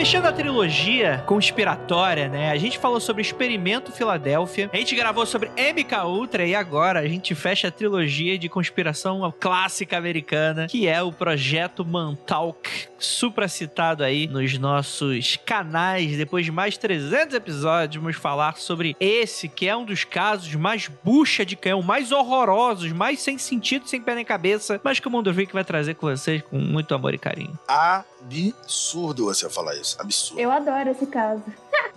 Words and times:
fechando 0.00 0.28
a 0.28 0.32
trilogia 0.32 1.22
conspiratória, 1.26 2.26
né? 2.26 2.50
A 2.50 2.56
gente 2.56 2.78
falou 2.78 2.98
sobre 2.98 3.20
Experimento 3.20 3.92
Filadélfia, 3.92 4.70
a 4.72 4.76
gente 4.78 4.96
gravou 4.96 5.26
sobre 5.26 5.50
MK 5.50 6.06
Ultra 6.06 6.46
e 6.46 6.54
agora 6.54 7.00
a 7.00 7.06
gente 7.06 7.34
fecha 7.34 7.68
a 7.68 7.70
trilogia 7.70 8.38
de 8.38 8.48
conspiração 8.48 9.30
clássica 9.38 9.98
americana, 9.98 10.66
que 10.68 10.88
é 10.88 11.02
o 11.02 11.12
Projeto 11.12 11.84
Montauk, 11.84 12.88
supracitado 12.98 14.02
aí 14.02 14.26
nos 14.26 14.56
nossos 14.56 15.36
canais. 15.44 16.16
Depois 16.16 16.46
de 16.46 16.50
mais 16.50 16.78
300 16.78 17.34
episódios, 17.34 18.02
vamos 18.02 18.16
falar 18.16 18.56
sobre 18.56 18.96
esse, 18.98 19.50
que 19.50 19.68
é 19.68 19.76
um 19.76 19.84
dos 19.84 20.04
casos 20.04 20.54
mais 20.54 20.88
bucha 21.04 21.44
de 21.44 21.56
canhão, 21.56 21.82
mais 21.82 22.10
horrorosos, 22.10 22.90
mais 22.90 23.20
sem 23.20 23.36
sentido, 23.36 23.86
sem 23.86 24.00
pé 24.00 24.14
nem 24.14 24.24
cabeça, 24.24 24.80
mas 24.82 24.98
que 24.98 25.08
o 25.08 25.10
Mundo 25.10 25.34
Freak 25.34 25.52
vai 25.52 25.62
trazer 25.62 25.92
com 25.92 26.06
vocês 26.06 26.40
com 26.40 26.56
muito 26.56 26.94
amor 26.94 27.12
e 27.12 27.18
carinho. 27.18 27.52
Absurdo 28.22 29.24
você 29.24 29.48
falar 29.48 29.76
isso. 29.76 29.96
Absurdo. 29.98 30.40
Eu 30.40 30.50
adoro 30.50 30.90
esse 30.90 31.06
caso. 31.06 31.42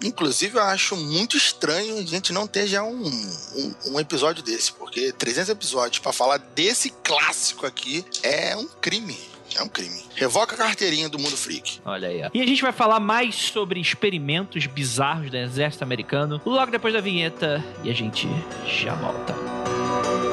Inclusive, 0.03 0.57
eu 0.57 0.63
acho 0.63 0.95
muito 0.95 1.37
estranho 1.37 1.97
a 1.97 2.03
gente 2.03 2.33
não 2.33 2.47
ter 2.47 2.67
já 2.67 2.83
um, 2.83 3.05
um, 3.05 3.75
um 3.91 3.99
episódio 3.99 4.43
desse, 4.43 4.71
porque 4.73 5.11
300 5.11 5.49
episódios 5.49 5.99
para 5.99 6.11
falar 6.11 6.37
desse 6.37 6.89
clássico 6.89 7.65
aqui 7.65 8.05
é 8.21 8.55
um 8.55 8.67
crime. 8.81 9.17
É 9.55 9.61
um 9.61 9.67
crime. 9.67 10.03
Revoca 10.15 10.55
a 10.55 10.57
carteirinha 10.57 11.07
do 11.07 11.19
mundo 11.19 11.37
freak. 11.37 11.79
Olha 11.85 12.07
aí. 12.07 12.23
Ó. 12.23 12.29
E 12.33 12.41
a 12.41 12.45
gente 12.45 12.61
vai 12.61 12.71
falar 12.71 12.99
mais 12.99 13.35
sobre 13.35 13.79
experimentos 13.79 14.65
bizarros 14.65 15.29
do 15.29 15.37
exército 15.37 15.83
americano 15.83 16.41
logo 16.45 16.71
depois 16.71 16.93
da 16.93 17.01
vinheta 17.01 17.63
e 17.83 17.91
a 17.91 17.93
gente 17.93 18.27
já 18.65 18.95
volta. 18.95 19.33
Não 19.33 20.32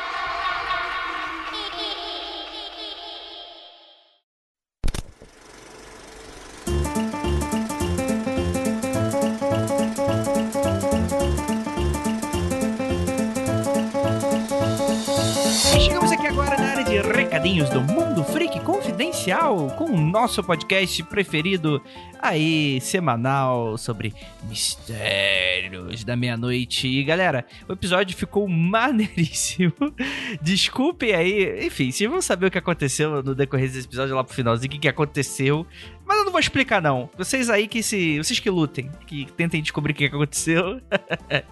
Confidencial, 19.21 19.67
com 19.77 19.85
o 19.85 20.01
nosso 20.01 20.43
podcast 20.43 21.03
preferido 21.03 21.79
aí, 22.19 22.81
semanal, 22.81 23.77
sobre 23.77 24.15
mistérios 24.49 26.03
da 26.03 26.15
meia-noite. 26.15 26.87
E 26.87 27.03
galera, 27.03 27.45
o 27.69 27.73
episódio 27.73 28.17
ficou 28.17 28.47
maneiríssimo. 28.47 29.73
Desculpem 30.41 31.13
aí, 31.13 31.67
enfim, 31.67 31.91
vocês 31.91 32.09
vão 32.09 32.19
saber 32.19 32.47
o 32.47 32.51
que 32.51 32.57
aconteceu 32.57 33.21
no 33.21 33.35
decorrer 33.35 33.67
desse 33.67 33.85
episódio 33.85 34.15
lá 34.15 34.23
pro 34.23 34.33
finalzinho, 34.33 34.67
o 34.67 34.71
que, 34.71 34.79
que 34.79 34.87
aconteceu. 34.87 35.67
Mas 36.03 36.17
eu 36.17 36.25
não 36.25 36.31
vou 36.31 36.39
explicar, 36.39 36.81
não. 36.81 37.07
Vocês 37.15 37.47
aí 37.49 37.67
que 37.67 37.83
se. 37.83 38.17
Vocês 38.17 38.39
que 38.39 38.49
lutem, 38.49 38.89
que 39.05 39.27
tentem 39.33 39.61
descobrir 39.61 39.91
o 39.91 39.95
que 39.95 40.09
que 40.09 40.15
aconteceu. 40.15 40.81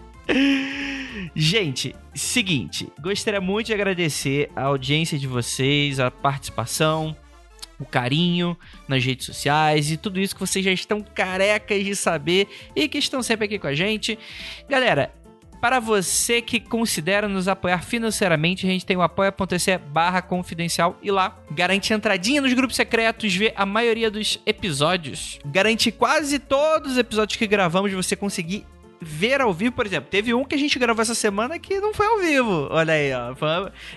Gente, 1.36 1.96
seguinte, 2.16 2.88
gostaria 3.00 3.42
muito 3.42 3.68
de 3.68 3.74
agradecer 3.74 4.50
a 4.56 4.64
audiência 4.64 5.20
de 5.20 5.28
vocês, 5.28 6.00
a 6.00 6.10
participação, 6.10 7.16
o 7.80 7.86
carinho 7.86 8.58
nas 8.88 9.04
redes 9.04 9.26
sociais 9.26 9.92
e 9.92 9.98
tudo 9.98 10.20
isso 10.20 10.36
que 10.36 10.42
vocês 10.42 10.64
já 10.64 10.72
estão 10.72 11.02
carecas 11.02 11.84
de 11.84 11.96
saber 11.96 12.48
e 12.76 12.88
que 12.88 12.98
estão 12.98 13.24
sempre 13.24 13.46
aqui 13.46 13.58
com 13.58 13.68
a 13.68 13.74
gente. 13.74 14.20
Galera, 14.68 15.14
para 15.62 15.80
você 15.80 16.42
que 16.42 16.60
considera 16.60 17.28
nos 17.28 17.48
apoiar 17.48 17.84
financeiramente, 17.84 18.66
a 18.66 18.70
gente 18.70 18.86
tem 18.86 18.96
o 18.96 19.02
apoia.se 19.02 19.78
barra 19.78 20.22
confidencial 20.22 20.98
e 21.02 21.12
lá 21.12 21.38
garante 21.52 21.94
entradinha 21.94 22.42
nos 22.42 22.54
grupos 22.54 22.78
secretos, 22.78 23.36
vê 23.36 23.54
a 23.56 23.66
maioria 23.66 24.10
dos 24.10 24.40
episódios, 24.46 25.38
garante 25.46 25.92
quase 25.92 26.40
todos 26.40 26.94
os 26.94 26.98
episódios 26.98 27.38
que 27.38 27.46
gravamos 27.46 27.92
você 27.92 28.16
conseguir 28.16 28.66
ver 29.02 29.42
ao 29.42 29.54
vivo, 29.54 29.74
por 29.74 29.86
exemplo, 29.86 30.10
teve 30.10 30.34
um 30.34 30.44
que 30.44 30.56
a 30.56 30.58
gente 30.58 30.78
gravou 30.78 31.02
essa 31.02 31.16
semana 31.16 31.58
que 31.58 31.80
não 31.80 31.94
foi 31.94 32.06
ao 32.06 32.20
vivo. 32.20 32.68
Olha 32.70 32.94
aí, 32.94 33.12
ó. 33.14 33.34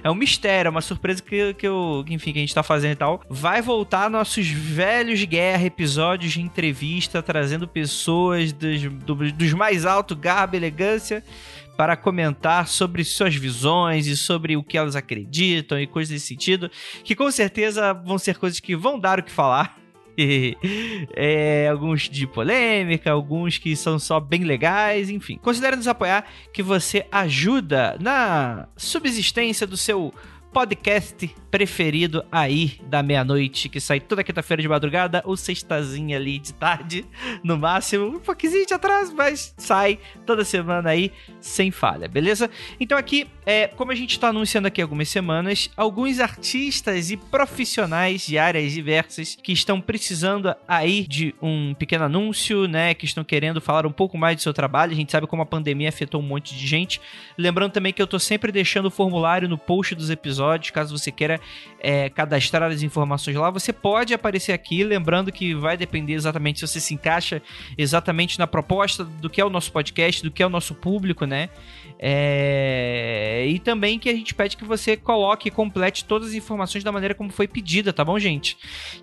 É 0.02 0.10
um 0.10 0.14
mistério, 0.14 0.68
é 0.68 0.70
uma 0.70 0.80
surpresa 0.80 1.22
que, 1.22 1.54
que, 1.54 1.66
eu, 1.66 2.04
enfim, 2.08 2.32
que 2.32 2.38
a 2.38 2.42
gente 2.42 2.54
tá 2.54 2.62
fazendo 2.62 2.92
e 2.92 2.96
tal. 2.96 3.22
Vai 3.28 3.60
voltar 3.60 4.08
nossos 4.08 4.46
velhos 4.48 5.22
guerra, 5.24 5.64
episódios 5.66 6.32
de 6.32 6.40
entrevista, 6.40 7.22
trazendo 7.22 7.66
pessoas 7.66 8.52
dos, 8.52 8.82
do- 8.82 9.32
dos 9.32 9.52
mais 9.52 9.84
alto 9.84 10.14
garbo 10.14 10.54
e 10.54 10.58
elegância 10.58 11.24
para 11.76 11.96
comentar 11.96 12.68
sobre 12.68 13.02
suas 13.02 13.34
visões 13.34 14.06
e 14.06 14.16
sobre 14.16 14.56
o 14.56 14.62
que 14.62 14.76
elas 14.78 14.94
acreditam 14.94 15.80
e 15.80 15.86
coisas 15.86 16.12
nesse 16.12 16.26
sentido, 16.26 16.70
que 17.02 17.16
com 17.16 17.30
certeza 17.30 17.92
vão 17.94 18.18
ser 18.18 18.36
coisas 18.38 18.60
que 18.60 18.76
vão 18.76 19.00
dar 19.00 19.18
o 19.18 19.22
que 19.22 19.32
falar. 19.32 19.81
É, 21.14 21.68
alguns 21.68 22.08
de 22.08 22.26
polêmica, 22.26 23.10
alguns 23.10 23.58
que 23.58 23.76
são 23.76 23.98
só 23.98 24.18
bem 24.18 24.44
legais, 24.44 25.10
enfim. 25.10 25.38
Considere 25.42 25.76
nos 25.76 25.88
apoiar 25.88 26.24
que 26.52 26.62
você 26.62 27.06
ajuda 27.10 27.96
na 28.00 28.68
subsistência 28.76 29.66
do 29.66 29.76
seu 29.76 30.12
podcast 30.52 31.34
preferido 31.52 32.24
aí 32.32 32.80
da 32.88 33.02
meia-noite, 33.02 33.68
que 33.68 33.78
sai 33.78 34.00
toda 34.00 34.24
quinta-feira 34.24 34.62
de 34.62 34.68
madrugada 34.68 35.22
ou 35.26 35.36
sextazinha 35.36 36.16
ali 36.16 36.38
de 36.38 36.54
tarde, 36.54 37.04
no 37.44 37.58
máximo, 37.58 38.06
um 38.06 38.18
pouquinho 38.18 38.66
de 38.66 38.72
atraso, 38.72 39.14
mas 39.14 39.54
sai 39.58 39.98
toda 40.24 40.46
semana 40.46 40.88
aí 40.88 41.12
sem 41.40 41.70
falha, 41.70 42.08
beleza? 42.08 42.48
Então 42.80 42.96
aqui, 42.96 43.28
é, 43.44 43.66
como 43.66 43.92
a 43.92 43.94
gente 43.94 44.12
está 44.12 44.28
anunciando 44.28 44.66
aqui 44.66 44.80
algumas 44.80 45.10
semanas, 45.10 45.70
alguns 45.76 46.20
artistas 46.20 47.10
e 47.10 47.18
profissionais 47.18 48.24
de 48.26 48.38
áreas 48.38 48.72
diversas 48.72 49.36
que 49.42 49.52
estão 49.52 49.78
precisando 49.78 50.54
aí 50.66 51.06
de 51.06 51.34
um 51.42 51.74
pequeno 51.74 52.04
anúncio, 52.04 52.66
né? 52.66 52.94
Que 52.94 53.04
estão 53.04 53.22
querendo 53.22 53.60
falar 53.60 53.86
um 53.86 53.92
pouco 53.92 54.16
mais 54.16 54.36
do 54.36 54.42
seu 54.42 54.54
trabalho. 54.54 54.92
A 54.92 54.96
gente 54.96 55.12
sabe 55.12 55.26
como 55.26 55.42
a 55.42 55.46
pandemia 55.46 55.90
afetou 55.90 56.20
um 56.20 56.24
monte 56.24 56.56
de 56.56 56.66
gente. 56.66 56.98
Lembrando 57.36 57.72
também 57.72 57.92
que 57.92 58.00
eu 58.00 58.06
tô 58.06 58.18
sempre 58.18 58.50
deixando 58.50 58.86
o 58.86 58.90
formulário 58.90 59.48
no 59.48 59.58
post 59.58 59.94
dos 59.94 60.08
episódios, 60.08 60.70
caso 60.70 60.96
você 60.96 61.12
queira 61.12 61.41
é, 61.80 62.08
cadastrar 62.08 62.70
as 62.70 62.82
informações 62.82 63.36
lá, 63.36 63.50
você 63.50 63.72
pode 63.72 64.14
aparecer 64.14 64.52
aqui. 64.52 64.84
Lembrando 64.84 65.32
que 65.32 65.54
vai 65.54 65.76
depender 65.76 66.14
exatamente 66.14 66.60
se 66.60 66.66
você 66.66 66.80
se 66.80 66.94
encaixa 66.94 67.42
exatamente 67.76 68.38
na 68.38 68.46
proposta 68.46 69.04
do 69.04 69.28
que 69.28 69.40
é 69.40 69.44
o 69.44 69.50
nosso 69.50 69.72
podcast, 69.72 70.22
do 70.22 70.30
que 70.30 70.42
é 70.42 70.46
o 70.46 70.50
nosso 70.50 70.74
público, 70.74 71.24
né? 71.24 71.48
É, 72.04 73.46
E 73.46 73.60
também 73.60 73.96
que 73.96 74.08
a 74.08 74.12
gente 74.12 74.34
pede 74.34 74.56
que 74.56 74.64
você 74.64 74.96
coloque 74.96 75.46
e 75.46 75.50
complete 75.52 76.04
todas 76.04 76.30
as 76.30 76.34
informações 76.34 76.82
da 76.82 76.90
maneira 76.90 77.14
como 77.14 77.30
foi 77.30 77.46
pedida, 77.46 77.92
tá 77.92 78.04
bom, 78.04 78.18
gente? 78.18 78.56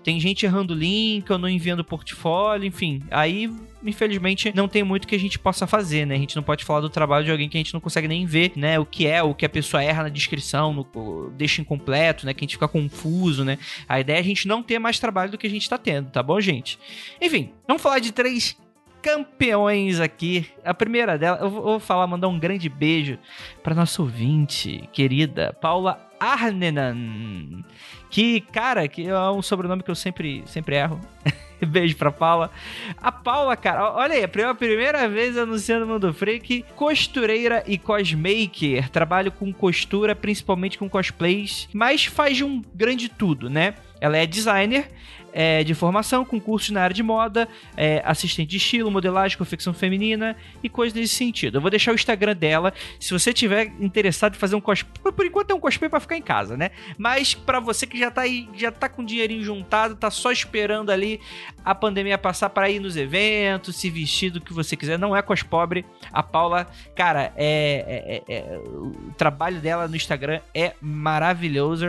Tem 0.04 0.20
gente 0.20 0.44
errando 0.44 0.74
link 0.74 1.30
ou 1.32 1.38
não 1.38 1.48
enviando 1.48 1.82
portfólio, 1.82 2.66
enfim. 2.66 3.02
Aí, 3.10 3.50
infelizmente, 3.82 4.52
não 4.54 4.68
tem 4.68 4.84
muito 4.84 5.08
que 5.08 5.14
a 5.14 5.18
gente 5.18 5.38
possa 5.38 5.66
fazer, 5.66 6.04
né? 6.04 6.14
A 6.14 6.18
gente 6.18 6.36
não 6.36 6.42
pode 6.42 6.62
falar 6.62 6.80
do 6.80 6.90
trabalho 6.90 7.24
de 7.24 7.30
alguém 7.30 7.48
que 7.48 7.56
a 7.56 7.60
gente 7.60 7.72
não 7.72 7.80
consegue 7.80 8.06
nem 8.06 8.26
ver, 8.26 8.52
né? 8.54 8.78
O 8.78 8.84
que 8.84 9.06
é, 9.06 9.22
o 9.22 9.34
que 9.34 9.46
a 9.46 9.48
pessoa 9.48 9.82
erra 9.82 10.02
na 10.02 10.08
descrição, 10.10 10.74
no, 10.74 11.30
deixa 11.30 11.62
incompleto, 11.62 12.26
né? 12.26 12.34
Que 12.34 12.40
a 12.40 12.46
gente 12.46 12.56
fica 12.56 12.68
confuso, 12.68 13.46
né? 13.46 13.58
A 13.88 13.98
ideia 13.98 14.18
é 14.18 14.20
a 14.20 14.24
gente 14.24 14.46
não 14.46 14.62
ter 14.62 14.78
mais 14.78 14.98
trabalho 14.98 15.30
do 15.30 15.38
que 15.38 15.46
a 15.46 15.50
gente 15.50 15.66
tá 15.70 15.78
tendo, 15.78 16.10
tá 16.10 16.22
bom, 16.22 16.38
gente? 16.38 16.78
Enfim, 17.18 17.50
vamos 17.66 17.82
falar 17.82 17.98
de 17.98 18.12
três 18.12 18.58
campeões 19.02 20.00
aqui. 20.00 20.46
A 20.64 20.74
primeira 20.74 21.18
dela, 21.18 21.38
eu 21.40 21.50
vou 21.50 21.80
falar, 21.80 22.06
mandar 22.06 22.28
um 22.28 22.38
grande 22.38 22.68
beijo 22.68 23.18
para 23.62 23.74
nossa 23.74 24.02
ouvinte 24.02 24.88
querida, 24.92 25.56
Paula 25.60 26.10
Arnenan. 26.18 27.64
Que, 28.10 28.40
cara, 28.40 28.86
que 28.88 29.06
é 29.06 29.30
um 29.30 29.42
sobrenome 29.42 29.82
que 29.82 29.90
eu 29.90 29.94
sempre, 29.94 30.42
sempre 30.46 30.76
erro. 30.76 31.00
Beijo 31.66 31.96
pra 31.96 32.10
Paula. 32.10 32.50
A 32.96 33.12
Paula, 33.12 33.56
cara, 33.56 33.92
olha 33.92 34.14
aí, 34.14 34.24
a 34.24 34.54
primeira 34.54 35.08
vez 35.08 35.36
anunciando 35.36 35.84
o 35.84 35.88
Mundo 35.88 36.12
Freak, 36.12 36.64
costureira 36.74 37.62
e 37.66 37.76
cosmaker. 37.76 38.88
Trabalho 38.88 39.30
com 39.30 39.52
costura, 39.52 40.14
principalmente 40.14 40.78
com 40.78 40.88
cosplays, 40.88 41.68
mas 41.72 42.06
faz 42.06 42.38
de 42.38 42.44
um 42.44 42.62
grande 42.74 43.08
tudo, 43.08 43.50
né? 43.50 43.74
Ela 44.00 44.16
é 44.16 44.26
designer, 44.26 44.90
é, 45.32 45.64
de 45.64 45.74
formação, 45.74 46.24
com 46.24 46.40
cursos 46.40 46.70
na 46.70 46.82
área 46.82 46.94
de 46.94 47.02
moda, 47.02 47.48
é, 47.76 48.02
assistente 48.04 48.48
de 48.48 48.56
estilo, 48.56 48.90
modelagem, 48.90 49.36
confecção 49.36 49.72
feminina 49.72 50.36
e 50.62 50.68
coisas 50.68 50.98
nesse 50.98 51.14
sentido. 51.14 51.58
Eu 51.58 51.60
vou 51.60 51.70
deixar 51.70 51.92
o 51.92 51.94
Instagram 51.94 52.34
dela, 52.34 52.72
se 52.98 53.12
você 53.12 53.32
tiver 53.32 53.72
interessado 53.80 54.34
em 54.34 54.38
fazer 54.38 54.56
um 54.56 54.60
cosplay, 54.60 55.12
por 55.12 55.26
enquanto 55.26 55.50
é 55.50 55.54
um 55.54 55.60
cosplay 55.60 55.88
para 55.88 56.00
ficar 56.00 56.16
em 56.16 56.22
casa, 56.22 56.56
né? 56.56 56.70
Mas 56.96 57.34
para 57.34 57.60
você 57.60 57.86
que 57.86 57.98
já 57.98 58.10
tá 58.10 58.22
aí, 58.22 58.48
já 58.56 58.70
tá 58.70 58.88
com 58.88 59.04
dinheirinho 59.04 59.42
juntado, 59.42 59.96
tá 59.96 60.10
só 60.10 60.30
esperando 60.32 60.90
ali 60.90 61.20
a 61.64 61.74
pandemia 61.74 62.16
passar 62.16 62.50
para 62.50 62.70
ir 62.70 62.80
nos 62.80 62.96
eventos, 62.96 63.76
se 63.76 63.90
vestir 63.90 64.30
do 64.30 64.40
que 64.40 64.52
você 64.52 64.76
quiser, 64.76 64.98
não 64.98 65.14
é 65.14 65.22
cospobre. 65.22 65.84
A 66.12 66.22
Paula, 66.22 66.66
cara, 66.94 67.32
é, 67.36 68.22
é, 68.26 68.34
é, 68.34 68.58
o 68.58 69.12
trabalho 69.16 69.60
dela 69.60 69.86
no 69.86 69.96
Instagram 69.96 70.40
é 70.54 70.74
maravilhoso. 70.80 71.86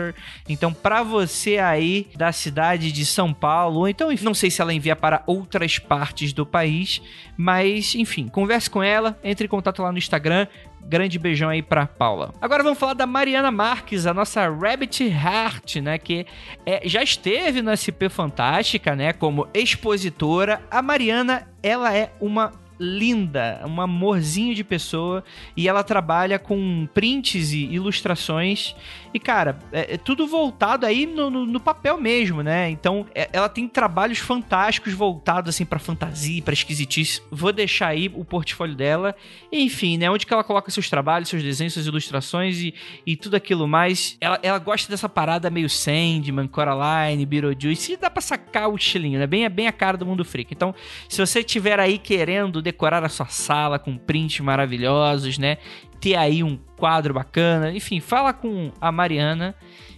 Então, 0.48 0.72
para 0.72 1.02
você 1.02 1.58
aí 1.58 2.08
da 2.16 2.32
cidade 2.32 2.92
de 2.92 3.04
São 3.06 3.31
Paulo, 3.32 3.88
então, 3.88 4.08
não 4.22 4.34
sei 4.34 4.50
se 4.50 4.60
ela 4.60 4.72
envia 4.72 4.96
para 4.96 5.22
outras 5.26 5.78
partes 5.78 6.32
do 6.32 6.46
país, 6.46 7.02
mas 7.36 7.94
enfim, 7.94 8.28
converse 8.28 8.68
com 8.68 8.82
ela, 8.82 9.18
entre 9.22 9.46
em 9.46 9.48
contato 9.48 9.82
lá 9.82 9.90
no 9.92 9.98
Instagram. 9.98 10.46
Grande 10.84 11.16
beijão 11.16 11.48
aí 11.48 11.62
pra 11.62 11.86
Paula. 11.86 12.34
Agora 12.40 12.62
vamos 12.64 12.78
falar 12.78 12.94
da 12.94 13.06
Mariana 13.06 13.52
Marques, 13.52 14.04
a 14.04 14.12
nossa 14.12 14.48
Rabbit 14.48 15.04
Heart, 15.04 15.76
né? 15.76 15.96
Que 15.96 16.26
é, 16.66 16.86
já 16.88 17.02
esteve 17.02 17.62
na 17.62 17.76
SP 17.78 18.10
Fantástica, 18.10 18.96
né? 18.96 19.12
Como 19.12 19.46
expositora. 19.54 20.60
A 20.68 20.82
Mariana, 20.82 21.46
ela 21.62 21.96
é 21.96 22.10
uma 22.20 22.52
linda, 22.78 23.62
um 23.66 23.80
amorzinho 23.80 24.54
de 24.54 24.64
pessoa 24.64 25.22
e 25.56 25.68
ela 25.68 25.82
trabalha 25.82 26.38
com 26.38 26.88
prints 26.92 27.52
e 27.52 27.66
ilustrações 27.66 28.74
e 29.14 29.20
cara, 29.20 29.58
é, 29.70 29.94
é 29.94 29.96
tudo 29.98 30.26
voltado 30.26 30.86
aí 30.86 31.06
no, 31.06 31.30
no, 31.30 31.44
no, 31.44 31.60
papel 31.60 32.00
mesmo, 32.00 32.42
né? 32.42 32.70
Então 32.70 33.06
é, 33.14 33.28
ela 33.32 33.48
tem 33.48 33.68
trabalhos 33.68 34.18
fantásticos 34.18 34.94
voltados 34.94 35.50
assim 35.50 35.66
para 35.66 35.78
fantasia, 35.78 36.40
para 36.42 36.54
esquisitice. 36.54 37.20
Vou 37.30 37.52
deixar 37.52 37.88
aí 37.88 38.10
o 38.14 38.24
portfólio 38.24 38.74
dela, 38.74 39.14
enfim, 39.50 39.98
né? 39.98 40.10
Onde 40.10 40.24
que 40.24 40.32
ela 40.32 40.42
coloca 40.42 40.70
seus 40.70 40.88
trabalhos, 40.88 41.28
seus 41.28 41.42
desenhos, 41.42 41.74
suas 41.74 41.86
ilustrações 41.86 42.58
e, 42.58 42.74
e 43.06 43.14
tudo 43.14 43.34
aquilo 43.34 43.68
mais. 43.68 44.16
Ela, 44.20 44.38
ela 44.42 44.58
gosta 44.58 44.90
dessa 44.90 45.08
parada 45.08 45.50
meio 45.50 45.68
Sandman, 45.68 46.48
Coraline, 46.48 47.26
Beetlejuice 47.26 47.92
e 47.92 47.96
dá 47.98 48.08
pra 48.08 48.22
sacar 48.22 48.68
o 48.68 48.76
estilinho, 48.76 49.18
né? 49.18 49.26
Bem, 49.26 49.48
bem 49.50 49.66
a 49.66 49.72
cara 49.72 49.98
do 49.98 50.06
mundo 50.06 50.24
freak. 50.24 50.54
Então, 50.54 50.74
se 51.06 51.18
você 51.18 51.42
tiver 51.44 51.78
aí 51.78 51.98
querendo 51.98 52.61
decorar 52.62 53.04
a 53.04 53.08
sua 53.08 53.26
sala 53.26 53.78
com 53.78 53.96
prints 53.96 54.40
maravilhosos, 54.40 55.38
né? 55.38 55.58
Ter 56.00 56.16
aí 56.16 56.42
um 56.42 56.56
quadro 56.76 57.14
bacana, 57.14 57.72
enfim, 57.72 58.00
fala 58.00 58.32
com 58.32 58.72
a 58.80 58.90
Mariana, 58.90 59.54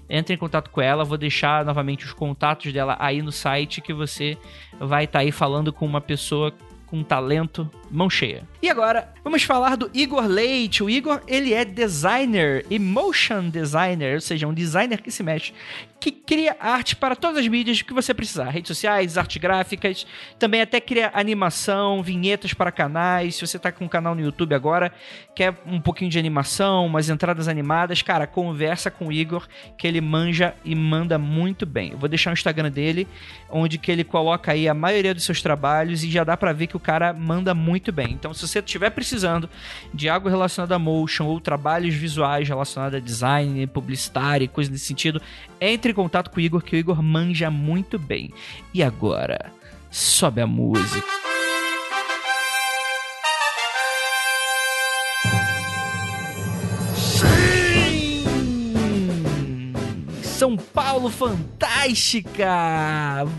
entre 0.09 0.35
em 0.35 0.39
contato 0.39 0.71
com 0.71 0.81
ela, 0.81 1.05
vou 1.05 1.17
deixar 1.17 1.65
novamente 1.65 2.05
os 2.05 2.13
contatos 2.13 2.73
dela 2.73 2.97
aí 2.99 3.23
no 3.23 3.33
site 3.33 3.81
que 3.81 3.93
você 3.93 4.37
vai 4.79 5.05
estar 5.05 5.21
tá 5.21 5.23
aí 5.25 5.33
falando 5.33 5.73
com 5.73 5.87
uma 5.87 6.01
pessoa 6.01 6.53
com 6.87 7.03
talento, 7.03 7.69
mão 7.95 8.11
cheia. 8.11 8.43
E 8.61 8.69
agora, 8.69 9.09
vamos 9.23 9.45
falar 9.45 9.77
do 9.77 9.91
Igor 9.95 10.27
Leite. 10.27 10.83
O 10.83 10.91
Igor, 10.91 11.21
ele 11.29 11.55
é 11.55 11.65
designer 11.65 12.67
e 12.69 12.79
motion 12.79 13.49
designer, 13.49 14.15
ou 14.15 14.21
seja, 14.21 14.47
um 14.47 14.55
designer 14.55 15.01
que 15.01 15.11
se 15.11 15.23
mexe, 15.23 15.53
que 16.01 16.11
cria 16.11 16.57
arte 16.61 16.97
para 16.97 17.17
todas 17.17 17.39
as 17.39 17.49
mídias 17.49 17.81
que 17.81 17.95
você 17.95 18.13
precisar, 18.13 18.51
redes 18.51 18.69
sociais, 18.69 19.17
arte 19.17 19.39
gráficas, 19.39 20.07
também 20.39 20.61
até 20.61 20.79
cria 20.79 21.11
animação, 21.15 22.03
vinhetas 22.03 22.53
para 22.53 22.71
canais. 22.71 23.37
Se 23.37 23.47
você 23.47 23.57
está 23.57 23.73
com 23.73 23.87
um 23.87 23.89
canal 23.89 24.15
no 24.15 24.21
YouTube 24.21 24.55
agora, 24.55 24.93
quer 25.35 25.55
um 25.65 25.81
pouquinho 25.81 26.11
de 26.11 26.19
animação, 26.19 26.85
umas 26.85 27.09
entradas 27.09 27.49
animadas, 27.49 28.03
cara, 28.03 28.27
conversa 28.27 28.91
com 28.91 29.07
o 29.07 29.13
Igor, 29.13 29.47
que 29.79 29.87
ele 29.87 30.01
manja 30.01 30.55
e 30.65 30.75
manda 30.75 31.17
muito 31.19 31.65
bem. 31.65 31.93
Eu 31.93 31.99
vou 31.99 32.09
deixar 32.09 32.31
o 32.31 32.35
Instagram 32.35 32.71
dele, 32.71 33.09
onde 33.49 33.79
que 33.79 33.91
ele 33.91 34.05
coloca 34.05 34.53
aí 34.53 34.69
a 34.69 34.75
maioria 34.75 35.15
dos 35.15 35.25
seus 35.25 35.41
trabalhos 35.41 36.05
e 36.05 36.11
já 36.11 36.23
dá 36.23 36.37
para 36.37 36.53
ver 36.53 36.67
que 36.67 36.77
o 36.77 36.81
cara 36.81 37.15
manda 37.15 37.55
muito 37.55 37.84
bem. 37.93 38.13
Então, 38.13 38.33
se 38.33 38.47
você 38.47 38.59
estiver 38.59 38.91
precisando 38.91 39.49
de 39.93 40.09
algo 40.09 40.29
relacionado 40.29 40.73
a 40.73 40.79
motion 40.79 41.27
ou 41.27 41.41
trabalhos 41.41 41.95
visuais 41.95 42.49
relacionados 42.49 42.97
a 42.97 43.01
design, 43.01 43.67
publicitário, 43.67 44.49
coisa 44.49 44.71
nesse 44.71 44.87
sentido, 44.87 45.21
entre 45.61 45.93
em 45.93 45.95
contato 45.95 46.31
com 46.31 46.39
o 46.39 46.41
Igor, 46.41 46.63
que 46.63 46.77
o 46.77 46.79
Igor 46.79 47.03
manja 47.03 47.51
muito 47.51 47.99
bem. 47.99 48.33
E 48.73 48.83
agora, 48.83 49.53
sobe 49.91 50.41
a 50.41 50.47
música. 50.47 51.34
São 60.45 60.59
Paulo 60.59 61.09
fantástica! 61.09 62.45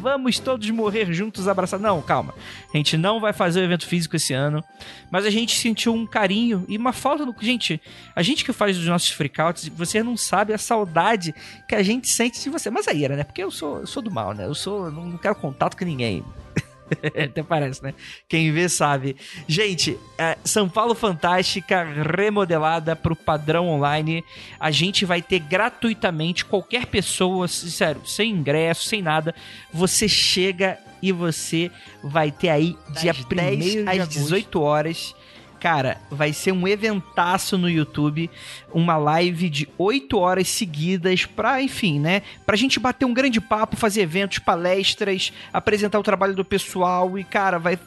Vamos 0.01 0.39
todos 0.39 0.67
morrer 0.71 1.13
juntos 1.13 1.47
abraçados. 1.47 1.83
Não, 1.83 2.01
calma. 2.01 2.33
A 2.73 2.77
gente 2.77 2.97
não 2.97 3.19
vai 3.19 3.31
fazer 3.31 3.59
o 3.59 3.63
evento 3.63 3.85
físico 3.85 4.15
esse 4.15 4.33
ano, 4.33 4.63
mas 5.11 5.23
a 5.23 5.29
gente 5.29 5.55
sentiu 5.55 5.93
um 5.93 6.07
carinho 6.07 6.65
e 6.67 6.75
uma 6.75 6.91
falta 6.91 7.23
do. 7.23 7.35
Gente, 7.39 7.79
a 8.15 8.23
gente 8.23 8.43
que 8.43 8.51
faz 8.51 8.75
os 8.75 8.87
nossos 8.87 9.11
freakouts, 9.11 9.67
você 9.67 10.01
não 10.01 10.17
sabe 10.17 10.51
a 10.51 10.57
saudade 10.57 11.35
que 11.69 11.75
a 11.75 11.83
gente 11.83 12.07
sente 12.09 12.41
de 12.41 12.49
você. 12.49 12.71
Mas 12.71 12.87
aí 12.87 13.05
era, 13.05 13.15
né? 13.15 13.23
Porque 13.23 13.43
eu 13.43 13.51
sou, 13.51 13.81
eu 13.81 13.85
sou 13.85 14.01
do 14.01 14.09
mal, 14.09 14.33
né? 14.33 14.47
Eu 14.47 14.55
sou. 14.55 14.89
Não 14.89 15.15
quero 15.15 15.35
contato 15.35 15.77
com 15.77 15.85
ninguém. 15.85 16.25
Até 17.23 17.43
parece, 17.43 17.83
né? 17.83 17.93
Quem 18.27 18.51
vê 18.51 18.67
sabe. 18.69 19.15
Gente, 19.47 19.97
é, 20.17 20.37
São 20.43 20.69
Paulo 20.69 20.95
Fantástica 20.95 21.83
remodelada 21.83 22.95
para 22.95 23.13
o 23.13 23.15
padrão 23.15 23.67
online. 23.67 24.23
A 24.59 24.71
gente 24.71 25.05
vai 25.05 25.21
ter 25.21 25.39
gratuitamente 25.39 26.45
qualquer 26.45 26.85
pessoa, 26.87 27.47
sério, 27.47 28.01
sem 28.05 28.31
ingresso, 28.31 28.87
sem 28.87 29.01
nada. 29.01 29.33
Você 29.73 30.07
chega 30.07 30.77
e 31.01 31.11
você 31.11 31.71
vai 32.03 32.31
ter 32.31 32.49
aí 32.49 32.75
dia 32.99 33.13
10 33.13 33.87
às 33.87 34.09
18 34.09 34.61
horas 34.61 35.15
Cara, 35.65 35.97
vai 36.11 36.31
ser 36.31 36.51
um 36.51 36.67
eventaço 36.67 37.57
no 37.57 37.67
YouTube, 37.67 38.29
uma 38.71 38.97
live 38.97 39.49
de 39.49 39.67
8 39.79 40.15
horas 40.15 40.47
seguidas 40.47 41.25
pra, 41.25 41.59
enfim, 41.59 41.99
né? 41.99 42.21
Pra 42.45 42.55
gente 42.55 42.79
bater 42.79 43.03
um 43.03 43.13
grande 43.15 43.41
papo, 43.41 43.75
fazer 43.75 44.01
eventos, 44.01 44.37
palestras, 44.37 45.33
apresentar 45.51 45.97
o 45.97 46.03
trabalho 46.03 46.35
do 46.35 46.45
pessoal 46.45 47.17
e, 47.17 47.23
cara, 47.23 47.57
vai 47.57 47.79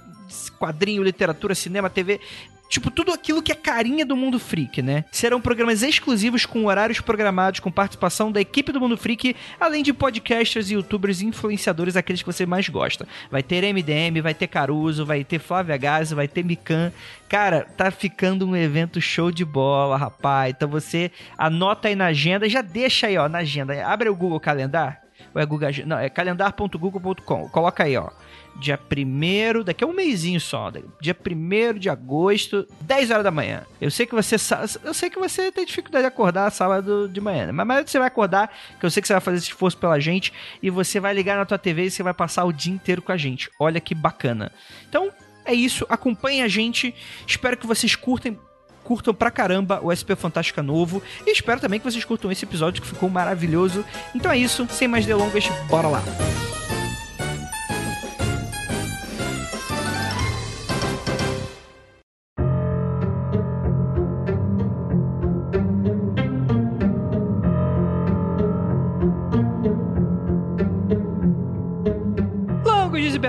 quadrinho, 0.58 1.04
literatura, 1.04 1.54
cinema, 1.54 1.88
TV. 1.88 2.20
Tipo, 2.68 2.90
tudo 2.90 3.12
aquilo 3.12 3.42
que 3.42 3.50
é 3.50 3.54
carinha 3.54 4.04
do 4.04 4.14
Mundo 4.14 4.38
Freak, 4.38 4.82
né? 4.82 5.04
Serão 5.10 5.40
programas 5.40 5.82
exclusivos 5.82 6.44
com 6.44 6.66
horários 6.66 7.00
programados 7.00 7.60
com 7.60 7.70
participação 7.70 8.30
da 8.30 8.40
equipe 8.40 8.70
do 8.72 8.80
Mundo 8.80 8.96
Freak, 8.96 9.34
além 9.58 9.82
de 9.82 9.92
podcasters, 9.92 10.70
youtubers 10.70 11.22
e 11.22 11.26
influenciadores, 11.26 11.96
aqueles 11.96 12.22
que 12.22 12.30
você 12.30 12.44
mais 12.44 12.68
gosta. 12.68 13.08
Vai 13.30 13.42
ter 13.42 13.62
MDM, 13.72 14.20
vai 14.20 14.34
ter 14.34 14.46
Caruso, 14.46 15.06
vai 15.06 15.24
ter 15.24 15.38
Flávia 15.38 15.76
Gazi, 15.78 16.14
vai 16.14 16.28
ter 16.28 16.44
Mikan. 16.44 16.92
Cara, 17.28 17.66
tá 17.76 17.90
ficando 17.90 18.46
um 18.46 18.54
evento 18.54 19.00
show 19.00 19.30
de 19.30 19.44
bola, 19.44 19.96
rapaz. 19.96 20.54
Então 20.54 20.68
você 20.68 21.10
anota 21.38 21.88
aí 21.88 21.96
na 21.96 22.06
agenda, 22.06 22.48
já 22.48 22.60
deixa 22.60 23.06
aí, 23.06 23.16
ó, 23.16 23.28
na 23.28 23.38
agenda. 23.38 23.86
Abre 23.86 24.10
o 24.10 24.14
Google 24.14 24.40
Calendar. 24.40 25.00
Ou 25.34 25.40
é 25.40 25.46
Google... 25.46 25.68
Não, 25.86 25.98
é 25.98 26.08
calendar.google.com. 26.08 27.48
Coloca 27.48 27.84
aí, 27.84 27.96
ó 27.96 28.10
dia 28.58 28.78
1 28.78 29.62
daqui 29.62 29.84
a 29.84 29.86
um 29.86 29.92
mêsinho 29.92 30.40
só, 30.40 30.70
dia 31.00 31.16
1 31.16 31.78
de 31.78 31.88
agosto, 31.88 32.66
10 32.80 33.10
horas 33.10 33.24
da 33.24 33.30
manhã. 33.30 33.62
Eu 33.80 33.90
sei 33.90 34.04
que 34.04 34.14
você 34.14 34.36
eu 34.84 34.92
sei 34.92 35.08
que 35.08 35.18
você 35.18 35.52
tem 35.52 35.64
dificuldade 35.64 36.02
de 36.02 36.08
acordar 36.08 36.50
sábado 36.50 37.08
de 37.08 37.20
manhã, 37.20 37.46
né? 37.46 37.52
mas 37.52 37.62
amanhã 37.62 37.84
você 37.86 37.98
vai 37.98 38.08
acordar, 38.08 38.52
que 38.78 38.84
eu 38.84 38.90
sei 38.90 39.00
que 39.00 39.06
você 39.06 39.14
vai 39.14 39.20
fazer 39.20 39.38
esse 39.38 39.46
esforço 39.46 39.78
pela 39.78 39.98
gente 40.00 40.32
e 40.62 40.70
você 40.70 40.98
vai 40.98 41.14
ligar 41.14 41.36
na 41.36 41.44
tua 41.44 41.58
TV 41.58 41.84
e 41.84 41.90
você 41.90 42.02
vai 42.02 42.14
passar 42.14 42.44
o 42.44 42.52
dia 42.52 42.72
inteiro 42.72 43.00
com 43.00 43.12
a 43.12 43.16
gente. 43.16 43.50
Olha 43.58 43.80
que 43.80 43.94
bacana. 43.94 44.50
Então, 44.88 45.10
é 45.44 45.54
isso, 45.54 45.86
acompanhe 45.88 46.42
a 46.42 46.48
gente. 46.48 46.94
Espero 47.26 47.56
que 47.56 47.66
vocês 47.66 47.94
curtem 47.94 48.38
curtam 48.84 49.12
pra 49.12 49.30
caramba 49.30 49.80
o 49.82 49.92
SP 49.92 50.16
Fantástica 50.16 50.62
novo 50.62 51.02
e 51.26 51.30
espero 51.30 51.60
também 51.60 51.78
que 51.78 51.84
vocês 51.84 52.06
curtam 52.06 52.32
esse 52.32 52.46
episódio 52.46 52.80
que 52.80 52.88
ficou 52.88 53.10
maravilhoso. 53.10 53.84
Então 54.14 54.32
é 54.32 54.38
isso, 54.38 54.66
sem 54.70 54.88
mais 54.88 55.04
delongas, 55.04 55.46
bora 55.68 55.88
lá. 55.88 56.02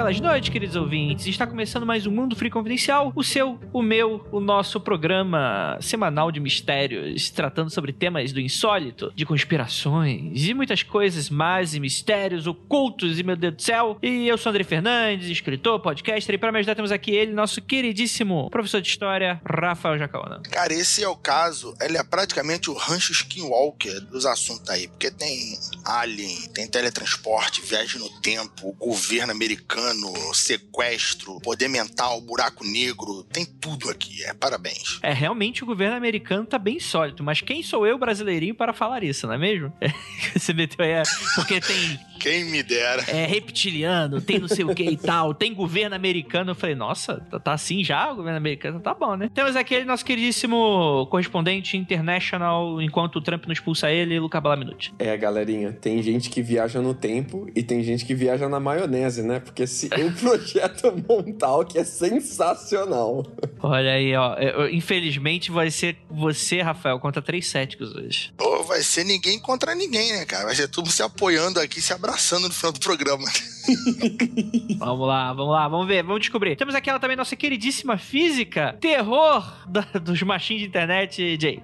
Belas 0.09 0.21
noites, 0.21 0.49
queridos 0.49 0.75
ouvintes. 0.75 1.27
Está 1.27 1.45
começando 1.45 1.85
mais 1.85 2.07
um 2.07 2.11
Mundo 2.11 2.35
Free 2.35 2.49
Confidencial, 2.49 3.13
o 3.15 3.23
seu, 3.23 3.59
o 3.71 3.81
meu, 3.81 4.25
o 4.31 4.39
nosso 4.39 4.79
programa 4.79 5.77
semanal 5.81 6.31
de 6.31 6.39
mistérios, 6.39 7.29
tratando 7.29 7.69
sobre 7.69 7.93
temas 7.93 8.31
do 8.31 8.39
insólito, 8.39 9.11
de 9.15 9.23
conspirações 9.23 10.47
e 10.47 10.53
muitas 10.55 10.81
coisas 10.81 11.29
mais 11.29 11.75
e 11.75 11.79
mistérios 11.79 12.47
ocultos 12.47 13.19
e 13.19 13.23
meu 13.23 13.35
Deus 13.35 13.53
do 13.53 13.61
céu. 13.61 13.99
E 14.01 14.27
eu 14.27 14.35
sou 14.35 14.49
André 14.49 14.63
Fernandes, 14.63 15.29
escritor, 15.29 15.79
podcaster, 15.79 16.33
e 16.33 16.37
para 16.39 16.51
me 16.51 16.57
ajudar 16.57 16.73
temos 16.73 16.91
aqui 16.91 17.11
ele, 17.11 17.31
nosso 17.31 17.61
queridíssimo 17.61 18.49
professor 18.49 18.81
de 18.81 18.89
história, 18.89 19.39
Rafael 19.45 19.99
Jacaona. 19.99 20.41
Cara, 20.49 20.73
esse 20.73 21.03
é 21.03 21.07
o 21.07 21.15
caso, 21.15 21.75
ele 21.79 21.97
é 21.97 22.03
praticamente 22.03 22.71
o 22.71 22.73
rancho 22.73 23.11
Skinwalker 23.11 24.01
dos 24.05 24.25
assuntos 24.25 24.67
aí, 24.71 24.87
porque 24.87 25.11
tem 25.11 25.55
alien, 25.85 26.49
tem 26.53 26.67
teletransporte, 26.67 27.61
viagem 27.61 27.99
no 27.99 28.09
tempo, 28.21 28.75
governo 28.79 29.31
americano, 29.31 29.98
sequestro, 30.33 31.39
poder 31.41 31.67
mental, 31.67 32.19
buraco 32.21 32.63
negro, 32.63 33.23
tem 33.23 33.45
tudo 33.45 33.89
aqui. 33.89 34.23
É 34.23 34.33
parabéns. 34.33 34.99
É, 35.01 35.13
realmente 35.13 35.63
o 35.63 35.65
governo 35.65 35.95
americano 35.95 36.45
tá 36.45 36.57
bem 36.57 36.79
sólido, 36.79 37.23
mas 37.23 37.41
quem 37.41 37.63
sou 37.63 37.85
eu, 37.85 37.97
brasileirinho, 37.97 38.55
para 38.55 38.73
falar 38.73 39.03
isso, 39.03 39.27
não 39.27 39.33
é 39.33 39.37
mesmo? 39.37 39.73
Você 40.35 40.53
meteu 40.53 40.85
aí, 40.85 40.91
é, 40.91 41.03
porque 41.35 41.59
tem 41.59 41.99
quem 42.19 42.43
me 42.43 42.61
dera. 42.61 43.03
É 43.07 43.25
reptiliano, 43.25 44.19
tem 44.19 44.39
não 44.39 44.47
sei 44.47 44.65
o 44.65 44.75
que 44.75 44.83
e 44.83 44.97
tal, 44.97 45.33
tem 45.33 45.53
governo 45.53 45.95
americano. 45.95 46.51
Eu 46.51 46.55
falei, 46.55 46.75
nossa, 46.75 47.21
tá, 47.31 47.39
tá 47.39 47.53
assim 47.53 47.83
já? 47.83 48.11
O 48.11 48.17
governo 48.17 48.37
americano 48.37 48.79
tá 48.79 48.93
bom, 48.93 49.15
né? 49.15 49.29
Temos 49.33 49.55
aqui 49.55 49.83
nosso 49.85 50.03
queridíssimo 50.03 51.07
correspondente 51.09 51.77
international, 51.77 52.81
enquanto 52.81 53.15
o 53.15 53.21
Trump 53.21 53.45
não 53.45 53.53
expulsa 53.53 53.89
ele, 53.89 54.19
Luca 54.19 54.41
Balaminuti. 54.41 54.93
É, 54.99 55.15
galerinha, 55.15 55.71
tem 55.71 56.03
gente 56.03 56.29
que 56.29 56.41
viaja 56.41 56.81
no 56.81 56.93
tempo 56.93 57.47
e 57.55 57.63
tem 57.63 57.81
gente 57.81 58.05
que 58.05 58.13
viaja 58.13 58.49
na 58.49 58.59
maionese, 58.59 59.23
né? 59.23 59.39
Porque 59.39 59.65
se 59.65 59.88
o 60.05 60.11
projeto 60.19 60.93
Montauk 61.07 61.77
é 61.77 61.83
sensacional. 61.83 63.25
Olha 63.61 63.93
aí, 63.93 64.15
ó. 64.15 64.35
Infelizmente 64.71 65.51
vai 65.51 65.71
ser 65.71 65.97
você, 66.09 66.61
Rafael, 66.61 66.99
contra 66.99 67.21
três 67.21 67.47
céticos 67.47 67.95
hoje. 67.95 68.33
Pô, 68.37 68.63
vai 68.63 68.81
ser 68.81 69.03
ninguém 69.03 69.39
contra 69.39 69.75
ninguém, 69.75 70.11
né, 70.13 70.25
cara? 70.25 70.45
Vai 70.45 70.55
ser 70.55 70.67
tudo 70.67 70.89
se 70.89 71.01
apoiando 71.01 71.59
aqui, 71.59 71.81
se 71.81 71.93
abraçando 71.93 72.47
no 72.47 72.53
final 72.53 72.71
do 72.71 72.79
programa. 72.79 73.25
vamos 74.77 75.07
lá, 75.07 75.33
vamos 75.33 75.51
lá, 75.51 75.67
vamos 75.67 75.87
ver, 75.87 76.03
vamos 76.03 76.21
descobrir. 76.21 76.55
Temos 76.55 76.75
aqui 76.75 76.89
ela 76.89 76.99
também, 76.99 77.17
nossa 77.17 77.35
queridíssima 77.35 77.97
física, 77.97 78.77
terror 78.79 79.67
da, 79.67 79.81
dos 79.99 80.21
machinhos 80.21 80.61
de 80.61 80.67
internet, 80.67 81.37
Jay. 81.39 81.63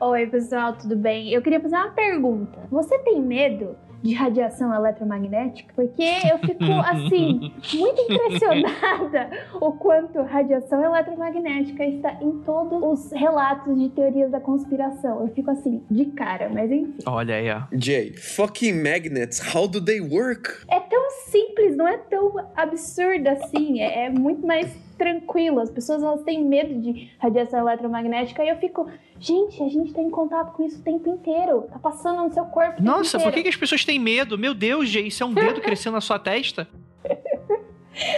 Oi, 0.00 0.26
pessoal, 0.26 0.76
tudo 0.76 0.94
bem? 0.94 1.32
Eu 1.32 1.40
queria 1.40 1.60
fazer 1.60 1.76
uma 1.76 1.90
pergunta. 1.90 2.68
Você 2.70 2.98
tem 2.98 3.20
medo 3.20 3.76
de 4.02 4.14
radiação 4.14 4.72
eletromagnética, 4.72 5.72
porque 5.74 6.02
eu 6.02 6.38
fico 6.38 6.64
assim 6.84 7.52
muito 7.74 8.00
impressionada 8.02 9.30
o 9.60 9.72
quanto 9.72 10.22
radiação 10.22 10.82
eletromagnética 10.84 11.84
está 11.84 12.12
em 12.22 12.40
todos 12.40 12.82
os 12.82 13.12
relatos 13.12 13.78
de 13.78 13.88
teorias 13.90 14.30
da 14.30 14.40
conspiração. 14.40 15.22
Eu 15.22 15.28
fico 15.34 15.50
assim 15.50 15.82
de 15.90 16.06
cara, 16.06 16.48
mas 16.48 16.70
enfim. 16.70 16.96
Olha 17.06 17.34
aí, 17.34 17.50
ó. 17.50 17.62
Jay, 17.72 18.12
fucking 18.12 18.82
magnets, 18.82 19.40
how 19.54 19.66
do 19.66 19.84
they 19.84 20.00
work? 20.00 20.50
É 20.68 20.80
tão 20.80 21.10
simples, 21.30 21.76
não 21.76 21.86
é 21.86 21.98
tão 21.98 22.34
absurdo 22.56 23.28
assim, 23.28 23.80
é, 23.80 24.06
é 24.06 24.10
muito 24.10 24.46
mais 24.46 24.87
tranquilo. 24.98 25.60
As 25.60 25.70
pessoas 25.70 26.02
elas 26.02 26.22
têm 26.22 26.44
medo 26.44 26.80
de 26.80 27.10
radiação 27.18 27.60
eletromagnética 27.60 28.44
e 28.44 28.48
eu 28.48 28.56
fico, 28.56 28.90
gente, 29.18 29.62
a 29.62 29.68
gente 29.68 29.92
tá 29.92 30.02
em 30.02 30.10
contato 30.10 30.52
com 30.52 30.64
isso 30.64 30.80
o 30.80 30.82
tempo 30.82 31.08
inteiro. 31.08 31.66
Tá 31.72 31.78
passando 31.78 32.22
no 32.22 32.32
seu 32.32 32.44
corpo. 32.46 32.82
Nossa, 32.82 33.18
por 33.18 33.32
que, 33.32 33.42
que 33.42 33.48
as 33.48 33.56
pessoas 33.56 33.84
têm 33.84 33.98
medo? 33.98 34.36
Meu 34.36 34.52
Deus, 34.52 34.88
Jay, 34.88 35.06
isso 35.06 35.22
é 35.22 35.26
um 35.26 35.32
dedo 35.32 35.60
crescendo 35.60 35.94
na 35.94 36.00
sua 36.00 36.18
testa? 36.18 36.68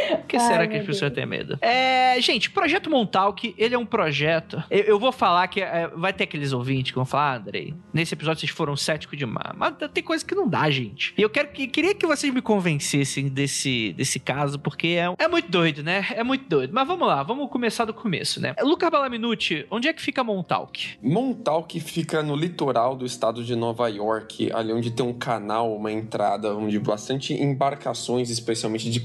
Por 0.08 0.26
que 0.26 0.36
Ai, 0.36 0.46
será 0.46 0.66
que 0.66 0.76
as 0.76 0.86
pessoas 0.86 1.12
têm 1.12 1.26
medo? 1.26 1.58
É, 1.60 2.20
gente, 2.20 2.50
Projeto 2.50 2.90
Montauk, 2.90 3.54
ele 3.56 3.74
é 3.74 3.78
um 3.78 3.86
projeto. 3.86 4.62
Eu, 4.70 4.80
eu 4.80 4.98
vou 4.98 5.12
falar 5.12 5.48
que 5.48 5.60
é, 5.60 5.88
vai 5.88 6.12
ter 6.12 6.24
aqueles 6.24 6.52
ouvintes 6.52 6.92
que 6.92 6.96
vão 6.96 7.04
falar, 7.04 7.32
ah, 7.32 7.36
Andrei, 7.36 7.74
nesse 7.92 8.14
episódio 8.14 8.40
vocês 8.40 8.52
foram 8.52 8.76
céticos 8.76 9.18
demais. 9.18 9.52
Mas 9.56 9.74
tem 9.92 10.02
coisa 10.02 10.24
que 10.24 10.34
não 10.34 10.48
dá, 10.48 10.70
gente. 10.70 11.14
E 11.16 11.22
eu 11.22 11.30
quero 11.30 11.48
que, 11.48 11.66
queria 11.66 11.94
que 11.94 12.06
vocês 12.06 12.32
me 12.32 12.42
convencessem 12.42 13.28
desse, 13.28 13.92
desse 13.94 14.18
caso, 14.18 14.58
porque 14.58 14.88
é, 14.88 15.14
é 15.18 15.28
muito 15.28 15.50
doido, 15.50 15.82
né? 15.82 16.06
É 16.10 16.22
muito 16.22 16.48
doido. 16.48 16.72
Mas 16.72 16.86
vamos 16.86 17.06
lá, 17.06 17.22
vamos 17.22 17.48
começar 17.50 17.84
do 17.84 17.94
começo, 17.94 18.40
né? 18.40 18.54
Lucas 18.62 18.90
Balaminuti, 18.90 19.66
onde 19.70 19.88
é 19.88 19.92
que 19.92 20.02
fica 20.02 20.22
Montauk? 20.22 20.98
Montauk 21.02 21.78
fica 21.80 22.22
no 22.22 22.36
litoral 22.36 22.96
do 22.96 23.04
estado 23.04 23.44
de 23.44 23.54
Nova 23.54 23.88
York, 23.88 24.50
ali 24.52 24.72
onde 24.72 24.90
tem 24.90 25.04
um 25.04 25.12
canal, 25.12 25.74
uma 25.74 25.92
entrada, 25.92 26.54
onde 26.54 26.78
bastante 26.78 27.34
embarcações, 27.34 28.30
especialmente 28.30 28.90
de 28.90 29.00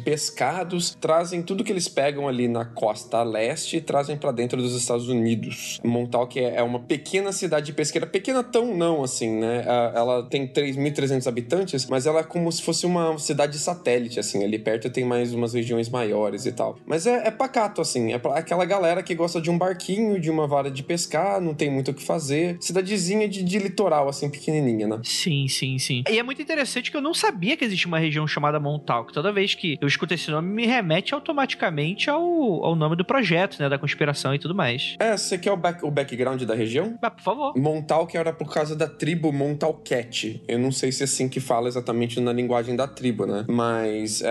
trazem 1.00 1.42
tudo 1.42 1.64
que 1.64 1.72
eles 1.72 1.88
pegam 1.88 2.28
ali 2.28 2.48
na 2.48 2.66
costa 2.66 3.24
leste 3.24 3.78
e 3.78 3.82
trazem 3.82 4.18
para 4.18 4.32
dentro 4.32 4.62
dos 4.62 4.76
Estados 4.76 5.08
Unidos. 5.08 5.80
Montauk 5.84 6.40
é 6.40 6.62
uma 6.64 6.80
pequena 6.80 7.32
cidade 7.32 7.74
pesqueira, 7.74 8.08
pequena 8.08 8.44
tão 8.44 8.76
não 8.76 9.04
assim, 9.04 9.40
né? 9.40 9.64
Ela 9.94 10.24
tem 10.24 10.48
3.300 10.48 11.28
habitantes, 11.28 11.86
mas 11.88 12.06
ela 12.06 12.20
é 12.20 12.24
como 12.24 12.52
se 12.52 12.62
fosse 12.62 12.86
uma 12.86 13.18
cidade 13.18 13.58
satélite, 13.58 14.20
assim. 14.20 14.44
Ali 14.44 14.60
perto 14.60 14.90
tem 14.90 15.06
mais 15.06 15.34
umas 15.34 15.54
regiões 15.54 15.90
maiores 15.90 16.46
e 16.46 16.52
tal. 16.52 16.78
Mas 16.86 17.06
é, 17.06 17.28
é 17.28 17.32
pacato, 17.32 17.82
assim. 17.82 18.14
É 18.14 18.22
aquela 18.34 18.66
galera 18.66 19.04
que 19.04 19.16
gosta 19.16 19.42
de 19.42 19.50
um 19.50 19.58
barquinho, 19.58 20.20
de 20.20 20.30
uma 20.30 20.48
vara 20.48 20.72
de 20.72 20.84
pescar, 20.84 21.40
não 21.42 21.54
tem 21.54 21.70
muito 21.70 21.92
o 21.92 21.94
que 21.94 22.04
fazer. 22.04 22.58
Cidadezinha 22.60 23.28
de, 23.28 23.44
de 23.44 23.60
litoral, 23.60 24.08
assim, 24.10 24.30
pequenininha, 24.30 24.88
né? 24.88 25.00
Sim, 25.04 25.48
sim, 25.48 25.78
sim. 25.78 26.04
E 26.10 26.20
é 26.20 26.24
muito 26.24 26.42
interessante 26.42 26.92
que 26.92 26.98
eu 26.98 27.02
não 27.02 27.14
sabia 27.14 27.58
que 27.58 27.66
existia 27.66 27.88
uma 27.88 28.00
região 28.00 28.28
chamada 28.28 28.60
Montauk. 28.60 29.14
Toda 29.14 29.32
vez 29.32 29.54
que 29.54 29.78
eu 29.82 29.88
escuto 29.88 30.14
esse 30.14 30.30
nome, 30.32 30.45
me 30.46 30.66
remete 30.66 31.14
automaticamente 31.14 32.10
ao, 32.10 32.22
ao 32.64 32.76
nome 32.76 32.96
do 32.96 33.04
projeto, 33.04 33.60
né? 33.60 33.68
Da 33.68 33.78
conspiração 33.78 34.34
e 34.34 34.40
tudo 34.40 34.56
mais. 34.56 34.96
É, 35.00 35.18
você 35.18 35.38
quer 35.38 35.52
o, 35.52 35.58
back, 35.58 35.86
o 35.86 35.92
background 35.92 36.42
da 36.44 36.56
região? 36.56 36.98
Ah, 37.02 37.12
por 37.12 37.24
favor. 37.24 37.58
Montauk 37.58 38.16
era 38.16 38.32
por 38.32 38.54
causa 38.54 38.76
da 38.76 38.88
tribo 38.88 39.32
Montalquete. 39.32 40.44
Eu 40.48 40.60
não 40.60 40.72
sei 40.72 40.92
se 40.92 41.04
é 41.04 41.06
assim 41.06 41.28
que 41.28 41.40
fala 41.40 41.68
exatamente 41.68 42.20
na 42.20 42.32
linguagem 42.32 42.76
da 42.76 42.88
tribo, 42.88 43.26
né? 43.26 43.46
Mas 43.48 44.22
uh, 44.22 44.26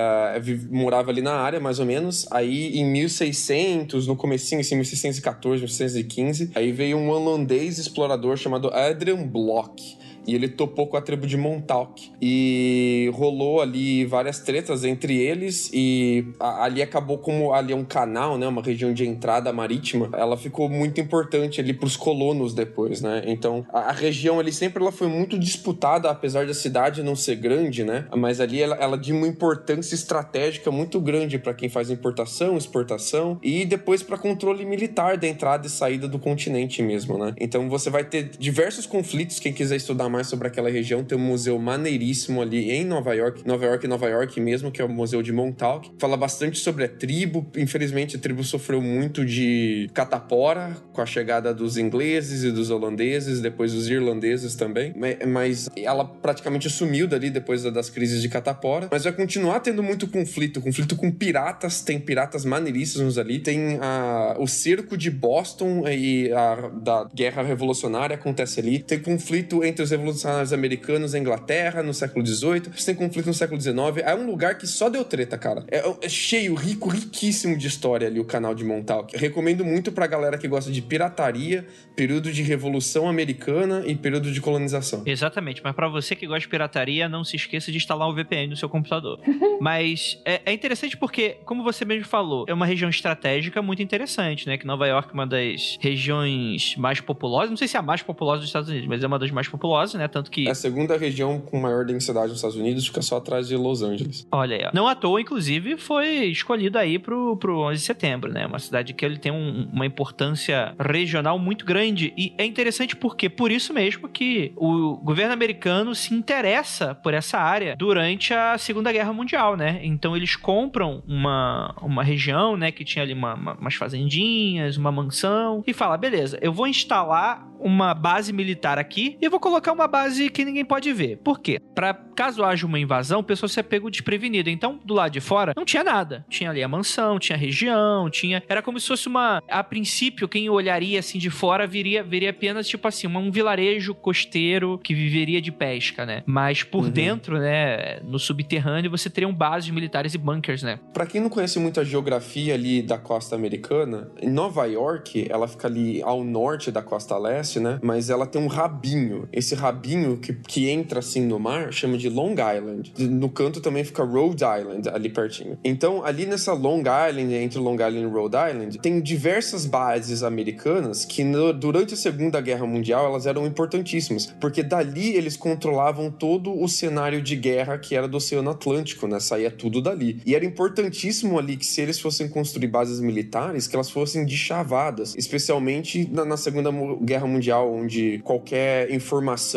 morava 0.71 1.11
ali 1.11 1.21
na 1.21 1.35
área, 1.35 1.61
mais 1.61 1.79
ou 1.79 1.87
menos. 1.87 2.27
Aí, 2.31 2.79
em 2.79 2.85
1600, 2.85 4.07
no 4.07 4.17
comecinho, 4.17 4.61
assim, 4.61 4.75
1614, 4.77 5.63
1615, 5.63 6.53
aí 6.55 6.73
veio 6.73 6.97
um 6.97 7.09
holandês 7.11 7.79
explorador 7.79 8.37
chamado 8.37 8.71
Adrian 8.73 9.27
Block 9.27 10.05
e 10.27 10.35
ele 10.35 10.49
topou 10.49 10.87
com 10.87 10.97
a 10.97 11.01
tribo 11.01 11.27
de 11.27 11.37
Montauk. 11.37 12.11
E 12.21 13.11
rolou 13.15 13.61
ali 13.61 14.05
várias 14.05 14.41
tretas 14.41 14.85
entre 14.85 15.19
eles 15.19 15.71
e 15.73 16.27
ali 16.41 16.83
acabou 16.83 17.19
como 17.19 17.53
ali 17.53 17.73
é 17.73 17.77
um 17.77 17.85
canal, 17.85 18.39
né, 18.39 18.47
uma 18.47 18.63
região 18.63 18.93
de 18.93 19.07
entrada 19.07 19.53
marítima. 19.53 20.11
Ela 20.13 20.37
ficou 20.37 20.69
muito 20.69 21.01
importante 21.01 21.61
ali 21.61 21.73
para 21.73 21.87
os 21.87 21.97
colonos 21.97 22.55
depois, 22.55 23.01
né? 23.01 23.23
Então 23.27 23.67
a, 23.73 23.91
a, 23.91 23.93
região 23.93 24.41
ali 24.41 24.53
sempre 24.53 24.83
ela 24.83 24.93
foi 24.93 25.09
muito 25.09 25.39
disputada, 25.39 26.11
apesar 26.11 26.47
da 26.47 26.55
cidade 26.55 27.03
não 27.03 27.17
ser 27.17 27.37
grande, 27.37 27.85
né? 27.85 28.07
Mas 28.17 28.41
ali 28.41 28.63
ela, 28.63 28.77
ela 28.77 28.99
de 28.99 29.13
uma 29.13 29.27
importância 29.27 29.95
estratégica 29.95 30.71
muito 30.71 31.01
grande 31.01 31.39
para 31.39 31.55
quem 31.55 31.69
faz 31.69 31.91
importação, 31.91 32.57
exportação 32.57 33.39
e 33.43 33.65
depois 33.65 34.03
para 34.03 34.19
controle 34.19 34.65
militar 34.65 35.17
da 35.17 35.27
entrada 35.27 35.67
e 35.67 35.71
saída 35.71 36.09
do 36.09 36.19
continente 36.19 36.83
mesmo, 36.83 37.19
né? 37.19 37.35
Então 37.39 37.69
você 37.69 37.91
vai 37.91 38.05
ter 38.05 38.31
diversos 38.39 38.87
conflitos 38.87 39.39
quem 39.39 39.53
quiser 39.53 39.77
estudar 39.77 40.09
mais 40.15 40.29
sobre 40.29 40.49
aquela 40.49 40.71
região. 40.71 41.03
Tem 41.03 41.19
um 41.19 41.21
museu 41.21 41.59
maneiríssimo 41.59 42.41
ali 42.41 42.71
em 42.71 42.85
Nova 42.85 43.13
York, 43.15 43.47
Nova 43.47 43.67
York, 43.67 43.87
Nova 43.89 44.09
York 44.09 44.41
mesmo, 44.41 44.71
que 44.71 44.81
é 44.81 44.85
o 44.85 44.89
Museu 44.89 45.23
de 45.23 45.33
Montauk. 45.33 45.91
Fala 45.99 46.17
bastante 46.17 46.59
sobre 46.59 46.85
a 46.85 46.89
tribo. 46.89 47.47
Infelizmente, 47.57 48.17
a 48.17 48.19
tribo 48.19 48.45
sofreu 48.45 48.81
muito 48.81 49.25
de 49.25 49.91
catapora 49.93 50.77
com 50.93 51.01
a 51.01 51.07
chegada 51.07 51.53
dos 51.53 51.77
ingleses 51.77 52.45
e 52.45 52.53
dos 52.53 52.71
holandeses, 52.71 53.41
depois 53.41 53.73
dos 53.73 53.89
irlandeses 53.89 54.55
também. 54.55 54.95
Mas 55.27 55.69
ela 55.77 56.05
praticamente 56.05 56.71
sumiu 56.71 57.09
dali 57.09 57.29
depois 57.31 57.65
das 57.65 57.91
crises 57.91 58.23
de 58.23 58.29
catapora. 58.29 58.89
Mas 58.91 59.05
vai 59.05 59.13
continuar 59.13 59.61
tendo 59.61 59.83
muito 59.83 60.07
conflito, 60.07 60.61
conflito 60.61 60.95
com 60.95 61.11
piratas. 61.11 61.83
Tem 61.83 61.99
piratas 61.99 62.45
maneiríssimos 62.45 63.19
ali. 63.19 63.41
Tem 63.41 63.79
a, 63.81 64.37
o 64.39 64.47
cerco 64.47 64.97
de 64.97 65.11
Boston 65.11 65.89
e 65.89 66.33
a 66.33 66.69
da 66.69 67.09
guerra 67.13 67.43
revolucionária 67.43 68.15
acontece 68.15 68.61
ali. 68.61 68.79
Tem 68.79 69.01
conflito 69.01 69.65
entre 69.65 69.83
os 69.83 69.91
revolucionários 69.91 70.04
americanos 70.53 71.13
na 71.13 71.19
Inglaterra 71.19 71.83
no 71.83 71.95
século 71.95 72.25
XVIII, 72.27 72.63
você 72.75 72.87
tem 72.87 72.95
conflito 72.95 73.27
no 73.27 73.35
século 73.35 73.61
XIX. 73.61 73.75
É 74.05 74.15
um 74.15 74.27
lugar 74.27 74.57
que 74.59 74.67
só 74.67 74.89
deu 74.89 75.05
treta, 75.05 75.37
cara. 75.39 75.65
É, 75.71 75.83
é 76.03 76.09
cheio, 76.09 76.55
rico, 76.55 76.89
riquíssimo 76.89 77.57
de 77.57 77.67
história 77.67 78.07
ali 78.07 78.21
o 78.21 78.25
canal 78.25 78.55
de 78.55 78.65
Montauk. 78.65 79.17
Recomendo 79.17 79.65
muito 79.65 79.93
pra 79.93 80.07
galera 80.07 80.39
que 80.39 80.49
gosta 80.49 80.71
de 80.71 80.83
pirataria, 80.83 81.67
período 81.97 82.33
de 82.33 82.43
revolução 82.43 83.09
americana 83.09 83.83
e 83.87 83.95
período 83.95 84.31
de 84.31 84.41
colonização. 84.41 85.03
Exatamente, 85.07 85.61
mas 85.63 85.75
para 85.75 85.89
você 85.89 86.15
que 86.17 86.27
gosta 86.27 86.41
de 86.41 86.49
pirataria, 86.49 87.09
não 87.09 87.25
se 87.25 87.37
esqueça 87.37 87.71
de 87.71 87.77
instalar 87.77 88.09
um 88.09 88.15
VPN 88.15 88.49
no 88.49 88.57
seu 88.57 88.69
computador. 88.69 89.21
mas 89.61 90.21
é, 90.25 90.43
é, 90.47 90.53
interessante 90.53 90.97
porque, 90.97 91.39
como 91.45 91.63
você 91.63 91.85
mesmo 91.85 92.07
falou, 92.07 92.45
é 92.49 92.55
uma 92.55 92.67
região 92.67 92.91
estratégica 92.91 93.63
muito 93.63 93.83
interessante, 93.83 94.47
né? 94.47 94.59
Que 94.59 94.67
Nova 94.67 94.87
York 94.87 95.11
é 95.11 95.13
uma 95.13 95.27
das 95.27 95.79
regiões 95.81 96.77
mais 96.77 97.01
populosas, 97.01 97.51
não 97.51 97.57
sei 97.57 97.69
se 97.69 97.77
é 97.77 97.81
a 97.81 97.83
mais 97.83 98.03
populosa 98.03 98.41
dos 98.41 98.49
Estados 98.49 98.69
Unidos, 98.69 98.89
mas 98.89 99.03
é 99.03 99.07
uma 99.07 99.19
das 99.19 99.31
mais 99.31 99.49
populosas 99.49 99.94
famosa, 99.95 99.99
né? 99.99 100.09
Tanto 100.09 100.31
que. 100.31 100.47
É 100.49 100.51
a 100.51 100.55
segunda 100.55 100.97
região 100.97 101.41
com 101.41 101.59
maior 101.61 101.85
densidade 101.85 102.29
nos 102.29 102.37
Estados 102.37 102.57
Unidos, 102.57 102.87
fica 102.87 103.03
só 103.03 103.17
atrás 103.17 103.49
de 103.49 103.57
Los 103.57 103.83
Angeles. 103.83 104.27
Olha 104.31 104.57
aí, 104.57 104.65
ó. 104.67 104.71
Não 104.75 104.87
à 104.89 104.95
toa, 104.95 105.21
inclusive, 105.21 105.77
foi 105.77 106.27
escolhido 106.27 106.79
aí 106.79 106.99
pro, 106.99 107.37
pro 107.37 107.61
11 107.61 107.81
de 107.81 107.87
setembro, 107.87 108.33
né? 108.33 108.47
Uma 108.47 108.59
cidade 108.59 108.93
que 108.93 109.05
ele 109.05 109.19
tem 109.19 109.33
um- 109.33 109.69
uma 109.73 109.87
importância 109.87 110.75
regional 110.81 111.39
muito 111.39 111.65
grande. 111.65 112.13
E 112.17 112.35
é 112.39 112.45
interessante 112.45 112.97
porque, 112.97 113.29
por 113.29 113.51
isso 113.51 113.73
mesmo, 113.73 114.09
que 114.09 114.53
o 114.57 114.97
governo 114.97 115.33
americano 115.33 115.95
se 115.95 116.15
interessa 116.15 116.95
por 116.95 117.15
essa 117.15 117.39
área 117.39 117.77
durante 117.77 118.33
a 118.35 118.57
Segunda 118.59 118.93
Guerra 118.93 119.13
Mundial, 119.13 119.57
né? 119.57 119.81
Então 119.83 120.17
eles 120.17 120.37
compram 120.37 121.03
uma, 121.07 121.75
uma 121.81 122.03
região, 122.03 122.57
né? 122.57 122.71
Que 122.73 122.85
tinha 122.85 123.03
ali 123.03 123.13
uma- 123.13 123.35
uma- 123.35 123.55
umas 123.55 123.75
fazendinhas, 123.75 124.77
uma 124.77 124.91
mansão, 124.93 125.63
e 125.67 125.73
fala: 125.73 125.97
beleza, 125.97 126.39
eu 126.41 126.53
vou 126.53 126.67
instalar 126.67 127.47
uma 127.61 127.95
base 127.95 128.33
militar 128.33 128.79
aqui 128.79 129.17
e 129.23 129.29
vou 129.29 129.41
colocar 129.41 129.73
uma 129.73 129.84
base 129.89 130.29
que 130.31 130.45
ninguém 130.45 130.65
pode 130.65 130.93
ver. 130.93 131.19
Por 131.19 131.41
quê? 131.41 131.59
Pra 131.75 131.95
caso 131.95 132.45
haja 132.45 132.67
uma 132.67 132.79
invasão, 132.79 133.21
o 133.21 133.25
pessoal 133.25 133.49
se 133.49 133.63
pego 133.63 133.91
desprevenido. 133.91 134.49
Então, 134.51 134.79
do 134.85 134.95
lado 134.95 135.13
de 135.13 135.21
fora, 135.21 135.53
não 135.57 135.65
tinha 135.65 135.83
nada. 135.83 136.25
Tinha 136.29 136.51
ali 136.51 136.63
a 136.63 136.69
mansão, 136.69 137.19
tinha 137.19 137.37
a 137.37 137.39
região, 137.39 138.09
tinha. 138.11 138.43
Era 138.49 138.63
como 138.63 138.79
se 138.79 138.87
fosse 138.89 139.09
uma. 139.09 139.43
A 139.49 139.63
princípio, 139.65 140.29
quem 140.29 140.49
olharia 140.49 140.99
assim 141.01 141.19
de 141.19 141.31
fora 141.31 141.67
viria, 141.67 142.03
viria 142.03 142.31
apenas, 142.31 142.69
tipo 142.69 142.87
assim, 142.87 143.07
um 143.07 143.31
vilarejo 143.31 143.95
costeiro 143.95 144.79
que 144.79 144.95
viveria 144.95 145.41
de 145.41 145.51
pesca, 145.51 146.07
né? 146.07 146.23
Mas 146.27 146.63
por 146.63 146.85
Uhum. 146.85 146.91
dentro, 146.91 147.39
né, 147.39 148.01
no 148.05 148.19
subterrâneo, 148.19 148.91
você 148.91 149.09
teriam 149.11 149.33
bases 149.35 149.71
militares 149.71 150.15
e 150.15 150.19
bunkers, 150.19 150.63
né? 150.63 150.79
Pra 150.93 151.07
quem 151.07 151.21
não 151.21 151.29
conhece 151.29 151.59
muito 151.59 151.81
a 151.81 151.85
geografia 151.85 152.55
ali 152.55 152.83
da 152.83 152.99
costa 152.99 153.35
americana, 153.35 154.11
Nova 154.23 154.65
York, 154.67 155.27
ela 155.31 155.49
fica 155.49 155.67
ali 155.69 156.03
ao 156.03 156.23
norte 156.23 156.71
da 156.71 156.83
costa 156.83 157.17
leste, 157.19 157.59
né? 157.61 157.79
Mas 157.83 158.11
ela 158.11 158.27
tem 158.27 158.41
um 158.41 158.47
rabinho. 158.47 159.29
Esse 159.33 159.55
rabinho 159.55 159.74
que, 160.21 160.33
que 160.47 160.69
entra 160.69 160.99
assim 161.01 161.23
no 161.27 161.39
mar 161.39 161.73
chama 161.73 161.97
de 161.97 162.09
Long 162.09 162.33
Island. 162.33 162.93
No 162.99 163.29
canto 163.29 163.61
também 163.61 163.85
fica 163.85 164.03
Rhode 164.05 164.43
Island, 164.45 164.89
ali 164.89 165.09
pertinho. 165.09 165.59
Então, 165.65 166.05
ali 166.05 166.27
nessa 166.27 166.53
Long 166.53 166.81
Island, 166.81 167.35
entre 167.35 167.59
Long 167.59 167.75
Island 167.75 168.03
e 168.03 168.07
Rhode 168.07 168.37
Island, 168.37 168.79
tem 168.79 169.01
diversas 169.01 169.67
bases 169.67 170.23
americanas 170.23 171.05
que 171.05 171.25
no- 171.25 171.53
durante 171.53 171.95
a 171.95 171.97
Segunda 171.97 172.41
Guerra 172.41 172.67
Mundial 172.67 173.07
elas 173.07 173.27
eram 173.27 173.47
importantíssimas, 173.47 174.27
porque 174.41 174.63
dali 174.63 175.15
eles 175.15 175.37
controlavam 175.37 176.11
todo 176.11 176.53
o 176.59 176.69
cenário 176.69 177.21
de 177.23 177.37
guerra 177.37 177.79
que 177.79 177.95
era 177.95 178.07
do 178.09 178.17
Oceano 178.17 178.51
Atlântico, 178.51 179.07
né? 179.07 179.19
Saía 179.21 179.51
tudo 179.51 179.81
dali. 179.81 180.21
E 180.27 180.35
era 180.35 180.45
importantíssimo 180.45 181.39
ali 181.39 181.57
que 181.57 181.67
se 181.67 181.81
eles 181.81 182.01
fossem 182.01 182.29
construir 182.29 182.69
bases 182.69 183.01
militares, 183.01 183.67
que 183.67 183.77
elas 183.77 183.91
fossem 183.91 184.25
deschavadas, 184.25 185.15
especialmente 185.17 186.09
na, 186.11 186.25
na 186.25 186.37
Segunda 186.37 186.71
Guerra 187.03 187.27
Mundial, 187.27 187.73
onde 187.73 188.21
qualquer 188.25 188.91
informação 188.91 189.54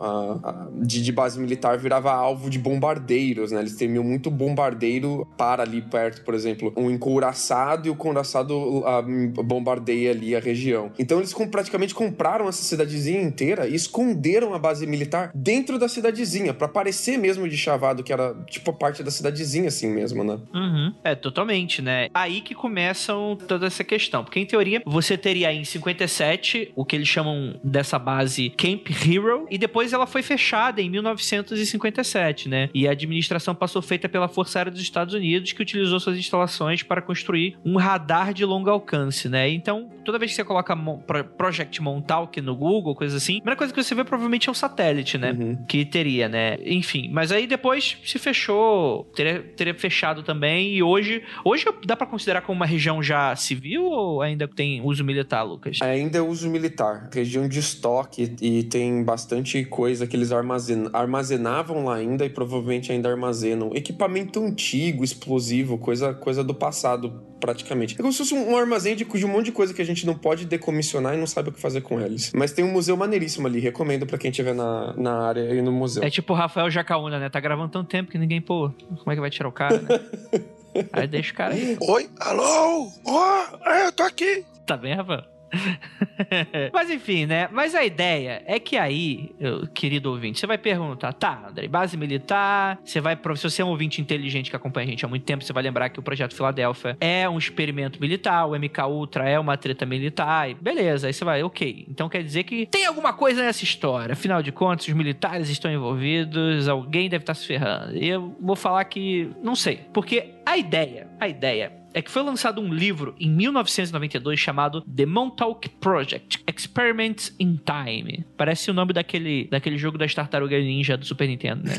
ah, 0.00 0.38
ah, 0.42 0.68
de, 0.82 1.02
de 1.02 1.12
base 1.12 1.38
militar 1.40 1.78
virava 1.78 2.12
alvo 2.12 2.48
de 2.50 2.58
bombardeiros, 2.58 3.50
né? 3.52 3.60
Eles 3.60 3.76
temiam 3.76 4.04
muito 4.04 4.30
bombardeiro 4.30 5.26
para 5.36 5.62
ali 5.62 5.82
perto, 5.82 6.22
por 6.24 6.34
exemplo, 6.34 6.72
um 6.76 6.90
encouraçado 6.90 7.88
e 7.88 7.90
o 7.90 7.96
couraçado 7.96 8.82
ah, 8.86 9.02
bombardeia 9.42 10.10
ali 10.10 10.34
a 10.36 10.40
região. 10.40 10.90
Então 10.98 11.18
eles 11.18 11.32
com- 11.32 11.48
praticamente 11.48 11.94
compraram 11.94 12.48
essa 12.48 12.62
cidadezinha 12.62 13.20
inteira 13.22 13.66
e 13.66 13.74
esconderam 13.74 14.54
a 14.54 14.58
base 14.58 14.86
militar 14.86 15.30
dentro 15.34 15.78
da 15.78 15.88
cidadezinha, 15.88 16.54
pra 16.54 16.68
parecer 16.68 17.16
mesmo 17.18 17.48
de 17.48 17.56
chavado 17.56 18.02
que 18.02 18.12
era 18.12 18.34
tipo 18.48 18.70
a 18.70 18.74
parte 18.74 19.02
da 19.02 19.10
cidadezinha 19.10 19.68
assim 19.68 19.88
mesmo, 19.92 20.22
né? 20.24 20.38
Uhum. 20.54 20.94
É, 21.02 21.14
totalmente, 21.14 21.80
né? 21.82 22.08
Aí 22.14 22.40
que 22.40 22.54
começam 22.54 23.36
toda 23.48 23.66
essa 23.66 23.82
questão. 23.84 24.24
Porque, 24.24 24.38
em 24.40 24.46
teoria, 24.46 24.82
você 24.84 25.16
teria 25.16 25.48
aí 25.48 25.58
em 25.58 25.64
57 25.64 26.72
o 26.76 26.84
que 26.84 26.96
eles 26.96 27.08
chamam 27.08 27.58
dessa 27.62 27.98
base 27.98 28.50
Camp 28.50 28.86
Hero, 28.90 29.33
e 29.50 29.58
depois 29.58 29.92
ela 29.92 30.06
foi 30.06 30.22
fechada 30.22 30.80
em 30.80 30.90
1957, 30.90 32.48
né? 32.48 32.70
E 32.74 32.88
a 32.88 32.92
administração 32.92 33.54
passou 33.54 33.82
feita 33.82 34.08
pela 34.08 34.28
Força 34.28 34.58
Aérea 34.58 34.72
dos 34.72 34.80
Estados 34.80 35.14
Unidos, 35.14 35.52
que 35.52 35.62
utilizou 35.62 36.00
suas 36.00 36.16
instalações 36.16 36.82
para 36.82 37.02
construir 37.02 37.56
um 37.64 37.76
radar 37.76 38.32
de 38.32 38.44
longo 38.44 38.70
alcance, 38.70 39.28
né? 39.28 39.48
Então, 39.48 39.90
toda 40.04 40.18
vez 40.18 40.30
que 40.30 40.36
você 40.36 40.44
coloca 40.44 40.74
Mo- 40.76 41.02
Pro- 41.06 41.24
Project 41.24 41.80
Montauk 41.82 42.40
no 42.40 42.54
Google, 42.56 42.94
coisa 42.94 43.16
assim, 43.16 43.34
a 43.34 43.40
primeira 43.40 43.56
coisa 43.56 43.72
que 43.72 43.82
você 43.82 43.94
vê 43.94 44.04
provavelmente 44.04 44.48
é 44.48 44.52
um 44.52 44.54
satélite, 44.54 45.18
né? 45.18 45.32
Uhum. 45.32 45.64
que 45.66 45.84
teria, 45.84 46.28
né? 46.28 46.56
Enfim, 46.64 47.08
mas 47.12 47.32
aí 47.32 47.46
depois 47.46 47.96
se 48.04 48.18
fechou, 48.18 49.04
teria, 49.14 49.40
teria 49.56 49.74
fechado 49.74 50.22
também 50.22 50.74
e 50.74 50.82
hoje, 50.82 51.22
hoje 51.44 51.64
dá 51.86 51.96
pra 51.96 52.06
considerar 52.06 52.42
como 52.42 52.56
uma 52.56 52.66
região 52.66 53.02
já 53.02 53.34
civil 53.36 53.84
ou 53.84 54.22
ainda 54.22 54.46
tem 54.46 54.80
uso 54.82 55.02
militar, 55.04 55.42
Lucas? 55.42 55.78
Ainda 55.82 56.18
é 56.18 56.20
uso 56.22 56.48
militar, 56.50 57.08
região 57.12 57.48
de 57.48 57.58
estoque 57.58 58.34
e 58.40 58.62
tem 58.64 59.02
bastante 59.02 59.64
coisa 59.64 60.06
que 60.06 60.16
eles 60.16 60.32
armazen- 60.32 60.88
armazenavam 60.92 61.84
lá 61.84 61.96
ainda 61.96 62.24
e 62.24 62.30
provavelmente 62.30 62.92
ainda 62.92 63.08
armazenam. 63.10 63.70
Equipamento 63.74 64.40
antigo, 64.42 65.02
explosivo, 65.04 65.78
coisa, 65.78 66.12
coisa 66.12 66.42
do 66.44 66.54
passado 66.54 67.22
praticamente. 67.40 67.94
É 67.94 67.98
como 67.98 68.10
se 68.10 68.18
fosse 68.18 68.34
um, 68.34 68.52
um 68.52 68.56
armazém 68.56 68.96
de, 68.96 69.04
de 69.04 69.24
um 69.26 69.28
monte 69.28 69.46
de 69.46 69.52
coisa 69.52 69.74
que 69.74 69.82
a 69.82 69.84
gente 69.84 69.93
não 70.02 70.14
pode 70.14 70.44
decomissionar 70.46 71.14
e 71.14 71.16
não 71.18 71.26
sabe 71.26 71.50
o 71.50 71.52
que 71.52 71.60
fazer 71.60 71.82
com 71.82 72.00
eles. 72.00 72.32
Mas 72.34 72.52
tem 72.52 72.64
um 72.64 72.72
museu 72.72 72.96
maneiríssimo 72.96 73.46
ali, 73.46 73.60
recomendo 73.60 74.06
pra 74.06 74.18
quem 74.18 74.30
estiver 74.30 74.54
na, 74.54 74.92
na 74.96 75.26
área 75.26 75.54
e 75.54 75.62
no 75.62 75.70
museu. 75.70 76.02
É 76.02 76.10
tipo 76.10 76.32
o 76.32 76.36
Rafael 76.36 76.70
Jacaúna, 76.70 77.18
né? 77.18 77.28
Tá 77.28 77.40
gravando 77.40 77.70
tanto 77.70 77.88
tempo 77.88 78.10
que 78.10 78.18
ninguém, 78.18 78.40
pô, 78.40 78.70
como 78.98 79.12
é 79.12 79.14
que 79.14 79.20
vai 79.20 79.30
tirar 79.30 79.48
o 79.48 79.52
cara, 79.52 79.78
né? 79.78 80.00
aí 80.92 81.06
deixa 81.06 81.32
o 81.32 81.36
cara 81.36 81.54
aí. 81.54 81.76
Oi, 81.80 82.10
alô? 82.20 82.90
Ó, 83.06 83.44
é, 83.66 83.86
eu 83.86 83.92
tô 83.92 84.02
aqui. 84.02 84.44
Tá 84.66 84.76
bem, 84.76 84.94
Rafael? 84.94 85.33
Mas 86.72 86.90
enfim, 86.90 87.26
né? 87.26 87.48
Mas 87.52 87.74
a 87.74 87.84
ideia 87.84 88.42
é 88.46 88.58
que 88.58 88.76
aí, 88.76 89.34
querido 89.74 90.10
ouvinte, 90.10 90.40
você 90.40 90.46
vai 90.46 90.58
perguntar, 90.58 91.12
tá, 91.12 91.46
André, 91.48 91.68
base 91.68 91.96
militar, 91.96 92.78
você 92.84 93.00
vai, 93.00 93.18
se 93.36 93.42
você 93.42 93.62
é 93.62 93.64
um 93.64 93.68
ouvinte 93.68 94.00
inteligente 94.00 94.50
que 94.50 94.56
acompanha 94.56 94.86
a 94.86 94.90
gente 94.90 95.04
há 95.04 95.08
muito 95.08 95.24
tempo, 95.24 95.44
você 95.44 95.52
vai 95.52 95.62
lembrar 95.62 95.88
que 95.88 95.98
o 95.98 96.02
Projeto 96.02 96.34
Filadélfia 96.34 96.96
é 97.00 97.28
um 97.28 97.38
experimento 97.38 98.00
militar, 98.00 98.46
o 98.46 98.58
MK 98.58 98.82
Ultra 98.88 99.28
é 99.28 99.38
uma 99.38 99.56
treta 99.56 99.86
militar, 99.86 100.50
e 100.50 100.54
beleza, 100.54 101.06
aí 101.06 101.12
você 101.12 101.24
vai, 101.24 101.42
ok. 101.42 101.86
Então 101.88 102.08
quer 102.08 102.22
dizer 102.22 102.44
que 102.44 102.66
tem 102.66 102.86
alguma 102.86 103.12
coisa 103.12 103.42
nessa 103.42 103.64
história, 103.64 104.12
afinal 104.12 104.42
de 104.42 104.52
contas, 104.52 104.86
os 104.88 104.94
militares 104.94 105.48
estão 105.48 105.70
envolvidos, 105.70 106.68
alguém 106.68 107.08
deve 107.08 107.22
estar 107.22 107.34
se 107.34 107.46
ferrando. 107.46 107.96
E 107.96 108.08
eu 108.08 108.36
vou 108.40 108.56
falar 108.56 108.84
que 108.84 109.30
não 109.42 109.54
sei, 109.54 109.80
porque 109.92 110.34
a 110.44 110.56
ideia, 110.56 111.08
a 111.18 111.28
ideia 111.28 111.83
é 111.94 112.02
que 112.02 112.10
foi 112.10 112.22
lançado 112.22 112.60
um 112.60 112.74
livro 112.74 113.14
em 113.18 113.30
1992 113.30 114.38
chamado 114.38 114.82
The 114.82 115.06
Montauk 115.06 115.68
Project 115.80 116.42
Experiments 116.46 117.34
in 117.38 117.58
Time. 117.64 118.24
Parece 118.36 118.70
o 118.70 118.74
nome 118.74 118.92
daquele, 118.92 119.46
daquele 119.46 119.78
jogo 119.78 119.96
das 119.96 120.12
tartarugas 120.12 120.62
ninja 120.62 120.96
do 120.96 121.06
Super 121.06 121.28
Nintendo, 121.28 121.62
né? 121.62 121.74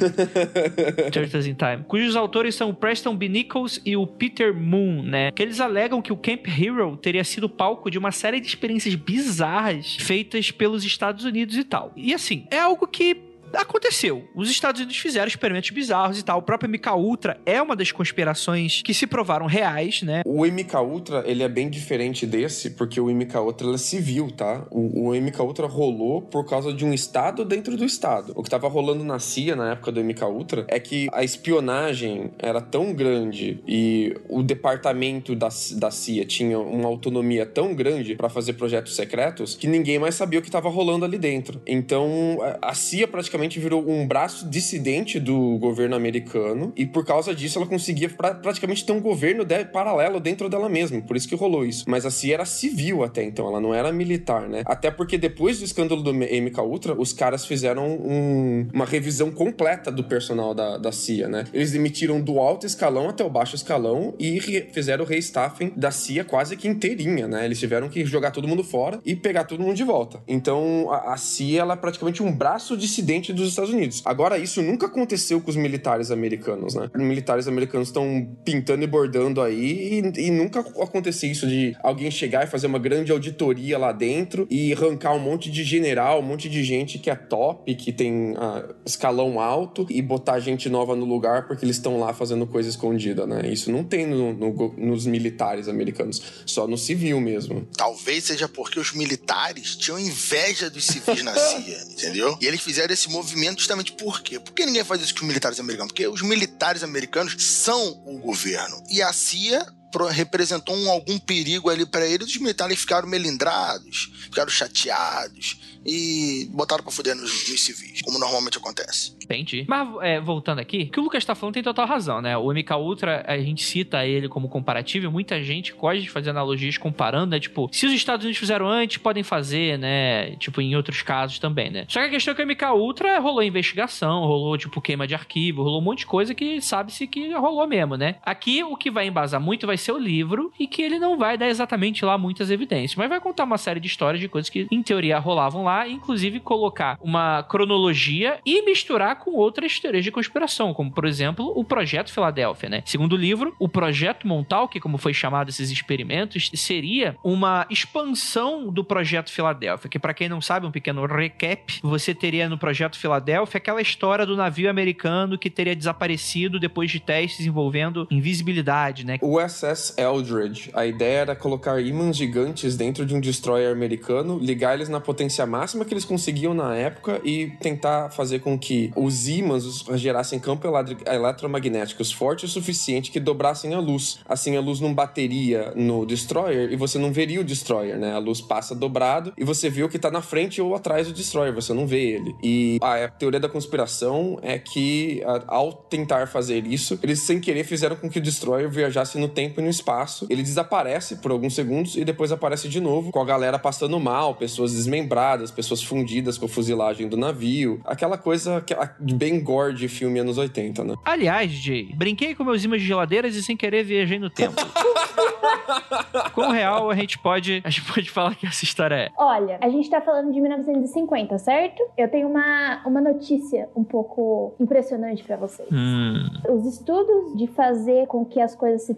Turtles 1.12 1.46
in 1.46 1.56
Time. 1.56 1.84
Cujos 1.86 2.16
autores 2.16 2.56
são 2.56 2.70
o 2.70 2.74
Preston 2.74 3.16
B. 3.16 3.28
Nichols 3.28 3.82
e 3.86 3.98
o 3.98 4.08
Peter 4.08 4.56
Moon, 4.56 5.04
né? 5.04 5.32
Que 5.32 5.44
eles 5.44 5.60
alegam 5.60 6.02
que 6.02 6.14
o 6.14 6.18
Camp 6.18 6.48
Hero 6.48 6.96
teria 6.96 7.24
sido 7.24 7.50
palco 7.50 7.92
de 7.92 7.98
uma 7.98 8.12
série 8.12 8.40
de 8.40 8.48
experiências 8.48 8.96
bizarras 8.96 9.98
feitas 9.98 10.50
pelos 10.50 10.86
Estados 10.86 11.26
Unidos 11.26 11.58
e 11.58 11.64
tal. 11.66 11.92
E 11.96 12.14
assim, 12.14 12.48
é 12.50 12.60
algo 12.60 12.88
que 12.88 13.35
aconteceu. 13.56 14.28
Os 14.36 14.50
Estados 14.50 14.82
Unidos 14.82 14.98
fizeram 14.98 15.28
experimentos 15.28 15.70
bizarros 15.70 16.20
e 16.20 16.24
tal. 16.24 16.40
O 16.40 16.42
próprio 16.42 16.70
MK 16.70 16.90
Ultra 16.92 17.40
é 17.46 17.62
uma 17.62 17.76
das 17.76 17.92
conspirações 17.92 18.82
que 18.82 18.94
se 18.94 19.08
provaram 19.08 19.46
reais, 19.46 20.02
né? 20.02 20.22
O 20.26 20.46
MK 20.46 20.76
Ultra, 20.78 21.24
ele 21.26 21.44
é 21.44 21.50
bem 21.50 21.70
diferente 21.70 22.26
desse, 22.26 22.72
porque 22.72 23.00
o 23.00 23.08
MK 23.08 23.38
Ultra 23.38 23.74
é 23.74 23.78
civil, 23.78 24.32
tá? 24.32 24.66
O, 24.72 25.10
o 25.10 25.16
MK 25.16 25.42
Ultra 25.42 25.68
rolou 25.68 26.22
por 26.22 26.46
causa 26.46 26.74
de 26.74 26.86
um 26.86 26.94
estado 26.94 27.46
dentro 27.46 27.78
do 27.78 27.86
estado. 27.86 28.34
O 28.36 28.44
que 28.44 28.50
tava 28.50 28.68
rolando 28.68 29.04
na 29.04 29.20
CIA 29.20 29.56
na 29.56 29.72
época 29.72 29.92
do 29.92 30.04
MK 30.04 30.24
Ultra 30.26 30.66
é 30.68 30.80
que 30.80 31.08
a 31.12 31.24
espionagem 31.24 32.32
era 32.40 32.62
tão 32.62 32.94
grande 32.94 33.62
e 33.68 34.16
o 34.30 34.42
departamento 34.44 35.36
da, 35.36 35.50
da 35.76 35.92
CIA 35.92 36.26
tinha 36.26 36.60
uma 36.60 36.88
autonomia 36.88 37.46
tão 37.46 37.74
grande 37.74 38.16
para 38.16 38.30
fazer 38.30 38.54
projetos 38.54 38.96
secretos 38.96 39.56
que 39.56 39.68
ninguém 39.68 40.00
mais 40.00 40.16
sabia 40.16 40.40
o 40.40 40.42
que 40.42 40.52
tava 40.52 40.70
rolando 40.70 41.06
ali 41.06 41.18
dentro. 41.18 41.62
Então, 41.66 42.40
a 42.62 42.74
CIA 42.74 43.08
praticamente 43.08 43.45
virou 43.60 43.88
um 43.88 44.08
braço 44.08 44.48
dissidente 44.50 45.20
do 45.20 45.58
governo 45.60 45.96
americano 45.96 46.74
e 46.76 46.86
por 46.86 47.06
causa 47.06 47.34
disso 47.36 47.58
ela 47.60 47.68
conseguia 47.68 48.10
pra- 48.10 48.34
praticamente 48.36 48.86
ter 48.86 48.92
um 48.92 49.00
governo 49.02 49.44
de- 49.46 49.66
paralelo 49.66 50.20
dentro 50.20 50.50
dela 50.50 50.68
mesma. 50.70 51.02
Por 51.02 51.16
isso 51.16 51.28
que 51.28 51.36
rolou 51.36 51.66
isso. 51.66 51.86
Mas 51.88 52.06
a 52.06 52.12
CIA 52.12 52.36
era 52.36 52.46
civil 52.46 53.04
até 53.04 53.24
então, 53.24 53.48
ela 53.48 53.60
não 53.62 53.74
era 53.74 53.92
militar, 53.92 54.48
né? 54.50 54.64
Até 54.66 54.90
porque 54.92 55.18
depois 55.18 55.60
do 55.60 55.66
escândalo 55.66 56.02
do 56.02 56.14
MK 56.14 56.62
Ultra, 56.62 56.94
os 57.00 57.14
caras 57.14 57.46
fizeram 57.46 57.86
um- 57.88 58.68
uma 58.74 58.86
revisão 58.86 59.32
completa 59.32 59.92
do 59.92 60.04
personal 60.04 60.54
da, 60.54 60.78
da 60.78 60.92
CIA, 60.92 61.28
né? 61.28 61.44
Eles 61.54 61.72
demitiram 61.72 62.20
do 62.22 62.40
alto 62.40 62.66
escalão 62.66 63.10
até 63.10 63.24
o 63.24 63.30
baixo 63.30 63.56
escalão 63.56 64.14
e 64.20 64.40
re- 64.40 64.68
fizeram 64.72 65.04
o 65.04 65.08
restaffing 65.08 65.72
da 65.76 65.92
CIA 65.92 66.24
quase 66.24 66.56
que 66.58 66.68
inteirinha, 66.68 67.28
né? 67.28 67.46
Eles 67.46 67.60
tiveram 67.60 67.90
que 67.90 68.06
jogar 68.06 68.32
todo 68.32 68.48
mundo 68.48 68.64
fora 68.64 69.00
e 69.06 69.16
pegar 69.16 69.44
todo 69.46 69.62
mundo 69.62 69.76
de 69.76 69.84
volta. 69.84 70.22
Então, 70.28 70.88
a, 70.92 71.14
a 71.14 71.18
CIA, 71.18 71.62
ela 71.62 71.74
é 71.74 71.78
praticamente 71.78 72.22
um 72.24 72.32
braço 72.32 72.76
dissidente 72.78 73.34
dos 73.36 73.50
Estados 73.50 73.72
Unidos. 73.72 74.02
Agora, 74.06 74.38
isso 74.38 74.62
nunca 74.62 74.88
aconteceu 74.88 75.40
com 75.42 75.50
os 75.50 75.56
militares 75.56 76.12
americanos, 76.12 76.76
né? 76.76 76.90
Os 76.94 77.02
militares 77.02 77.48
americanos 77.48 77.90
estão 77.90 78.28
pintando 78.44 78.84
e 78.84 78.88
bordando 78.88 79.42
aí 79.42 80.02
e, 80.16 80.28
e 80.28 80.32
nunca 80.32 80.60
aconteceu 80.60 81.32
isso 81.32 81.48
de 81.48 81.76
alguém 81.84 82.10
chegar 82.10 82.46
e 82.46 82.48
fazer 82.48 82.68
uma 82.68 82.80
grande 82.80 83.12
auditoria 83.12 83.78
lá 83.78 83.92
dentro 83.92 84.48
e 84.50 84.74
arrancar 84.74 85.14
um 85.14 85.20
monte 85.20 85.52
de 85.52 85.64
general, 85.64 86.20
um 86.20 86.24
monte 86.24 86.50
de 86.50 86.64
gente 86.64 87.00
que 87.00 87.10
é 87.10 87.16
top, 87.16 87.74
que 87.76 87.92
tem 87.92 88.32
uh, 88.32 88.76
escalão 88.86 89.40
alto 89.40 89.86
e 89.90 90.02
botar 90.02 90.40
gente 90.40 90.70
nova 90.70 90.96
no 90.96 91.06
lugar 91.06 91.48
porque 91.48 91.66
eles 91.66 91.78
estão 91.78 92.00
lá 92.00 92.14
fazendo 92.14 92.46
coisa 92.48 92.70
escondida, 92.70 93.26
né? 93.26 93.50
Isso 93.52 93.72
não 93.72 93.84
tem 93.84 94.06
no, 94.06 94.34
no, 94.34 94.74
nos 94.78 95.06
militares 95.06 95.68
americanos, 95.68 96.22
só 96.46 96.68
no 96.68 96.78
civil 96.78 97.20
mesmo. 97.20 97.68
Talvez 97.76 98.26
seja 98.26 98.48
porque 98.48 98.80
os 98.80 98.94
militares 98.94 99.76
tinham 99.76 100.00
inveja 100.00 100.70
dos 100.70 100.86
civis 100.86 101.24
na 101.24 101.34
CIA, 101.36 101.82
entendeu? 101.92 102.38
E 102.42 102.46
eles 102.46 102.62
fizeram 102.62 102.94
esse 102.94 103.10
movimento 103.16 103.60
justamente 103.60 103.92
por 103.94 104.22
quê? 104.22 104.40
Por 104.40 104.54
que 104.54 104.66
ninguém 104.66 104.84
faz 104.84 105.02
isso 105.02 105.14
com 105.14 105.22
os 105.22 105.28
militares 105.28 105.60
americanos? 105.60 105.92
Porque 105.92 106.08
os 106.08 106.22
militares 106.22 106.84
americanos 106.84 107.36
são 107.40 108.02
o 108.06 108.18
governo. 108.20 108.82
E 108.90 109.02
a 109.02 109.12
CIA 109.14 109.66
representou 110.12 110.76
um, 110.76 110.90
algum 110.90 111.18
perigo 111.18 111.70
ali 111.70 111.86
para 111.86 112.06
eles, 112.06 112.28
os 112.28 112.38
militares 112.38 112.80
ficaram 112.80 113.08
melindrados, 113.08 114.12
ficaram 114.30 114.50
chateados 114.50 115.58
e 115.86 116.50
botaram 116.52 116.84
pra 116.84 116.92
fuder 116.92 117.16
nos, 117.16 117.50
nos 117.50 117.64
civis, 117.64 118.02
como 118.02 118.18
normalmente 118.18 118.58
acontece. 118.58 119.16
Entendi. 119.24 119.66
Mas 119.68 119.88
é, 120.02 120.20
voltando 120.20 120.60
aqui, 120.60 120.84
o 120.84 120.92
que 120.92 121.00
o 121.00 121.04
Lucas 121.04 121.24
tá 121.24 121.36
falando 121.36 121.54
tem 121.54 121.64
total 121.64 121.86
razão, 121.86 122.22
né? 122.22 122.36
O 122.38 122.52
MK 122.52 122.74
Ultra, 122.74 123.24
a 123.28 123.38
gente 123.38 123.64
cita 123.64 124.06
ele 124.06 124.28
como 124.28 124.50
comparativo 124.50 125.06
e 125.06 125.10
muita 125.10 125.42
gente 125.44 125.74
gosta 125.74 126.02
de 126.02 126.10
fazer 126.10 126.32
analogias 126.32 126.78
comparando, 126.78 127.32
né? 127.32 127.40
Tipo, 127.40 127.70
se 127.72 127.86
os 127.86 127.94
Estados 127.94 128.26
Unidos 128.26 128.40
fizeram 128.40 128.68
antes, 128.68 128.98
podem 128.98 129.24
fazer, 129.24 129.78
né? 129.78 130.36
Tipo, 130.38 130.60
em 130.60 130.76
outros 130.76 131.02
casos 131.02 131.38
também, 131.38 131.70
né? 131.70 131.86
Só 131.88 132.00
que 132.00 132.08
a 132.08 132.10
questão 132.10 132.34
é 132.34 132.36
que 132.36 132.44
o 132.44 132.48
MK 132.48 132.66
Ultra 132.74 133.20
rolou 133.20 133.44
investigação, 133.44 134.26
rolou, 134.26 134.58
tipo, 134.58 134.82
queima 134.82 135.08
de 135.08 135.14
arquivo, 135.14 135.62
rolou 135.62 135.80
um 135.80 135.84
monte 135.84 136.00
de 136.00 136.06
coisa 136.08 136.34
que 136.34 136.60
sabe-se 136.62 137.06
que 137.06 137.32
rolou 137.34 137.68
mesmo, 137.68 137.96
né? 137.96 138.16
Aqui, 138.24 138.64
o 138.64 138.76
que 138.76 138.90
vai 138.90 139.08
embasar 139.08 139.40
muito 139.40 139.68
vai 139.68 139.78
ser 139.78 139.85
o 139.94 139.98
livro 139.98 140.52
e 140.60 140.68
que 140.68 140.82
ele 140.82 141.00
não 141.00 141.18
vai 141.18 141.38
dar 141.38 141.48
exatamente 141.48 142.04
lá 142.04 142.18
muitas 142.18 142.52
evidências, 142.52 142.96
mas 142.96 143.10
vai 143.10 143.20
contar 143.20 143.44
uma 143.44 143.58
série 143.58 143.80
de 143.80 143.88
histórias 143.88 144.20
de 144.20 144.28
coisas 144.28 144.50
que, 144.50 144.68
em 144.72 144.82
teoria, 144.82 145.18
rolavam 145.20 145.64
lá 145.64 145.88
inclusive 145.88 146.40
colocar 146.40 146.98
uma 147.02 147.44
cronologia 147.44 148.40
e 148.46 148.62
misturar 148.64 149.18
com 149.18 149.32
outras 149.32 149.80
teorias 149.80 150.04
de 150.04 150.12
conspiração, 150.12 150.74
como 150.74 150.92
por 150.92 151.06
exemplo 151.06 151.52
o 151.56 151.64
Projeto 151.64 152.12
Filadélfia, 152.12 152.70
né? 152.70 152.84
Segundo 152.86 153.14
o 153.14 153.18
livro, 153.18 153.56
o 153.60 153.68
Projeto 153.68 154.28
Montauk, 154.28 154.80
como 154.80 154.98
foi 154.98 155.14
chamado 155.14 155.50
esses 155.50 155.70
experimentos, 155.70 156.52
seria 156.54 157.18
uma 157.24 157.66
expansão 157.70 158.72
do 158.72 158.84
Projeto 158.84 159.32
Filadélfia, 159.32 159.90
que 159.90 160.00
para 160.00 160.14
quem 160.14 160.30
não 160.30 160.42
sabe, 160.42 160.66
um 160.66 160.72
pequeno 160.72 161.06
recap, 161.06 161.80
você 161.82 162.14
teria 162.14 162.48
no 162.50 162.58
Projeto 162.58 162.98
Filadélfia 162.98 163.58
aquela 163.58 163.82
história 163.82 164.26
do 164.26 164.36
navio 164.36 164.70
americano 164.70 165.38
que 165.38 165.50
teria 165.50 165.76
desaparecido 165.76 166.60
depois 166.60 166.92
de 166.92 167.00
testes 167.00 167.46
envolvendo 167.46 168.08
invisibilidade, 168.10 169.06
né? 169.06 169.18
O 169.22 169.40
SS 169.74 169.94
Eldridge, 169.98 170.70
a 170.74 170.86
ideia 170.86 171.20
era 171.20 171.36
colocar 171.36 171.82
ímãs 171.82 172.16
gigantes 172.16 172.76
dentro 172.76 173.06
de 173.06 173.16
um 173.16 173.20
destroyer 173.20 173.72
americano, 173.72 174.38
ligar 174.38 174.76
eles 174.76 174.90
na 174.90 175.00
potência 175.00 175.46
máxima 175.46 175.86
que 175.86 175.94
eles 175.94 176.06
conseguiam 176.06 176.54
na 176.54 176.76
época 176.76 177.20
e 177.24 177.48
tentar 177.60 178.10
fazer 178.10 178.40
com 178.40 178.58
que 178.58 178.92
os 178.96 179.28
ímãs 179.28 179.86
gerassem 179.96 180.40
campos 180.40 180.70
eletromagnéticos 181.06 182.12
fortes 182.12 182.50
o 182.50 182.54
suficiente 182.54 183.12
que 183.12 183.20
dobrassem 183.20 183.74
a 183.74 183.80
luz. 183.80 184.20
Assim, 184.28 184.56
a 184.56 184.62
luz 184.62 184.80
não 184.80 184.94
bateria 184.94 185.74
no 185.76 186.06
destroyer 186.06 186.72
e 186.72 186.76
você 186.76 186.98
não 186.98 187.12
veria 187.12 187.42
o 187.42 187.44
destroyer, 187.44 187.98
né? 187.98 188.14
A 188.14 188.20
luz 188.20 188.42
passa 188.42 188.76
dobrado 188.76 189.34
e 189.38 189.44
você 189.44 189.70
vê 189.70 189.84
o 189.84 189.90
que 189.90 190.00
tá 190.00 190.12
na 190.12 190.22
frente 190.22 190.62
ou 190.62 190.76
atrás 190.76 191.08
do 191.08 191.14
destroyer, 191.14 191.54
você 191.54 191.74
não 191.74 191.88
vê 191.88 192.16
ele. 192.16 192.36
E 192.44 192.78
a 192.82 193.08
teoria 193.08 193.40
da 193.40 193.50
conspiração 193.50 194.40
é 194.42 194.58
que 194.58 195.22
ao 195.48 195.74
tentar 195.74 196.28
fazer 196.28 196.66
isso, 196.68 197.00
eles 197.02 197.22
sem 197.22 197.40
querer 197.40 197.64
fizeram 197.64 197.96
com 197.96 198.10
que 198.10 198.20
o 198.20 198.22
destroyer 198.22 198.70
viajasse 198.70 199.18
no 199.18 199.28
tempo 199.28 199.55
e 199.60 199.64
no 199.64 199.70
espaço. 199.70 200.28
Ele 200.30 200.42
desaparece 200.42 201.18
por 201.18 201.32
alguns 201.32 201.56
segundos 201.56 201.96
e 201.96 202.06
depois 202.06 202.32
aparece 202.32 202.68
de 202.68 202.80
novo, 202.80 203.12
com 203.12 203.20
a 203.20 203.26
galera 203.26 203.60
passando 203.60 204.00
mal, 204.00 204.36
pessoas 204.36 204.74
desmembradas, 204.74 205.52
pessoas 205.52 205.82
fundidas 205.82 206.38
com 206.38 206.46
a 206.46 206.50
fuzilagem 206.50 207.08
do 207.08 207.18
navio. 207.18 207.80
Aquela 207.86 208.18
coisa 208.18 208.62
que, 208.62 208.76
bem 209.14 209.44
gore 209.44 209.74
de 209.74 209.88
filme 209.88 210.20
anos 210.20 210.38
80, 210.38 210.84
né? 210.84 210.96
Aliás, 211.04 211.52
Jay, 211.52 211.92
brinquei 211.96 212.36
com 212.36 212.44
meus 212.44 212.64
imãs 212.64 212.82
de 212.82 212.88
geladeiras 212.88 213.36
e 213.36 213.44
sem 213.44 213.56
querer 213.56 213.84
viajei 213.84 214.20
no 214.20 214.30
tempo. 214.30 214.56
com 216.34 216.50
real, 216.50 216.90
a 216.90 216.96
gente 216.96 217.18
pode 217.20 217.62
a 217.64 217.70
gente 217.70 217.94
pode 217.94 218.10
falar 218.10 218.36
que 218.36 218.46
essa 218.46 218.64
história 218.64 218.96
é. 218.96 219.10
Olha, 219.18 219.58
a 219.62 219.70
gente 219.70 219.90
tá 219.90 220.02
falando 220.02 220.32
de 220.32 220.40
1950, 220.40 221.38
certo? 221.40 221.82
Eu 221.98 222.10
tenho 222.10 222.28
uma, 222.28 222.82
uma 222.86 223.02
notícia 223.02 223.70
um 223.76 223.84
pouco 223.84 224.54
impressionante 224.60 225.24
para 225.24 225.38
vocês. 225.38 225.68
Hum. 225.72 226.30
Os 226.50 226.66
estudos 226.66 227.38
de 227.38 227.48
fazer 227.48 228.08
com 228.08 228.26
que 228.26 228.40
as 228.40 228.56
coisas 228.56 228.84
se 228.84 228.94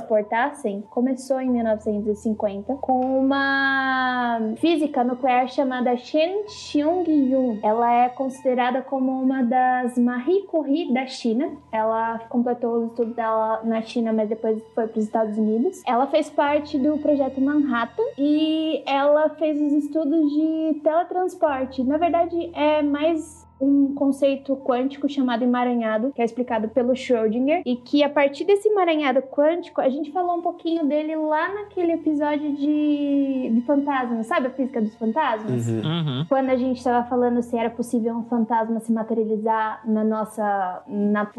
teletransportassem 0.00 0.82
começou 0.90 1.40
em 1.40 1.50
1950 1.50 2.74
com 2.76 3.20
uma 3.20 4.40
física 4.56 5.04
nuclear 5.04 5.48
chamada 5.48 5.96
Chen 5.96 6.48
Xiong-yun. 6.48 7.60
Ela 7.62 8.04
é 8.04 8.08
considerada 8.08 8.82
como 8.82 9.12
uma 9.12 9.42
das 9.42 9.98
Marie 9.98 10.42
Curie 10.42 10.92
da 10.92 11.06
China. 11.06 11.50
Ela 11.70 12.18
completou 12.28 12.78
os 12.78 12.90
estudos 12.90 13.14
dela 13.14 13.62
na 13.64 13.82
China, 13.82 14.12
mas 14.12 14.28
depois 14.28 14.62
foi 14.74 14.86
para 14.86 14.98
os 14.98 15.04
Estados 15.04 15.36
Unidos. 15.36 15.82
Ela 15.86 16.06
fez 16.06 16.30
parte 16.30 16.78
do 16.78 16.98
projeto 16.98 17.40
Manhattan 17.40 18.02
e 18.18 18.82
ela 18.86 19.30
fez 19.30 19.60
os 19.60 19.72
estudos 19.72 20.30
de 20.32 20.80
teletransporte. 20.82 21.82
Na 21.82 21.96
verdade, 21.96 22.50
é 22.54 22.82
mais 22.82 23.48
um 23.60 23.94
conceito 23.94 24.56
quântico 24.56 25.08
chamado 25.08 25.42
emaranhado, 25.42 26.12
que 26.14 26.22
é 26.22 26.24
explicado 26.24 26.68
pelo 26.68 26.92
Schrödinger, 26.94 27.62
e 27.66 27.76
que 27.76 28.02
a 28.02 28.08
partir 28.08 28.44
desse 28.44 28.68
emaranhado 28.68 29.22
quântico, 29.22 29.80
a 29.80 29.88
gente 29.88 30.10
falou 30.10 30.38
um 30.38 30.42
pouquinho 30.42 30.84
dele 30.86 31.14
lá 31.16 31.52
naquele 31.54 31.92
episódio 31.92 32.52
de, 32.54 33.50
de 33.52 33.60
fantasmas, 33.66 34.26
sabe 34.26 34.46
a 34.46 34.50
física 34.50 34.80
dos 34.80 34.94
fantasmas? 34.94 35.68
Uhum. 35.68 35.80
Uhum. 35.80 36.26
Quando 36.28 36.50
a 36.50 36.56
gente 36.56 36.78
estava 36.78 37.06
falando 37.06 37.42
se 37.42 37.56
era 37.56 37.70
possível 37.70 38.14
um 38.16 38.24
fantasma 38.24 38.80
se 38.80 38.92
materializar 38.92 39.82
na 39.84 40.04
nossa, 40.04 40.82
na, 40.86 41.30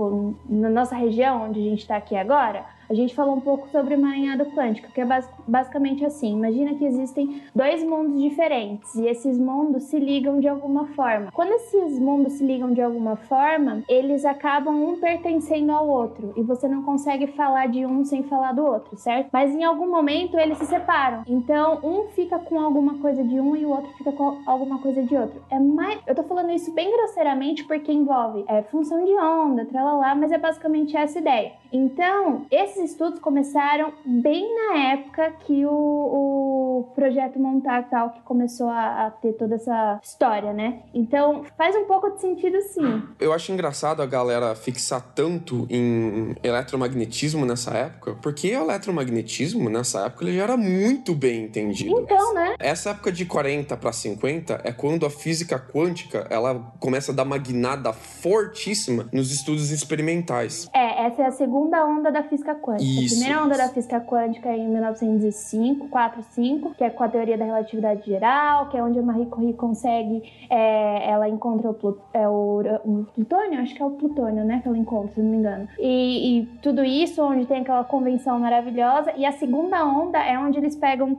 na 0.49 0.69
nossa 0.69 0.95
região 0.95 1.45
onde 1.47 1.59
a 1.59 1.63
gente 1.63 1.79
está 1.79 1.97
aqui 1.97 2.15
agora 2.15 2.65
a 2.91 2.93
gente 2.93 3.15
falou 3.15 3.37
um 3.37 3.39
pouco 3.39 3.69
sobre 3.69 3.93
o 3.93 3.97
emaranhado 3.97 4.45
quântico, 4.47 4.91
que 4.91 4.99
é 4.99 5.05
bas 5.05 5.27
basicamente 5.47 6.03
assim: 6.03 6.33
imagina 6.33 6.75
que 6.75 6.83
existem 6.83 7.41
dois 7.55 7.81
mundos 7.81 8.21
diferentes 8.21 8.93
e 8.95 9.07
esses 9.07 9.39
mundos 9.39 9.83
se 9.83 9.97
ligam 9.97 10.41
de 10.41 10.47
alguma 10.49 10.87
forma. 10.87 11.31
Quando 11.31 11.53
esses 11.53 11.97
mundos 11.97 12.33
se 12.33 12.45
ligam 12.45 12.73
de 12.73 12.81
alguma 12.81 13.15
forma, 13.15 13.81
eles 13.87 14.25
acabam 14.25 14.75
um 14.75 14.99
pertencendo 14.99 15.71
ao 15.71 15.87
outro 15.87 16.33
e 16.35 16.43
você 16.43 16.67
não 16.67 16.83
consegue 16.83 17.27
falar 17.27 17.67
de 17.67 17.85
um 17.85 18.03
sem 18.03 18.23
falar 18.23 18.51
do 18.51 18.65
outro, 18.65 18.97
certo? 18.97 19.29
Mas 19.31 19.55
em 19.55 19.63
algum 19.63 19.89
momento 19.89 20.37
eles 20.37 20.57
se 20.57 20.65
separam. 20.65 21.23
Então, 21.25 21.79
um 21.81 22.09
fica 22.09 22.39
com 22.39 22.59
alguma 22.59 22.95
coisa 22.99 23.23
de 23.23 23.39
um 23.39 23.55
e 23.55 23.65
o 23.65 23.69
outro 23.69 23.89
fica 23.97 24.11
com 24.11 24.39
alguma 24.45 24.79
coisa 24.79 25.01
de 25.01 25.15
outro. 25.15 25.41
É 25.49 25.57
mais, 25.57 25.97
eu 26.05 26.13
tô 26.13 26.23
falando 26.23 26.51
isso 26.51 26.73
bem 26.73 26.91
grosseiramente 26.91 27.63
porque 27.63 27.91
envolve 27.91 28.43
é, 28.49 28.63
função 28.63 29.05
de 29.05 29.13
onda, 29.13 29.63
tralalá, 29.65 30.13
mas 30.13 30.31
é 30.33 30.37
basicamente 30.37 30.97
essa 30.97 31.19
ideia. 31.19 31.53
Então, 31.71 32.45
esses 32.51 32.80
estudos 32.81 33.19
começaram 33.19 33.93
bem 34.05 34.47
na 34.55 34.91
época 34.93 35.31
que 35.45 35.65
o, 35.65 35.71
o 35.71 36.91
projeto 36.93 37.39
Montauk 37.39 37.89
tal 37.89 38.09
que 38.11 38.21
começou 38.21 38.67
a, 38.67 39.07
a, 39.07 39.11
ter 39.11 39.33
toda 39.33 39.55
essa 39.55 39.99
história, 40.03 40.53
né? 40.53 40.81
Então, 40.93 41.43
faz 41.57 41.75
um 41.75 41.85
pouco 41.85 42.11
de 42.11 42.21
sentido 42.21 42.61
sim. 42.61 43.03
Eu 43.19 43.33
acho 43.33 43.51
engraçado 43.51 44.01
a 44.01 44.05
galera 44.05 44.53
fixar 44.55 45.01
tanto 45.15 45.65
em 45.69 46.35
eletromagnetismo 46.43 47.45
nessa 47.45 47.71
época, 47.71 48.15
porque 48.21 48.55
o 48.55 48.61
eletromagnetismo 48.61 49.69
nessa 49.69 50.05
época 50.05 50.25
ele 50.25 50.35
já 50.35 50.43
era 50.43 50.57
muito 50.57 51.15
bem 51.15 51.45
entendido. 51.45 51.99
Então, 51.99 52.33
né? 52.33 52.55
Essa 52.59 52.91
época 52.91 53.11
de 53.11 53.25
40 53.25 53.77
para 53.77 53.91
50 53.91 54.61
é 54.63 54.71
quando 54.71 55.05
a 55.05 55.09
física 55.09 55.59
quântica, 55.59 56.27
ela 56.29 56.73
começa 56.79 57.11
a 57.11 57.15
dar 57.15 57.23
uma 57.23 57.37
guinada 57.37 57.93
fortíssima 57.93 59.07
nos 59.11 59.31
estudos 59.31 59.71
experimentais. 59.71 60.69
É, 60.73 61.05
essa 61.05 61.23
é 61.23 61.25
a 61.25 61.31
segunda 61.31 61.61
segunda 61.61 61.85
onda 61.85 62.11
da 62.11 62.23
física 62.23 62.55
quântica. 62.61 62.83
Isso, 62.83 63.15
a 63.15 63.17
primeira 63.17 63.43
onda 63.43 63.57
da 63.57 63.69
física 63.69 63.99
quântica 63.99 64.49
é 64.49 64.57
em 64.57 64.67
1905, 64.69 65.87
4, 65.87 66.23
5, 66.23 66.75
que 66.75 66.83
é 66.83 66.89
com 66.89 67.03
a 67.03 67.09
teoria 67.09 67.37
da 67.37 67.45
relatividade 67.45 68.05
geral, 68.05 68.69
que 68.69 68.77
é 68.77 68.83
onde 68.83 68.99
a 68.99 69.01
Marie 69.01 69.25
Curie 69.25 69.53
consegue, 69.53 70.23
é, 70.49 71.09
ela 71.09 71.27
encontra 71.27 71.69
o, 71.69 71.73
Plut 71.73 71.99
é, 72.13 72.27
o, 72.27 72.61
o, 72.85 73.05
plutônio, 73.13 73.61
acho 73.61 73.73
que 73.75 73.81
é 73.81 73.85
o 73.85 73.91
plutônio, 73.91 74.43
né, 74.43 74.59
que 74.61 74.67
ela 74.67 74.77
encontra, 74.77 75.13
se 75.13 75.21
não 75.21 75.29
me 75.29 75.37
engano. 75.37 75.67
E, 75.79 76.39
e 76.39 76.45
tudo 76.61 76.83
isso, 76.83 77.21
onde 77.23 77.45
tem 77.45 77.61
aquela 77.61 77.83
convenção 77.83 78.39
maravilhosa. 78.39 79.13
E 79.17 79.25
a 79.25 79.31
segunda 79.31 79.85
onda 79.85 80.19
é 80.19 80.37
onde 80.37 80.57
eles 80.57 80.75
pegam 80.75 81.17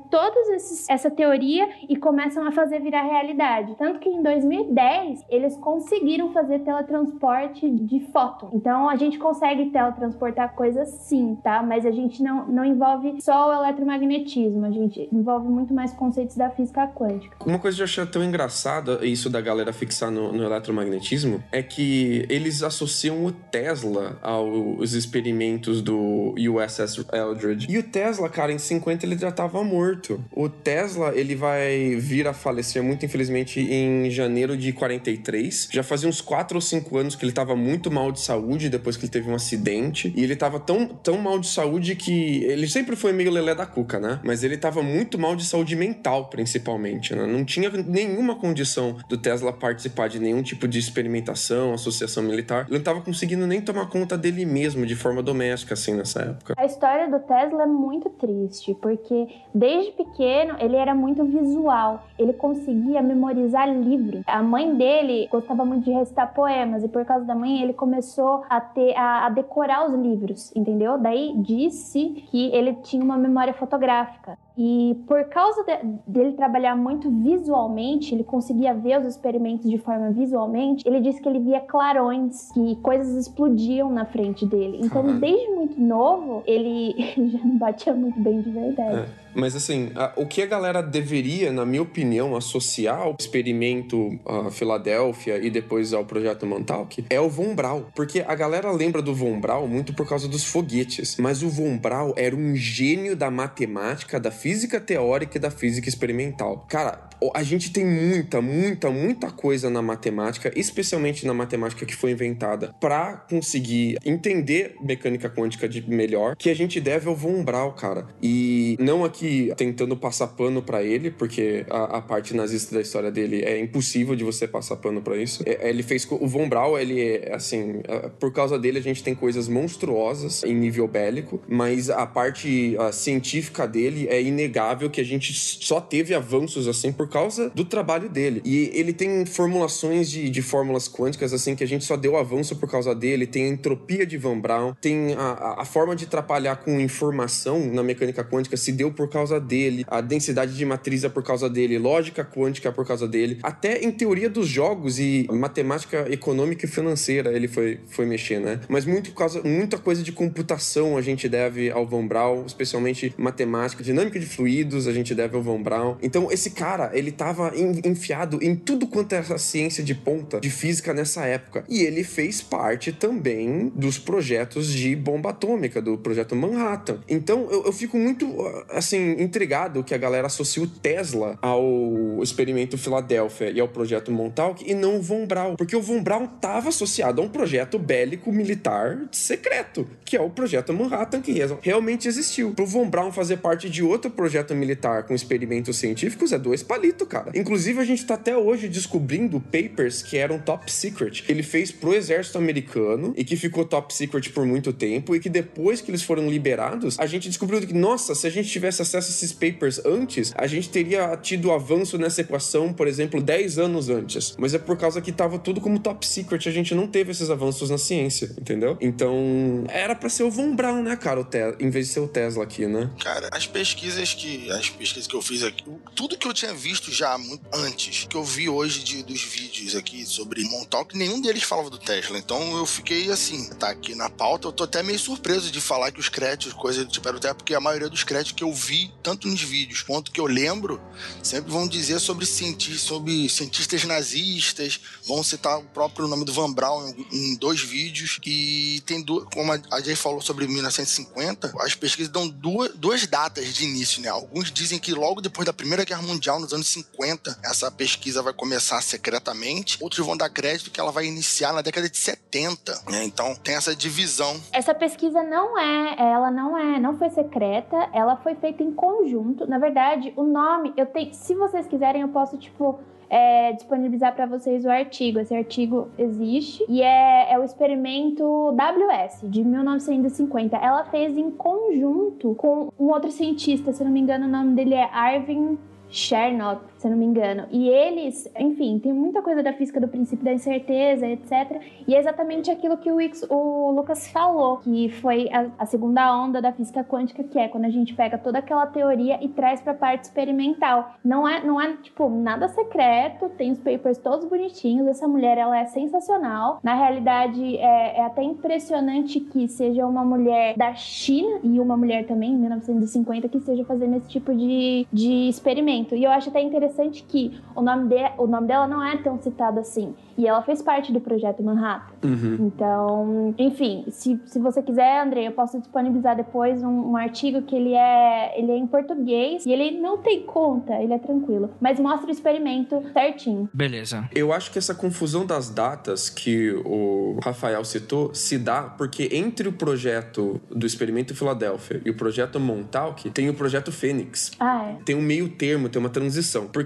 esses, 0.55 0.89
essa 0.89 1.11
teoria 1.11 1.69
e 1.89 1.97
começam 1.97 2.47
a 2.47 2.53
fazer 2.53 2.81
virar 2.81 3.03
realidade. 3.03 3.75
Tanto 3.77 3.99
que 3.99 4.09
em 4.09 4.23
2010 4.23 5.25
eles 5.29 5.57
conseguiram 5.57 6.33
fazer 6.33 6.61
teletransporte 6.61 7.69
de 7.69 8.01
fóton. 8.13 8.51
Então 8.53 8.89
a 8.89 8.97
gente 8.97 9.19
consegue 9.19 9.71
teletransportar 9.71 10.13
transportar 10.13 10.55
coisas 10.55 10.89
sim, 10.89 11.32
tá? 11.37 11.63
Mas 11.63 11.87
a 11.87 11.91
gente 11.91 12.23
não, 12.23 12.47
não 12.47 12.65
envolve 12.65 13.21
só 13.21 13.51
o 13.51 13.63
eletromagnetismo, 13.63 14.65
a 14.65 14.71
gente 14.71 15.09
envolve 15.13 15.49
muito 15.49 15.73
mais 15.73 15.93
conceitos 15.93 16.37
da 16.37 16.51
física 16.51 16.87
quântica. 16.89 17.37
Uma 17.45 17.59
coisa 17.59 17.77
que 17.77 17.83
eu 17.83 17.85
achei 17.85 18.07
tão 18.07 18.25
engraçada, 18.25 19.05
isso 19.05 19.31
da 19.31 19.41
galera 19.41 19.73
fixar 19.73 20.11
no, 20.11 20.33
no 20.33 20.45
eletromagnetismo, 20.45 21.43
é 21.51 21.63
que 21.63 22.27
eles 22.29 22.63
associam 22.63 23.25
o 23.25 23.33
Tesla 23.33 24.19
aos 24.23 24.93
experimentos 24.93 25.83
do 25.83 26.35
USS 26.37 27.05
Eldridge. 27.13 27.67
E 27.71 27.79
o 27.79 27.83
Tesla, 27.83 28.29
cara, 28.29 28.53
em 28.53 28.59
50 28.59 29.07
ele 29.07 29.17
já 29.17 29.29
estava 29.29 29.63
morto. 29.63 30.23
O 30.33 30.49
Tesla, 30.49 31.13
ele 31.15 31.35
vai 31.35 31.97
vir 31.97 32.27
a 32.27 32.33
falecer 32.33 32.83
muito 32.83 33.05
infelizmente 33.05 33.61
em 33.61 34.11
janeiro 34.11 34.57
de 34.57 34.73
43. 34.73 35.69
Já 35.71 35.83
fazia 35.83 36.09
uns 36.09 36.21
4 36.21 36.57
ou 36.57 36.61
5 36.61 36.97
anos 36.97 37.15
que 37.15 37.25
ele 37.25 37.33
estava 37.33 37.55
muito 37.55 37.91
mal 37.91 38.11
de 38.11 38.21
saúde 38.21 38.69
depois 38.69 38.97
que 38.97 39.05
ele 39.05 39.13
teve 39.13 39.31
um 39.31 39.35
acidente. 39.35 40.13
E 40.17 40.23
ele 40.23 40.35
estava 40.35 40.59
tão, 40.59 40.87
tão 40.87 41.19
mal 41.23 41.39
de 41.39 41.47
saúde 41.47 41.95
que 41.95 42.45
ele 42.45 42.67
sempre 42.69 42.97
foi 42.97 43.13
meio 43.13 43.31
lelé 43.31 43.55
da 43.55 43.67
cuca, 43.67 43.99
né? 43.99 44.21
Mas 44.25 44.43
ele 44.43 44.55
estava 44.57 44.83
muito 44.83 45.19
mal 45.19 45.37
de 45.37 45.45
saúde 45.45 45.77
mental, 45.77 46.27
principalmente, 46.27 47.15
né? 47.15 47.27
Não 47.27 47.45
tinha 47.45 47.71
nenhuma 47.71 48.37
condição 48.37 48.97
do 49.09 49.17
Tesla 49.17 49.53
participar 49.53 50.09
de 50.09 50.19
nenhum 50.19 50.43
tipo 50.43 50.67
de 50.67 50.79
experimentação, 50.79 51.73
associação 51.73 52.23
militar. 52.23 52.63
Ele 52.63 52.73
não 52.73 52.79
estava 52.79 53.01
conseguindo 53.01 53.47
nem 53.47 53.61
tomar 53.61 53.89
conta 53.89 54.19
dele 54.19 54.45
mesmo 54.45 54.85
de 54.85 54.97
forma 54.97 55.23
doméstica, 55.23 55.75
assim, 55.75 55.95
nessa 55.95 56.23
época. 56.23 56.55
A 56.57 56.67
história 56.67 57.09
do 57.09 57.21
Tesla 57.21 57.63
é 57.63 57.67
muito 57.67 58.11
triste, 58.11 58.77
porque 58.81 59.29
desde 59.55 59.93
pequeno 59.93 60.57
ele 60.59 60.77
era 60.77 60.95
muito 60.95 61.25
visual. 61.25 62.07
Ele 62.19 62.33
conseguia 62.33 63.03
memorizar 63.03 63.69
livros. 63.69 64.23
A 64.27 64.43
mãe 64.43 64.75
dele 64.75 65.29
gostava 65.31 65.65
muito 65.65 65.85
de 65.85 65.93
recitar 65.93 66.33
poemas, 66.35 66.83
e 66.83 66.89
por 66.89 67.05
causa 67.05 67.25
da 67.25 67.35
mãe 67.35 67.63
ele 67.63 67.73
começou 67.73 68.45
a 68.49 68.61
ter 68.61 68.95
a, 68.97 69.27
a 69.27 69.29
decorar 69.29 69.87
os 69.89 69.95
livros, 69.95 70.53
entendeu? 70.55 70.99
Daí 71.13 71.35
disse 71.37 72.25
que 72.31 72.51
ele 72.55 72.73
tinha 72.77 73.05
uma 73.05 73.19
memória 73.19 73.53
fotográfica. 73.53 74.39
E 74.57 74.97
por 75.07 75.25
causa 75.27 75.63
de, 75.63 75.77
dele 76.07 76.33
trabalhar 76.33 76.75
muito 76.75 77.11
visualmente, 77.11 78.15
ele 78.15 78.25
conseguia 78.25 78.73
ver 78.73 78.99
os 78.99 79.07
experimentos 79.07 79.69
de 79.69 79.77
forma 79.77 80.11
visualmente. 80.11 80.89
Ele 80.89 81.01
disse 81.01 81.21
que 81.21 81.29
ele 81.29 81.41
via 81.41 81.61
clarões, 81.61 82.51
que 82.53 82.77
coisas 82.77 83.15
explodiam 83.15 83.91
na 83.91 84.07
frente 84.07 84.47
dele. 84.47 84.81
Então, 84.83 85.19
desde 85.21 85.49
muito 85.55 85.79
novo, 85.79 86.43
ele, 86.47 86.95
ele 87.15 87.29
já 87.29 87.45
não 87.45 87.59
batia 87.59 87.93
muito 87.93 88.19
bem 88.19 88.41
de 88.41 88.51
verdade. 88.51 89.01
É. 89.01 89.22
Mas 89.35 89.57
assim, 89.57 89.91
a, 89.95 90.13
o 90.17 90.27
que 90.27 90.43
a 90.43 90.47
galera 90.47 90.83
deveria, 90.83 91.53
na 91.53 91.65
minha 91.65 91.83
opinião, 91.83 92.37
associar 92.37 93.01
ao 93.01 93.17
experimento 93.19 94.19
a 94.27 94.51
Filadélfia 94.51 95.39
e 95.39 95.51
depois 95.51 95.93
ao 95.93 96.05
projeto 96.05 96.47
Montauk 96.47 97.05
é 97.09 97.21
o 97.21 97.29
Von 97.29 97.55
Braun. 97.55 97.85
Porque 97.95 98.25
a 98.27 98.35
galera 98.35 98.71
lembra 98.71 99.03
do 99.03 99.15
Von 99.15 99.41
Braun 99.41 99.67
muito 99.67 99.95
por 99.95 100.09
causa 100.09 100.29
dos 100.29 100.45
foguetes. 100.45 101.17
Mas 101.19 101.43
o 101.43 101.49
Von 101.49 101.79
Braun 101.79 102.13
era 102.17 102.35
um 102.35 102.55
gênio 102.55 103.17
da 103.17 103.31
matemática, 103.31 104.21
da 104.21 104.31
física 104.31 104.81
teórica 104.81 105.39
e 105.39 105.41
da 105.41 105.51
física 105.51 105.89
experimental. 105.89 106.67
Cara, 106.69 107.11
a 107.35 107.43
gente 107.43 107.73
tem 107.73 107.87
muita, 107.87 108.41
muita, 108.41 108.91
muita 108.91 109.31
coisa 109.31 109.71
na 109.71 109.81
matemática, 109.81 110.53
especialmente 110.57 111.27
na 111.27 111.35
matemática 111.35 111.87
que 111.87 111.95
foi 111.95 112.11
inventada 112.11 112.75
para 112.81 113.17
conseguir 113.29 113.99
entender 114.05 114.75
mecânica 114.81 115.31
quântica 115.31 115.69
de 115.69 115.89
melhor, 115.89 116.35
que 116.37 116.51
a 116.51 116.55
gente 116.55 116.81
deve 116.81 117.09
ao 117.09 117.15
Von 117.15 117.45
Braun, 117.45 117.73
cara. 117.73 118.07
E 118.21 118.77
não 118.81 119.05
aqui 119.05 119.22
tentando 119.57 119.97
passar 119.97 120.29
pano 120.29 120.63
para 120.63 120.83
ele, 120.83 121.11
porque 121.11 121.65
a, 121.71 121.99
a, 121.99 122.03
parte 122.03 122.35
nazista 122.35 122.75
da 122.75 122.81
história 122.81 123.11
dele 123.11 123.43
é 123.43 123.59
impossível 123.61 124.15
de 124.15 124.25
você 124.25 124.47
passar 124.47 124.77
pano 124.77 125.01
para 125.01 125.17
isso. 125.17 125.43
É, 125.47 125.69
ele 125.69 125.83
fez 125.83 126.07
o 126.11 126.27
Von 126.27 126.49
Braun, 126.49 126.79
ele 126.79 127.01
é 127.01 127.35
assim, 127.35 127.81
é, 127.85 128.09
por 128.09 128.33
causa 128.33 128.59
dele 128.59 128.79
a 128.79 128.83
gente 128.83 129.03
tem 129.03 129.15
coisas 129.15 129.49
monstruosas 129.49 130.43
em 130.45 130.55
nível 130.55 130.87
bélico, 130.87 131.41
mas 131.49 131.91
a 131.91 132.07
parte 132.07 132.77
a 132.79 132.93
científica 132.93 133.67
dele 133.67 134.07
é 134.09 134.21
inegável 134.21 134.91
que 134.91 135.01
a 135.01 135.05
gente 135.05 135.33
só 135.33 135.81
teve 135.81 136.15
avanços 136.15 136.69
assim 136.69 136.93
por 136.93 137.09
causa 137.09 137.51
do 137.51 137.65
trabalho 137.65 138.09
dele. 138.09 138.43
E 138.45 138.71
ele 138.75 138.93
tem 138.93 139.25
formulações 139.27 140.11
de, 140.11 140.29
de 140.29 140.43
fórmulas 140.43 140.89
quânticas 140.89 141.33
assim 141.33 141.55
que 141.55 141.65
a 141.65 141.69
gente 141.69 141.85
só 141.85 141.97
deu 141.97 142.17
avanço 142.17 142.57
por 142.57 142.69
causa 142.69 142.95
dele. 142.95 143.27
Tem 143.27 143.45
a 143.45 143.49
entropia 143.49 144.07
de 144.07 144.17
Van 144.19 144.39
Braun, 144.39 144.75
tem 144.81 145.15
a, 145.15 145.57
a 145.61 145.65
forma 145.65 145.95
de 145.95 146.05
atrapalhar 146.05 146.57
com 146.57 146.81
informação 146.81 147.73
na 147.73 147.83
mecânica 147.83 148.25
quântica 148.25 148.57
se 148.57 148.73
deu 148.73 148.91
por 148.93 149.09
causa 149.13 149.39
dele, 149.39 149.85
a 149.87 150.01
densidade 150.01 150.57
de 150.57 150.65
matriz 150.65 151.05
é 151.05 151.09
por 151.09 151.23
causa 151.23 151.49
dele, 151.49 151.79
lógica 151.79 152.25
quântica 152.25 152.69
é 152.69 152.73
por 152.73 152.87
causa 152.87 153.07
dele, 153.07 153.39
até 153.43 153.81
em 153.85 153.91
teoria 153.91 154.29
dos 154.29 154.49
jogos 154.49 154.99
e 154.99 155.27
matemática 155.31 156.07
econômica 156.11 156.67
e 156.67 156.69
financeira 156.69 157.33
ele 157.33 157.49
foi, 157.49 157.81
foi 157.89 158.07
mexer, 158.07 158.41
né? 158.41 158.61
Mas 158.69 158.85
muito 158.85 159.13
causa, 159.13 159.43
muita 159.43 159.79
coisa 159.79 160.03
de 160.03 160.13
computação 160.13 160.97
a 160.97 161.03
gente 161.03 161.29
deve 161.29 161.71
ao 161.71 161.87
Van 161.87 162.07
Braun, 162.07 162.45
especialmente 162.47 163.15
matemática, 163.17 163.83
dinâmica 163.83 164.19
de 164.19 164.27
fluidos 164.27 164.87
a 164.87 164.93
gente 164.93 165.15
deve 165.15 165.37
ao 165.37 165.43
Van 165.43 165.61
Braun. 165.61 165.97
Então 166.03 166.31
esse 166.31 166.51
cara, 166.51 166.91
ele 166.95 167.13
tava 167.13 167.53
enfiado 167.85 168.39
em 168.43 168.55
tudo 168.55 168.87
quanto 168.87 169.15
é 169.15 169.19
essa 169.19 169.39
ciência 169.39 169.83
de 169.85 169.95
ponta 169.95 170.41
de 170.41 170.51
física 170.51 170.93
nessa 170.95 171.27
época. 171.27 171.65
E 171.69 171.83
ele 171.83 172.05
fez 172.05 172.41
parte 172.41 172.93
também 172.93 173.73
dos 173.75 173.99
projetos 173.99 174.73
de 174.73 174.95
bomba 174.97 175.31
atômica, 175.31 175.81
do 175.81 175.99
projeto 175.99 176.35
Manhattan. 176.37 177.01
Então 177.09 177.49
eu, 177.51 177.65
eu 177.67 177.73
fico 177.73 177.97
muito, 177.97 178.27
assim, 178.71 179.02
intrigado 179.03 179.83
que 179.83 179.95
a 179.95 179.99
galera 179.99 180.27
associa 180.27 180.63
o 180.63 180.67
Tesla 180.67 181.39
ao 181.41 182.23
experimento 182.23 182.79
Filadélfia 182.79 183.51
e 183.51 183.61
ao 183.61 183.69
projeto 183.69 184.11
Montauk 184.11 184.65
e 184.69 184.75
não 184.75 184.97
o 184.97 185.03
Von 185.03 185.27
Braun. 185.27 185.57
Porque 185.57 185.77
o 185.77 185.83
Von 185.83 186.03
Braun 186.03 186.25
estava 186.25 186.69
associado 186.69 187.21
a 187.21 187.25
um 187.25 187.29
projeto 187.29 187.79
bélico 187.79 188.33
militar 188.33 188.99
secreto, 189.11 189.87
que 190.05 190.17
é 190.17 190.21
o 190.21 190.31
projeto 190.31 190.73
Manhattan, 190.73 191.21
que 191.21 191.35
realmente 191.61 192.09
existiu. 192.09 192.53
Pro 192.53 192.67
Von 192.67 192.89
Braun 192.89 193.13
fazer 193.13 193.39
parte 193.39 193.69
de 193.69 193.83
outro 193.83 194.11
projeto 194.11 194.55
militar 194.55 195.05
com 195.05 195.15
experimentos 195.15 195.77
científicos 195.77 196.33
é 196.33 196.39
dois 196.39 196.63
palitos, 196.63 197.07
cara. 197.09 197.33
Inclusive, 197.35 197.81
a 197.81 197.85
gente 197.85 198.05
tá 198.05 198.15
até 198.15 198.37
hoje 198.37 198.69
descobrindo 198.69 199.41
papers 199.41 200.03
que 200.03 200.17
eram 200.17 200.39
top 200.39 200.71
secret. 200.71 201.25
Ele 201.29 201.43
fez 201.43 201.71
pro 201.71 201.95
exército 201.95 202.39
americano 202.39 203.13
e 203.17 203.25
que 203.25 203.37
ficou 203.37 203.65
top 203.65 203.95
secret 203.95 204.31
por 204.31 204.45
muito 204.45 204.73
tempo 204.73 205.15
e 205.15 205.21
que 205.21 205.29
depois 205.29 205.81
que 205.81 205.91
eles 205.91 206.03
foram 206.03 206.29
liberados, 206.29 206.99
a 206.99 207.07
gente 207.07 207.29
descobriu 207.29 207.61
que, 207.61 207.75
nossa, 207.75 208.15
se 208.15 208.27
a 208.27 208.31
gente 208.31 208.49
tivesse 208.49 208.83
acesso 208.97 209.09
a 209.09 209.15
esses 209.15 209.33
papers 209.33 209.81
antes, 209.85 210.33
a 210.37 210.47
gente 210.47 210.69
teria 210.69 211.17
tido 211.17 211.51
avanço 211.51 211.97
nessa 211.99 212.21
equação, 212.21 212.73
por 212.73 212.87
exemplo, 212.87 213.21
10 213.21 213.59
anos 213.59 213.89
antes. 213.89 214.35
Mas 214.39 214.55
é 214.55 214.59
por 214.59 214.77
causa 214.77 215.01
que 215.01 215.13
tava 215.13 215.39
tudo 215.39 215.61
como 215.61 215.79
top 215.79 216.07
secret, 216.07 216.49
a 216.49 216.53
gente 216.53 216.75
não 216.75 216.87
teve 216.87 217.13
esses 217.13 217.31
avanços 217.31 217.71
na 217.71 217.79
ciência, 217.79 218.31
entendeu? 218.39 218.77
Então, 218.81 219.65
era 219.69 219.95
para 219.95 220.09
ser 220.09 220.25
o 220.25 220.31
Von 220.31 220.55
Braun, 220.55 220.83
né, 220.83 220.97
cara, 220.97 221.27
em 221.59 221.71
vez 221.71 221.89
de 221.89 221.95
ser 221.95 222.01
o 222.01 222.09
Tesla 222.09 222.45
aqui, 222.45 222.67
né? 222.67 222.91
Cara, 223.01 223.29
as 223.31 223.47
pesquisas 223.47 224.15
que 224.15 224.51
as 224.51 224.69
pesquisas 224.69 225.07
que 225.07 225.15
eu 225.15 225.23
fiz 225.23 225.43
aqui, 225.43 225.65
tudo 225.95 226.17
que 226.17 226.27
eu 226.27 226.35
tinha 226.35 226.53
visto 226.53 226.91
já 226.91 227.17
muito 227.17 227.43
antes, 227.53 228.07
que 228.09 228.17
eu 228.17 228.25
vi 228.25 228.49
hoje 228.49 228.83
de, 228.83 229.03
dos 229.03 229.23
vídeos 229.23 229.77
aqui 229.77 230.05
sobre 230.05 230.43
Montauk, 230.45 230.97
nenhum 230.97 231.21
deles 231.21 231.43
falava 231.43 231.71
do 231.71 231.79
Tesla. 231.79 232.19
Então 232.19 232.57
eu 232.57 232.67
fiquei 232.67 233.11
assim, 233.11 233.49
tá 233.51 233.71
aqui 233.71 233.95
na 233.95 234.11
pauta, 234.11 234.49
eu 234.49 234.53
tô 234.53 234.65
até 234.65 234.83
meio 234.83 234.99
surpreso 234.99 235.51
de 235.51 235.61
falar 235.61 235.93
que 235.93 236.01
os 236.01 236.09
créditos, 236.09 236.53
coisa 236.53 236.85
do 236.85 236.91
tipo 236.91 237.09
era 237.09 237.19
Tesla, 237.19 237.35
porque 237.35 237.55
a 237.55 237.61
maioria 237.61 237.89
dos 237.89 238.05
créditos 238.05 238.33
que 238.33 238.45
eu 238.45 238.53
vi, 238.53 238.82
tanto 239.03 239.29
nos 239.29 239.43
vídeos 239.43 239.83
quanto 239.83 240.11
que 240.11 240.21
eu 240.21 240.27
lembro, 240.27 240.81
sempre 241.23 241.51
vão 241.51 241.67
dizer 241.69 241.99
sobre 242.01 242.27
cientistas, 242.27 242.81
sobre 242.83 243.29
cientistas 243.29 243.85
nazistas, 243.85 244.81
vão 245.07 245.23
citar 245.23 245.59
o 245.59 245.65
próprio 245.65 246.09
nome 246.09 246.25
do 246.25 246.33
Van 246.33 246.53
Braun 246.53 246.89
em, 247.13 247.33
em 247.33 247.37
dois 247.37 247.61
vídeos 247.61 248.19
e 248.25 248.83
tem 248.87 249.03
duas, 249.03 249.25
como 249.33 249.53
a 249.53 249.81
Jay 249.81 249.97
falou 249.97 250.21
sobre 250.21 250.47
1950, 250.47 251.55
as 251.61 251.75
pesquisas 251.75 252.13
dão 252.13 252.29
duas, 252.29 252.75
duas 252.75 253.07
datas 253.07 253.53
de 253.55 253.65
início, 253.65 254.03
né? 254.03 254.09
Alguns 254.09 254.51
dizem 254.51 254.79
que 254.79 254.93
logo 254.93 255.21
depois 255.21 255.47
da 255.47 255.53
Primeira 255.53 255.85
Guerra 255.85 256.03
Mundial, 256.03 256.41
nos 256.41 256.53
anos 256.53 256.69
50, 256.69 257.39
essa 257.45 257.71
pesquisa 257.71 258.23
vai 258.23 258.33
começar 258.33 258.81
secretamente. 258.83 259.79
Outros 259.81 260.05
vão 260.05 260.17
dar 260.17 260.31
crédito 260.31 260.71
que 260.71 260.81
ela 260.81 260.93
vai 260.93 261.07
iniciar 261.07 261.53
na 261.53 261.63
década 261.63 261.89
de 261.89 261.97
70. 261.97 262.83
Né? 262.89 263.05
Então 263.05 263.35
tem 263.37 263.55
essa 263.55 263.75
divisão. 263.75 264.41
Essa 264.53 264.75
pesquisa 264.75 265.23
não 265.23 265.59
é, 265.59 265.97
ela 265.99 266.31
não 266.31 266.57
é, 266.59 266.81
não 266.81 266.99
foi 266.99 267.11
secreta, 267.11 267.77
ela 267.93 268.17
foi 268.17 268.35
feita 268.37 268.62
em 268.63 268.73
conjunto. 268.73 269.47
Na 269.47 269.59
verdade, 269.59 270.13
o 270.17 270.23
nome, 270.23 270.73
eu 270.77 270.87
tenho, 270.87 271.13
se 271.13 271.35
vocês 271.35 271.67
quiserem, 271.67 272.03
eu 272.03 272.09
posso 272.09 272.39
tipo 272.39 272.79
é, 273.13 273.53
disponibilizar 273.53 274.15
para 274.15 274.25
vocês 274.25 274.65
o 274.65 274.71
artigo. 274.71 275.19
Esse 275.19 275.35
artigo 275.35 275.89
existe 275.99 276.65
e 276.67 276.81
é, 276.81 277.33
é 277.33 277.39
o 277.39 277.45
experimento 277.45 278.25
WS 278.53 279.21
de 279.31 279.45
1950. 279.45 280.57
Ela 280.57 280.85
fez 280.85 281.19
em 281.19 281.31
conjunto 281.31 282.35
com 282.37 282.73
um 282.79 282.87
outro 282.87 283.11
cientista, 283.11 283.73
se 283.73 283.85
não 283.85 283.91
me 283.91 284.01
engano, 284.01 284.27
o 284.27 284.31
nome 284.31 284.55
dele 284.55 284.75
é 284.75 284.85
Arvin 284.85 285.59
Chernoff 285.91 286.72
se 286.83 286.89
eu 286.89 286.91
não 286.91 286.99
me 286.99 287.07
engano. 287.07 287.45
E 287.51 287.69
eles, 287.69 288.29
enfim, 288.37 288.81
tem 288.81 288.93
muita 288.93 289.23
coisa 289.23 289.41
da 289.41 289.53
física 289.53 289.81
do 289.81 289.87
princípio 289.87 290.25
da 290.25 290.33
incerteza, 290.33 291.07
etc. 291.07 291.63
E 291.87 291.95
é 291.95 291.99
exatamente 292.01 292.51
aquilo 292.51 292.77
que 292.77 292.91
o, 292.91 293.01
Ix, 293.01 293.25
o 293.31 293.71
Lucas 293.71 294.09
falou, 294.09 294.57
que 294.57 294.89
foi 294.89 295.29
a, 295.33 295.47
a, 295.61 295.67
segunda 295.67 296.13
onda 296.13 296.43
da 296.43 296.53
física 296.53 296.83
quântica, 296.83 297.23
que 297.23 297.39
é 297.39 297.47
quando 297.47 297.67
a 297.67 297.71
gente 297.71 297.95
pega 297.95 298.19
toda 298.19 298.39
aquela 298.39 298.67
teoria 298.67 299.25
e 299.25 299.29
traz 299.29 299.61
para 299.61 299.73
a 299.73 299.77
parte 299.77 300.05
experimental. 300.05 300.97
Não 301.05 301.27
é, 301.27 301.45
não 301.45 301.61
é, 301.61 301.77
tipo, 301.77 302.09
nada 302.09 302.49
secreto, 302.49 303.29
tem 303.29 303.53
os 303.53 303.61
papers 303.61 303.99
todos 303.99 304.29
bonitinhos, 304.29 304.89
essa 304.89 305.07
mulher, 305.07 305.39
ela 305.39 305.57
é 305.57 305.67
sensacional. 305.67 306.59
Na 306.65 306.75
realidade, 306.75 307.59
é, 307.59 307.99
é 307.99 308.05
até 308.05 308.25
impressionante 308.25 309.21
que 309.21 309.47
seja 309.47 309.87
uma 309.87 310.05
mulher 310.05 310.57
da 310.57 310.75
China 310.75 311.39
e 311.45 311.61
uma 311.61 311.77
mulher 311.77 312.07
também, 312.07 312.33
em 312.33 312.37
1950, 312.37 313.29
que 313.29 313.39
esteja 313.39 313.65
fazendo 313.65 313.99
esse 313.99 314.09
tipo 314.09 314.35
de, 314.35 314.85
de 314.93 315.29
experimento. 315.29 315.95
E 315.95 316.03
eu 316.03 316.11
acho 316.11 316.29
até 316.29 316.43
interessante 316.43 316.72
que 317.07 317.41
o 317.55 317.63
nome, 317.63 317.89
de, 317.89 318.13
o 318.19 318.27
nome 318.27 318.47
dela 318.47 318.67
não 318.67 318.85
é 318.85 318.97
tão 318.99 319.21
citado 319.21 319.61
assim. 319.61 319.95
E 320.17 320.27
ela 320.27 320.43
fez 320.43 320.63
parte 320.63 320.93
do 320.93 321.01
projeto 321.01 321.43
Manhattan. 321.43 321.93
Uhum. 322.05 322.37
Então, 322.41 323.35
enfim, 323.39 323.85
se, 323.89 324.21
se 324.27 324.39
você 324.39 324.63
quiser, 324.63 325.03
André, 325.03 325.27
eu 325.27 325.33
posso 325.33 325.59
disponibilizar 325.59 326.17
depois 326.17 326.63
um, 326.63 326.91
um, 326.91 326.97
artigo 326.97 327.43
que 327.43 327.57
ele 327.57 327.75
é, 327.75 328.39
ele 328.39 328.53
é 328.53 328.57
em 328.57 328.67
português 328.67 329.47
e 329.47 329.53
ele 329.53 329.81
não 329.81 329.99
tem 329.99 330.23
conta, 330.23 330.75
ele 330.75 330.93
é 330.93 330.99
tranquilo. 330.99 331.51
Mas 331.61 331.81
mostra 331.81 332.09
o 332.09 332.11
experimento 332.11 332.83
certinho. 332.93 333.49
Beleza. 333.53 334.09
Eu 334.15 334.33
acho 334.33 334.51
que 334.51 334.59
essa 334.59 334.75
confusão 334.75 335.25
das 335.27 335.51
datas 335.51 336.11
que 336.11 336.53
o 336.65 337.19
Rafael 337.23 337.65
citou 337.65 338.15
se 338.15 338.39
dá 338.39 338.63
porque 338.63 339.09
entre 339.13 339.49
o 339.49 339.53
projeto 339.53 340.41
do 340.51 340.67
experimento 340.67 341.15
Filadélfia 341.15 341.81
e 341.85 341.91
o 341.91 341.97
projeto 341.97 342.39
Montauk 342.39 343.11
tem 343.11 343.29
o 343.29 343.35
projeto 343.35 343.73
Fênix. 343.73 344.33
Ah, 344.39 344.71
é. 344.71 344.83
Tem 344.85 344.95
um 344.95 345.03
meio 345.03 345.29
termo, 345.29 345.69
tem 345.69 345.81
uma 345.81 345.91
transição. 345.91 346.47
Porque 346.47 346.62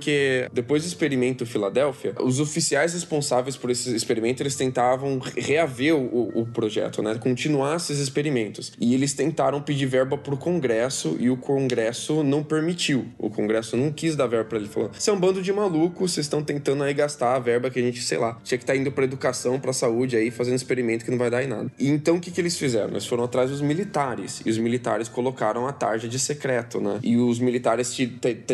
depois 0.52 0.82
do 0.82 0.86
experimento 0.86 1.46
Filadélfia, 1.46 2.14
os 2.20 2.40
oficiais 2.40 2.92
responsáveis 2.94 3.56
por 3.56 3.70
esse 3.70 3.94
experimento, 3.94 4.42
eles 4.42 4.56
tentavam 4.56 5.18
reaver 5.18 5.94
o, 5.94 6.40
o 6.40 6.46
projeto, 6.46 7.02
né? 7.02 7.14
Continuar 7.16 7.76
esses 7.76 7.98
experimentos. 7.98 8.72
E 8.80 8.94
eles 8.94 9.12
tentaram 9.14 9.60
pedir 9.60 9.86
verba 9.86 10.16
pro 10.18 10.36
Congresso 10.36 11.16
e 11.20 11.30
o 11.30 11.36
Congresso 11.36 12.22
não 12.22 12.42
permitiu. 12.42 13.06
O 13.18 13.30
Congresso 13.30 13.76
não 13.76 13.92
quis 13.92 14.16
dar 14.16 14.26
verba 14.26 14.48
para 14.48 14.58
ele. 14.58 14.68
Falou: 14.68 14.90
você 14.92 15.10
é 15.10 15.12
um 15.12 15.20
bando 15.20 15.42
de 15.42 15.52
malucos, 15.52 16.12
vocês 16.12 16.26
estão 16.26 16.42
tentando 16.42 16.82
aí 16.82 16.94
gastar 16.94 17.34
a 17.34 17.38
verba 17.38 17.70
que 17.70 17.78
a 17.78 17.82
gente, 17.82 18.02
sei 18.02 18.18
lá, 18.18 18.38
tinha 18.42 18.58
que 18.58 18.64
estar 18.64 18.72
tá 18.72 18.78
indo 18.78 18.90
pra 18.90 19.04
educação, 19.04 19.58
pra 19.60 19.72
saúde 19.72 20.16
aí, 20.16 20.30
fazendo 20.30 20.56
experimento 20.56 21.04
que 21.04 21.10
não 21.10 21.18
vai 21.18 21.30
dar 21.30 21.42
em 21.42 21.46
nada. 21.46 21.70
E 21.78 21.88
então 21.88 22.16
o 22.16 22.20
que, 22.20 22.30
que 22.30 22.40
eles 22.40 22.58
fizeram? 22.58 22.90
Eles 22.90 23.06
foram 23.06 23.24
atrás 23.24 23.50
dos 23.50 23.60
militares. 23.60 24.42
E 24.44 24.50
os 24.50 24.58
militares 24.58 25.08
colocaram 25.08 25.66
a 25.66 25.72
tarja 25.72 26.08
de 26.08 26.18
secreto, 26.18 26.80
né? 26.80 26.98
E 27.02 27.16
os 27.16 27.38
militares 27.38 27.96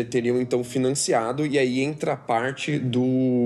teriam 0.09 0.39
então 0.39 0.63
financiado, 0.63 1.32
e 1.41 1.57
aí 1.57 1.81
entra 1.81 2.13
a 2.13 2.17
parte 2.17 2.77
do 2.77 3.03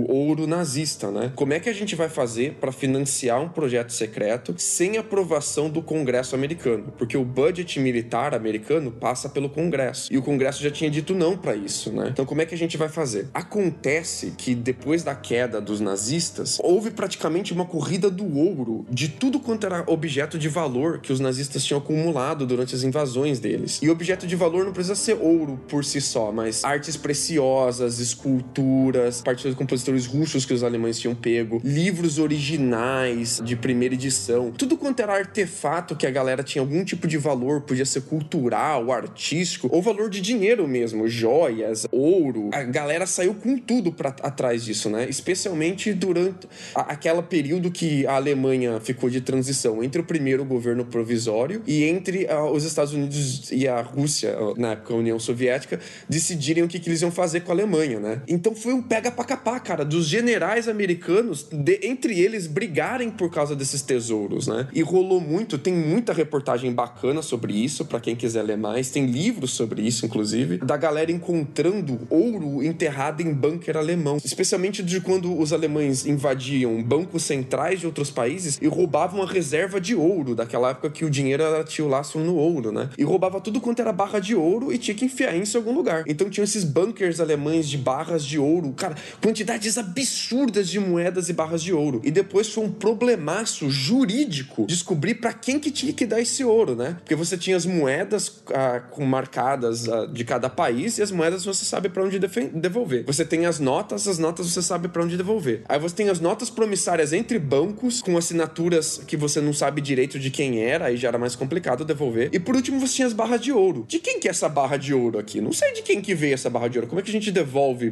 ouro 0.10 0.46
nazista, 0.46 1.10
né? 1.10 1.32
Como 1.36 1.54
é 1.54 1.60
que 1.60 1.70
a 1.70 1.74
gente 1.74 1.96
vai 1.96 2.10
fazer 2.10 2.56
para 2.60 2.72
financiar 2.72 3.42
um 3.42 3.50
projeto 3.50 3.92
secreto 3.92 4.54
sem 4.58 4.98
aprovação 4.98 5.70
do 5.70 5.82
Congresso 5.82 6.36
americano? 6.36 6.94
Porque 6.98 7.18
o 7.18 7.24
budget 7.24 7.80
militar 7.80 8.34
americano 8.34 8.92
passa 8.92 9.30
pelo 9.30 9.50
Congresso 9.50 10.12
e 10.12 10.18
o 10.18 10.22
Congresso 10.22 10.62
já 10.62 10.72
tinha 10.72 10.90
dito 10.90 11.14
não 11.14 11.38
para 11.38 11.56
isso, 11.56 11.92
né? 11.92 12.10
Então 12.12 12.26
como 12.26 12.42
é 12.42 12.46
que 12.46 12.56
a 12.56 12.58
gente 12.58 12.78
vai 12.78 12.90
fazer? 12.90 13.28
Acontece 13.34 14.34
que 14.38 14.54
depois 14.54 15.04
da 15.04 15.16
queda 15.16 15.62
dos 15.62 15.80
nazistas 15.80 16.58
houve 16.62 16.92
praticamente 16.92 17.54
uma 17.54 17.66
corrida 17.66 18.10
do 18.10 18.38
ouro 18.38 18.86
de 18.90 19.08
tudo 19.08 19.40
quanto 19.40 19.66
era 19.66 19.84
objeto 19.88 20.38
de 20.38 20.50
valor 20.50 21.00
que 21.00 21.14
os 21.14 21.20
nazistas 21.20 21.64
tinham 21.64 21.80
acumulado 21.80 22.46
durante 22.46 22.76
as 22.76 22.84
invasões 22.84 23.40
deles. 23.40 23.80
E 23.82 23.90
objeto 23.90 24.26
de 24.26 24.36
valor 24.36 24.66
não 24.66 24.74
precisa 24.74 24.96
ser 24.96 25.18
ouro 25.20 25.60
por 25.68 25.84
si 25.84 26.02
só, 26.02 26.32
mas 26.32 26.64
artes 26.64 26.98
preciosas, 26.98 27.67
esculturas, 28.00 29.22
partidas 29.22 29.52
de 29.52 29.58
compositores 29.58 30.06
russos 30.06 30.46
que 30.46 30.54
os 30.54 30.64
alemães 30.64 31.00
tinham 31.00 31.14
pego, 31.14 31.62
livros 31.64 32.18
originais 32.20 33.42
de 33.44 33.56
primeira 33.56 33.96
edição, 33.96 34.52
tudo 34.52 34.78
quanto 34.78 35.02
era 35.02 35.14
artefato 35.14 35.96
que 35.96 36.08
a 36.08 36.12
galera 36.12 36.44
tinha 36.44 36.62
algum 36.62 36.84
tipo 36.84 37.08
de 37.08 37.18
valor, 37.18 37.62
podia 37.62 37.86
ser 37.86 38.02
cultural, 38.02 38.92
artístico, 38.92 39.70
ou 39.72 39.82
valor 39.82 40.10
de 40.10 40.22
dinheiro 40.22 40.68
mesmo, 40.68 41.08
joias, 41.08 41.86
ouro. 41.92 42.50
A 42.54 42.64
galera 42.64 43.06
saiu 43.06 43.34
com 43.34 43.58
tudo 43.58 43.92
para 43.92 44.10
atrás 44.10 44.64
disso, 44.64 44.90
né? 44.90 45.08
Especialmente 45.10 45.94
durante 45.94 46.48
a, 46.74 46.82
aquela 46.94 47.22
período 47.22 47.70
que 47.70 48.06
a 48.08 48.16
Alemanha 48.16 48.80
ficou 48.80 49.10
de 49.10 49.22
transição 49.22 49.84
entre 49.84 50.02
o 50.02 50.04
primeiro 50.04 50.46
governo 50.46 50.86
provisório 50.86 51.62
e 51.66 51.84
entre 51.84 52.26
uh, 52.26 52.52
os 52.52 52.64
Estados 52.64 52.94
Unidos 52.94 53.52
e 53.52 53.68
a 53.68 53.82
Rússia, 53.82 54.38
uh, 54.40 54.60
na 54.60 54.72
época 54.72 54.94
a 54.94 54.98
União 54.98 55.20
Soviética, 55.20 55.80
decidirem 56.08 56.64
o 56.64 56.68
que, 56.68 56.80
que 56.80 56.90
eles 56.90 57.02
iam 57.02 57.12
fazer 57.12 57.42
com 57.42 57.52
a 57.52 57.56
Alemanha, 57.58 58.00
né? 58.00 58.22
Então 58.28 58.56
foi 58.56 58.74
um 58.74 58.82
pega 58.82 59.12
pra 59.12 59.24
capar, 59.24 59.62
cara, 59.62 59.84
dos 59.84 60.08
generais 60.08 60.68
americanos 60.68 61.48
de, 61.52 61.80
entre 61.84 62.20
eles, 62.20 62.48
brigarem 62.48 63.10
por 63.10 63.32
causa 63.32 63.56
desses 63.56 63.82
tesouros, 63.82 64.48
né? 64.48 64.68
E 64.74 64.82
rolou 64.82 65.20
muito, 65.20 65.58
tem 65.58 65.74
muita 65.74 66.14
reportagem 66.14 66.72
bacana 66.72 67.22
sobre 67.22 67.54
isso, 67.54 67.86
para 67.86 68.00
quem 68.00 68.16
quiser 68.16 68.44
ler 68.44 68.58
mais. 68.58 68.90
Tem 68.90 69.06
livros 69.06 69.52
sobre 69.52 69.82
isso, 69.82 70.06
inclusive, 70.06 70.58
da 70.58 70.78
galera 70.78 71.12
encontrando 71.12 72.00
ouro 72.10 72.64
enterrado 72.64 73.22
em 73.22 73.34
bunker 73.34 73.76
alemão. 73.76 74.18
Especialmente 74.24 74.84
de 74.84 75.02
quando 75.02 75.38
os 75.38 75.52
alemães 75.52 76.06
invadiam 76.06 76.82
bancos 76.84 77.24
centrais 77.24 77.80
de 77.80 77.86
outros 77.86 78.12
países 78.12 78.58
e 78.62 78.68
roubavam 78.68 79.24
a 79.24 79.26
reserva 79.26 79.82
de 79.82 79.96
ouro, 79.96 80.36
daquela 80.36 80.70
época 80.70 80.90
que 80.90 81.06
o 81.06 81.10
dinheiro 81.10 81.44
era, 81.44 81.64
tinha 81.64 81.86
o 81.86 81.90
laço 81.90 82.20
no 82.20 82.36
ouro, 82.36 82.72
né? 82.72 82.90
E 82.98 83.04
roubava 83.04 83.42
tudo 83.42 83.60
quanto 83.60 83.82
era 83.82 83.92
barra 83.92 84.20
de 84.20 84.36
ouro 84.36 84.72
e 84.72 84.78
tinha 84.78 84.96
que 84.96 85.06
enfiar 85.06 85.36
em 85.36 85.44
algum 85.56 85.74
lugar. 85.74 86.04
Então 86.08 86.30
tinham 86.30 86.44
esses 86.44 86.64
bunkers 86.64 87.20
alemães 87.20 87.47
de 87.50 87.78
barras 87.78 88.26
de 88.26 88.38
ouro, 88.38 88.72
cara, 88.74 88.96
quantidades 89.22 89.78
absurdas 89.78 90.70
de 90.70 90.80
moedas 90.80 90.98
moedas 91.08 91.30
e 91.30 91.34
barras 91.34 91.64
de 91.64 91.74
ouro. 91.74 92.02
E 92.04 92.12
depois 92.12 92.50
foi 92.50 92.64
um 92.64 92.72
problemaço 92.72 93.70
jurídico 93.70 94.66
descobrir 94.68 95.16
para 95.16 95.34
quem 95.34 95.60
que 95.60 95.72
tinha 95.72 95.94
que 95.94 96.06
dar 96.06 96.22
esse 96.22 96.44
ouro, 96.44 96.76
né? 96.76 96.98
Porque 97.00 97.16
você 97.16 97.38
tinha 97.38 97.56
as 97.56 97.66
moedas 97.66 98.44
ah, 98.54 98.80
com 98.80 99.06
marcadas 99.06 99.88
ah, 99.88 100.06
de 100.06 100.24
cada 100.24 100.50
país 100.50 100.98
e 100.98 101.02
as 101.02 101.12
moedas 101.12 101.46
você 101.46 101.66
sabe 101.66 101.90
para 101.90 102.04
onde 102.04 102.20
devolver. 102.20 103.04
Você 103.06 103.24
tem 103.24 103.46
as 103.46 103.60
notas, 103.60 104.08
as 104.08 104.20
notas 104.20 104.52
você 104.52 104.62
sabe 104.62 104.88
para 104.88 105.04
onde 105.04 105.18
devolver. 105.18 105.64
Aí 105.70 105.80
você 105.80 105.96
tem 105.96 106.10
as 106.10 106.20
notas 106.20 106.50
promissárias 106.50 107.14
entre 107.14 107.40
bancos 107.40 108.02
com 108.02 108.18
assinaturas 108.18 109.02
que 109.08 109.16
você 109.16 109.40
não 109.40 109.54
sabe 109.54 109.82
direito 109.82 110.20
de 110.20 110.30
quem 110.30 110.62
era, 110.62 110.86
aí 110.86 110.98
já 110.98 111.08
era 111.08 111.18
mais 111.18 111.36
complicado 111.36 111.86
devolver. 111.86 112.30
E 112.34 112.40
por 112.40 112.56
último 112.56 112.80
você 112.80 112.96
tinha 112.96 113.08
as 113.08 113.14
barras 113.14 113.42
de 113.42 113.52
ouro. 113.52 113.86
De 113.88 114.00
quem 114.00 114.20
que 114.20 114.28
é 114.28 114.32
essa 114.32 114.50
barra 114.50 114.78
de 114.78 114.94
ouro 114.94 115.20
aqui? 115.20 115.40
Não 115.40 115.54
sei 115.54 115.74
de 115.74 115.82
quem 115.82 116.02
que 116.02 116.14
veio 116.14 116.34
essa 116.34 116.50
barra 116.50 116.68
de 116.68 116.78
ouro. 116.78 116.88
Como 116.88 117.00
é 117.00 117.04
que 117.04 117.10
a 117.10 117.14
gente 117.14 117.32
devolve 117.38 117.92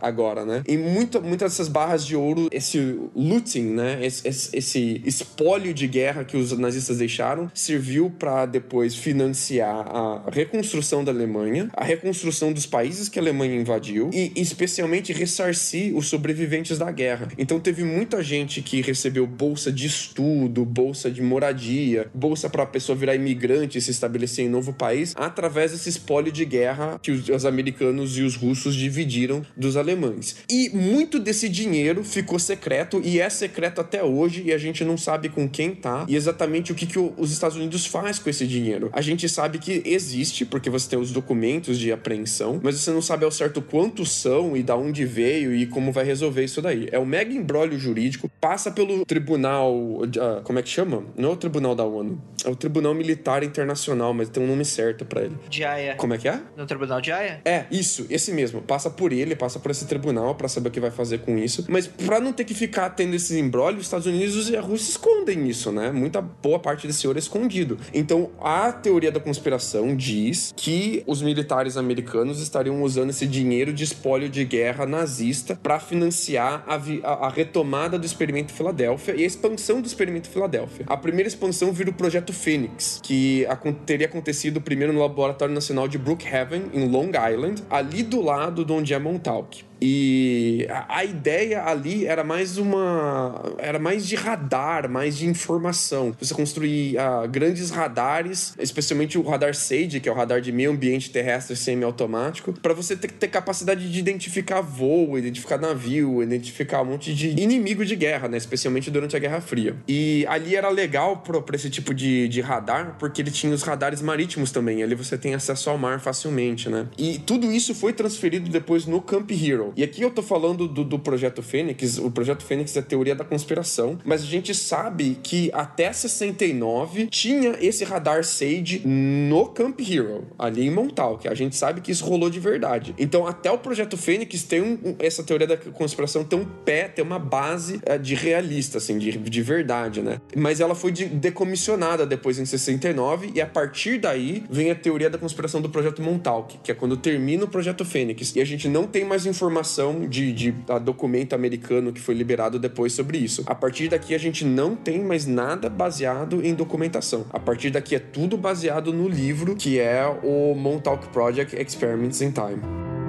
agora, 0.00 0.44
né? 0.44 0.62
E 0.66 0.76
muita, 0.76 1.20
muitas 1.20 1.52
dessas 1.52 1.68
barras 1.68 2.06
de 2.06 2.16
ouro 2.16 2.48
esse 2.50 2.78
looting, 3.14 3.74
né, 3.74 3.98
esse, 4.04 4.26
esse, 4.26 4.56
esse, 4.56 5.02
espólio 5.04 5.74
de 5.74 5.86
guerra 5.86 6.24
que 6.24 6.36
os 6.36 6.56
nazistas 6.56 6.98
deixaram, 6.98 7.50
serviu 7.54 8.10
para 8.10 8.46
depois 8.46 8.94
financiar 8.94 9.86
a 9.88 10.30
reconstrução 10.30 11.04
da 11.04 11.10
Alemanha, 11.12 11.70
a 11.74 11.84
reconstrução 11.84 12.52
dos 12.52 12.66
países 12.66 13.08
que 13.08 13.18
a 13.18 13.22
Alemanha 13.22 13.54
invadiu 13.54 14.10
e 14.12 14.32
especialmente 14.36 15.12
ressarcir 15.12 15.96
os 15.96 16.06
sobreviventes 16.06 16.78
da 16.78 16.90
guerra. 16.90 17.28
Então 17.38 17.58
teve 17.60 17.84
muita 17.84 18.22
gente 18.22 18.62
que 18.62 18.80
recebeu 18.80 19.26
bolsa 19.26 19.72
de 19.72 19.86
estudo, 19.86 20.64
bolsa 20.64 21.10
de 21.10 21.22
moradia, 21.22 22.08
bolsa 22.14 22.48
para 22.48 22.62
a 22.62 22.66
pessoa 22.66 22.96
virar 22.96 23.14
imigrante 23.14 23.78
e 23.78 23.80
se 23.80 23.90
estabelecer 23.90 24.44
em 24.44 24.48
novo 24.48 24.72
país 24.72 25.14
através 25.16 25.72
desse 25.72 25.88
espólio 25.88 26.32
de 26.32 26.44
guerra 26.44 26.98
que 27.02 27.10
os, 27.10 27.28
os 27.28 27.44
americanos 27.44 28.18
e 28.18 28.22
os 28.22 28.36
russos 28.36 28.74
dividiram 28.84 29.42
dos 29.56 29.76
alemães. 29.76 30.36
E 30.48 30.68
muito 30.70 31.18
desse 31.18 31.48
dinheiro 31.48 32.04
ficou 32.04 32.38
secreto 32.38 33.00
e 33.02 33.18
é 33.18 33.28
secreto 33.30 33.80
até 33.80 34.04
hoje 34.04 34.42
e 34.44 34.52
a 34.52 34.58
gente 34.58 34.84
não 34.84 34.98
sabe 34.98 35.28
com 35.28 35.48
quem 35.48 35.74
tá 35.74 36.04
e 36.06 36.14
exatamente 36.14 36.70
o 36.70 36.74
que, 36.74 36.86
que 36.86 36.98
os 36.98 37.32
Estados 37.32 37.56
Unidos 37.56 37.86
faz 37.86 38.18
com 38.18 38.28
esse 38.28 38.46
dinheiro. 38.46 38.90
A 38.92 39.00
gente 39.00 39.28
sabe 39.28 39.58
que 39.58 39.82
existe, 39.84 40.44
porque 40.44 40.68
você 40.68 40.88
tem 40.90 40.98
os 40.98 41.10
documentos 41.10 41.78
de 41.78 41.90
apreensão, 41.90 42.60
mas 42.62 42.78
você 42.78 42.90
não 42.90 43.00
sabe 43.00 43.24
ao 43.24 43.30
certo 43.30 43.62
quantos 43.62 44.10
são 44.12 44.56
e 44.56 44.62
da 44.62 44.76
onde 44.76 45.04
veio 45.04 45.54
e 45.54 45.66
como 45.66 45.90
vai 45.90 46.04
resolver 46.04 46.44
isso 46.44 46.60
daí. 46.60 46.88
É 46.92 46.98
um 46.98 47.06
mega 47.06 47.32
embrólio 47.32 47.78
jurídico, 47.78 48.30
passa 48.40 48.70
pelo 48.70 49.04
tribunal. 49.06 49.74
Uh, 49.74 50.42
como 50.42 50.58
é 50.58 50.62
que 50.62 50.68
chama? 50.68 51.04
Não 51.16 51.30
é 51.30 51.32
o 51.32 51.36
tribunal 51.36 51.74
da 51.74 51.84
ONU, 51.84 52.20
é 52.44 52.50
o 52.50 52.56
Tribunal 52.56 52.94
Militar 52.94 53.42
Internacional, 53.42 54.12
mas 54.12 54.28
tem 54.28 54.42
um 54.42 54.46
nome 54.46 54.64
certo 54.64 55.04
para 55.04 55.22
ele. 55.22 55.36
De 55.48 55.64
Haia. 55.64 55.94
Como 55.96 56.14
é 56.14 56.18
que 56.18 56.28
é? 56.28 56.40
No 56.56 56.66
Tribunal 56.66 57.00
de 57.00 57.10
Haia? 57.10 57.40
É, 57.44 57.64
isso, 57.70 58.06
esse 58.10 58.32
mesmo. 58.32 58.60
Passa 58.74 58.90
por 58.90 59.12
ele, 59.12 59.36
passa 59.36 59.60
por 59.60 59.70
esse 59.70 59.86
tribunal 59.86 60.34
para 60.34 60.48
saber 60.48 60.68
o 60.68 60.72
que 60.72 60.80
vai 60.80 60.90
fazer 60.90 61.18
com 61.18 61.38
isso. 61.38 61.64
Mas 61.68 61.86
para 61.86 62.18
não 62.18 62.32
ter 62.32 62.42
que 62.42 62.54
ficar 62.54 62.90
tendo 62.90 63.14
esses 63.14 63.30
embrólios, 63.30 63.82
os 63.82 63.86
Estados 63.86 64.04
Unidos 64.04 64.50
e 64.50 64.56
a 64.56 64.60
Rússia 64.60 64.90
escondem 64.90 65.48
isso, 65.48 65.70
né? 65.70 65.92
Muita 65.92 66.20
boa 66.20 66.58
parte 66.58 66.84
desse 66.84 67.06
ouro 67.06 67.16
é 67.16 67.20
escondido. 67.20 67.78
Então, 67.94 68.30
a 68.40 68.72
teoria 68.72 69.12
da 69.12 69.20
conspiração 69.20 69.94
diz 69.94 70.52
que 70.56 71.04
os 71.06 71.22
militares 71.22 71.76
americanos 71.76 72.40
estariam 72.40 72.82
usando 72.82 73.10
esse 73.10 73.28
dinheiro 73.28 73.72
de 73.72 73.84
espólio 73.84 74.28
de 74.28 74.44
guerra 74.44 74.84
nazista 74.86 75.56
para 75.62 75.78
financiar 75.78 76.64
a, 76.66 76.74
a, 76.74 77.26
a, 77.26 77.28
retomada 77.28 77.96
do 77.96 78.04
experimento 78.04 78.52
Filadélfia 78.52 79.14
e 79.14 79.22
a 79.22 79.26
expansão 79.26 79.80
do 79.80 79.86
experimento 79.86 80.28
Filadélfia. 80.28 80.84
A 80.88 80.96
primeira 80.96 81.28
expansão 81.28 81.72
vira 81.72 81.90
o 81.90 81.94
projeto 81.94 82.32
Phoenix, 82.32 82.98
que 83.04 83.46
teria 83.86 84.08
acontecido 84.08 84.60
primeiro 84.60 84.92
no 84.92 84.98
Laboratório 84.98 85.54
Nacional 85.54 85.86
de 85.86 85.96
Brookhaven, 85.96 86.72
em 86.74 86.88
Long 86.88 87.12
Island, 87.32 87.62
ali 87.70 88.02
do 88.02 88.20
lado 88.20 88.63
onde 88.72 88.94
é 88.94 88.98
Montauk. 88.98 89.64
E 89.80 90.66
a, 90.88 91.04
ideia 91.04 91.64
ali 91.64 92.06
era 92.06 92.24
mais 92.24 92.58
uma. 92.58 93.54
Era 93.58 93.78
mais 93.78 94.06
de 94.06 94.16
radar, 94.16 94.88
mais 94.88 95.16
de 95.16 95.26
informação. 95.26 96.14
Você 96.18 96.34
construir 96.34 96.96
uh, 96.96 97.28
grandes 97.28 97.70
radares, 97.70 98.54
especialmente 98.58 99.18
o 99.18 99.22
radar 99.22 99.54
SAGE, 99.54 100.00
que 100.00 100.08
é 100.08 100.12
o 100.12 100.14
radar 100.14 100.40
de 100.40 100.52
meio 100.52 100.70
ambiente 100.70 101.10
terrestre 101.10 101.56
semiautomático, 101.56 102.52
para 102.52 102.74
você 102.74 102.96
ter, 102.96 103.10
ter 103.10 103.28
capacidade 103.28 103.90
de 103.90 103.98
identificar 103.98 104.60
voo, 104.60 105.18
identificar 105.18 105.58
navio, 105.58 106.22
identificar 106.22 106.82
um 106.82 106.86
monte 106.86 107.14
de 107.14 107.30
inimigo 107.40 107.84
de 107.84 107.96
guerra, 107.96 108.28
né? 108.28 108.36
Especialmente 108.36 108.90
durante 108.90 109.16
a 109.16 109.18
Guerra 109.18 109.40
Fria. 109.40 109.76
E 109.86 110.24
ali 110.28 110.56
era 110.56 110.68
legal 110.68 111.18
para 111.18 111.56
esse 111.56 111.70
tipo 111.70 111.94
de, 111.94 112.28
de 112.28 112.40
radar, 112.40 112.96
porque 112.98 113.22
ele 113.22 113.30
tinha 113.30 113.52
os 113.52 113.62
radares 113.62 114.00
marítimos 114.00 114.50
também. 114.50 114.82
Ali 114.82 114.94
você 114.94 115.16
tem 115.16 115.34
acesso 115.34 115.70
ao 115.70 115.78
mar 115.78 116.00
facilmente, 116.00 116.68
né? 116.68 116.86
E 116.98 117.18
tudo 117.18 117.50
isso 117.50 117.74
foi 117.74 117.92
transferido 117.92 118.48
depois 118.48 118.86
no 118.86 119.00
Camp 119.00 119.30
Hero. 119.30 119.63
E 119.76 119.82
aqui 119.82 120.02
eu 120.02 120.10
tô 120.10 120.22
falando 120.22 120.68
do, 120.68 120.84
do 120.84 120.98
Projeto 120.98 121.42
Fênix. 121.42 121.98
O 121.98 122.10
Projeto 122.10 122.44
Fênix 122.44 122.76
é 122.76 122.80
a 122.80 122.82
teoria 122.82 123.14
da 123.14 123.24
conspiração, 123.24 123.98
mas 124.04 124.22
a 124.22 124.26
gente 124.26 124.54
sabe 124.54 125.18
que 125.22 125.50
até 125.52 125.92
69 125.92 127.06
tinha 127.06 127.56
esse 127.60 127.84
radar 127.84 128.24
SAGE 128.24 128.82
no 128.84 129.46
Camp 129.46 129.80
Hero, 129.80 130.26
ali 130.38 130.66
em 130.66 130.70
Montauk. 130.70 131.28
A 131.28 131.34
gente 131.34 131.56
sabe 131.56 131.80
que 131.80 131.90
isso 131.90 132.04
rolou 132.04 132.30
de 132.30 132.40
verdade. 132.40 132.94
Então, 132.98 133.26
até 133.26 133.50
o 133.50 133.58
Projeto 133.58 133.96
Fênix 133.96 134.42
tem 134.42 134.62
um, 134.62 134.96
essa 134.98 135.22
teoria 135.22 135.46
da 135.46 135.56
conspiração 135.56 136.24
tem 136.24 136.38
um 136.38 136.44
pé, 136.44 136.88
tem 136.88 137.04
uma 137.04 137.18
base 137.18 137.80
é, 137.84 137.98
de 137.98 138.14
realista, 138.14 138.78
assim, 138.78 138.98
de, 138.98 139.12
de 139.12 139.42
verdade, 139.42 140.02
né? 140.02 140.20
Mas 140.36 140.60
ela 140.60 140.74
foi 140.74 140.92
de, 140.92 141.06
decomissionada 141.06 142.06
depois 142.06 142.38
em 142.38 142.44
69 142.44 143.32
e 143.34 143.40
a 143.40 143.46
partir 143.46 143.98
daí 143.98 144.44
vem 144.50 144.70
a 144.70 144.74
teoria 144.74 145.10
da 145.10 145.18
conspiração 145.18 145.60
do 145.60 145.68
Projeto 145.68 146.02
Montauk, 146.02 146.58
que 146.62 146.70
é 146.70 146.74
quando 146.74 146.96
termina 146.96 147.44
o 147.44 147.48
Projeto 147.48 147.84
Fênix. 147.84 148.34
E 148.34 148.40
a 148.40 148.44
gente 148.44 148.68
não 148.68 148.86
tem 148.86 149.04
mais 149.04 149.26
informação 149.54 150.08
de, 150.08 150.32
de 150.32 150.52
documento 150.82 151.34
americano 151.34 151.92
que 151.92 152.00
foi 152.00 152.14
liberado 152.14 152.58
depois 152.58 152.92
sobre 152.92 153.18
isso. 153.18 153.44
A 153.46 153.54
partir 153.54 153.88
daqui 153.88 154.14
a 154.14 154.18
gente 154.18 154.44
não 154.44 154.74
tem 154.74 155.02
mais 155.02 155.26
nada 155.26 155.70
baseado 155.70 156.44
em 156.44 156.54
documentação. 156.54 157.24
A 157.30 157.38
partir 157.38 157.70
daqui 157.70 157.94
é 157.94 158.00
tudo 158.00 158.36
baseado 158.36 158.92
no 158.92 159.08
livro 159.08 159.54
que 159.54 159.78
é 159.78 160.04
o 160.22 160.54
Montauk 160.54 161.06
Project 161.08 161.54
Experiments 161.56 162.20
in 162.20 162.32
Time. 162.32 163.03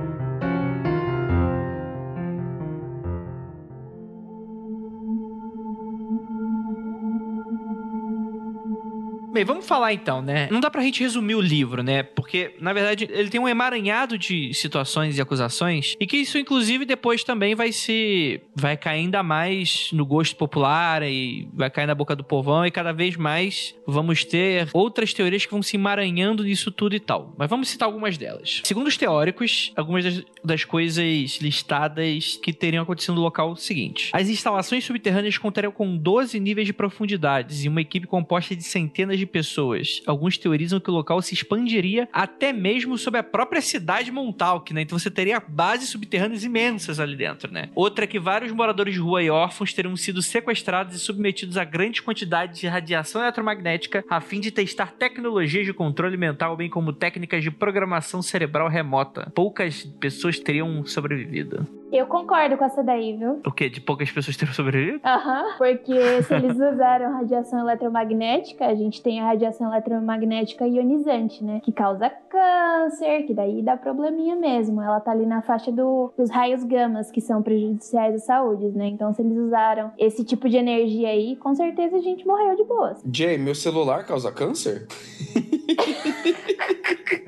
Bem, 9.36 9.44
vamos 9.44 9.68
falar 9.68 9.92
então, 9.92 10.22
né? 10.22 10.48
Não 10.50 10.62
dá 10.62 10.72
pra 10.72 10.82
gente 10.82 11.04
resumir 11.04 11.36
o 11.36 11.42
livro, 11.42 11.84
né? 11.84 12.04
Porque, 12.04 12.56
na 12.58 12.72
verdade, 12.72 13.06
ele 13.12 13.28
tem 13.28 13.38
um 13.38 13.50
emaranhado 13.50 14.18
de 14.18 14.54
situações 14.54 15.18
e 15.18 15.22
acusações 15.22 15.94
e 16.00 16.08
que 16.08 16.16
isso, 16.16 16.38
inclusive, 16.38 16.86
depois 16.86 17.22
também 17.22 17.54
vai 17.54 17.74
se... 17.74 18.40
vai 18.56 18.78
cair 18.78 19.00
ainda 19.00 19.22
mais 19.22 19.90
no 19.92 20.06
gosto 20.06 20.38
popular 20.38 21.04
e 21.04 21.50
vai 21.54 21.70
cair 21.70 21.86
na 21.86 21.94
boca 21.94 22.16
do 22.16 22.24
povão 22.24 22.66
e 22.66 22.72
cada 22.72 22.94
vez 22.94 23.18
mais 23.18 23.76
vamos 23.86 24.24
ter 24.24 24.70
outras 24.72 25.14
teorias 25.14 25.46
que 25.46 25.52
vão 25.52 25.62
se 25.62 25.76
emaranhando 25.76 26.42
nisso 26.42 26.72
tudo 26.72 26.96
e 26.96 27.00
tal. 27.02 27.36
Mas 27.38 27.50
vamos 27.50 27.68
citar 27.68 27.90
algumas 27.90 28.18
delas. 28.18 28.62
Segundo 28.64 28.88
os 28.88 28.96
teóricos, 28.96 29.74
algumas 29.76 30.06
das, 30.06 30.24
das 30.46 30.64
coisas 30.64 31.40
listadas 31.42 32.40
que 32.42 32.54
teriam 32.54 32.84
acontecido 32.84 33.16
no 33.16 33.22
local 33.22 33.54
seguinte. 33.58 34.12
As 34.14 34.30
instalações 34.30 34.86
subterrâneas 34.86 35.38
contariam 35.38 35.74
com 35.74 35.98
12 35.98 36.40
níveis 36.40 36.68
de 36.68 36.72
profundidades 36.72 37.66
e 37.66 37.68
uma 37.68 37.82
equipe 37.82 38.08
composta 38.08 38.56
de 38.56 38.64
centenas 38.64 39.18
de 39.18 39.25
de 39.26 39.32
pessoas. 39.32 40.02
Alguns 40.06 40.38
teorizam 40.38 40.80
que 40.80 40.90
o 40.90 40.94
local 40.94 41.22
se 41.22 41.34
expandiria 41.34 42.08
até 42.14 42.54
mesmo 42.54 42.98
sobre 42.98 43.20
a 43.20 43.24
própria 43.24 43.62
cidade 43.62 44.12
Montauk, 44.12 44.74
né? 44.74 44.82
Então 44.82 44.98
você 44.98 45.12
teria 45.12 45.40
bases 45.40 45.90
subterrâneas 45.90 46.44
imensas 46.44 47.00
ali 47.00 47.16
dentro, 47.16 47.52
né? 47.52 47.70
Outra 47.76 48.06
é 48.06 48.08
que 48.08 48.20
vários 48.20 48.52
moradores 48.52 48.94
de 48.94 49.00
rua 49.00 49.22
e 49.22 49.30
órfãos 49.30 49.74
teriam 49.74 49.96
sido 49.96 50.22
sequestrados 50.22 50.96
e 50.96 51.00
submetidos 51.00 51.58
a 51.58 51.64
grandes 51.64 52.02
quantidades 52.02 52.60
de 52.60 52.68
radiação 52.68 53.22
eletromagnética 53.22 54.04
a 54.10 54.22
fim 54.22 54.40
de 54.40 54.52
testar 54.52 54.94
tecnologias 54.94 55.66
de 55.66 55.74
controle 55.74 56.18
mental, 56.18 56.56
bem 56.56 56.70
como 56.70 56.94
técnicas 56.94 57.44
de 57.44 57.52
programação 57.52 58.22
cerebral 58.22 58.68
remota. 58.68 59.32
Poucas 59.34 59.84
pessoas 60.00 60.40
teriam 60.40 60.86
sobrevivido. 60.86 61.68
Eu 61.92 62.08
concordo 62.08 62.58
com 62.58 62.66
essa 62.66 62.84
daí, 62.84 63.16
viu? 63.16 63.42
O 63.46 63.52
quê? 63.52 63.70
De 63.70 63.80
poucas 63.80 64.12
pessoas 64.12 64.36
terem 64.36 64.54
sobrevivido? 64.54 65.00
Aham, 65.04 65.44
uhum, 65.44 65.58
porque 65.58 66.24
se 66.24 66.34
eles 66.34 66.58
usaram 66.58 67.14
radiação 67.14 67.60
eletromagnética, 67.60 68.66
a 68.66 68.76
gente 68.76 69.02
tem 69.02 69.22
a 69.22 69.26
radiação 69.26 69.72
eletromagnética 69.72 70.68
ionizante, 70.68 71.44
né? 71.44 71.62
Que 71.64 71.72
causa 71.72 72.10
câncer, 72.10 73.26
que 73.26 73.34
daí 73.34 73.62
dá 73.62 73.78
probleminha 73.78 74.36
mesmo. 74.36 74.82
Ela 74.82 75.00
tá 75.00 75.12
ali 75.12 75.26
na 75.26 75.42
faixa 75.42 75.72
do, 75.72 76.12
dos 76.18 76.30
raios 76.30 76.64
gamas, 76.64 77.12
que 77.12 77.22
são 77.22 77.42
prejudiciais 77.42 78.16
à 78.16 78.20
saúde, 78.20 78.68
né? 78.70 78.88
Então, 78.88 79.14
se 79.14 79.22
eles 79.22 79.38
usaram 79.38 79.92
esse 79.98 80.24
tipo 80.24 80.50
de 80.50 80.58
energia 80.58 81.10
aí, 81.10 81.36
com 81.36 81.54
certeza 81.56 81.98
a 81.98 82.02
gente 82.02 82.26
morreu 82.26 82.56
de 82.56 82.64
boas. 82.64 83.02
Jay, 83.12 83.38
meu 83.38 83.56
celular 83.56 84.06
causa 84.06 84.32
câncer? 84.32 84.88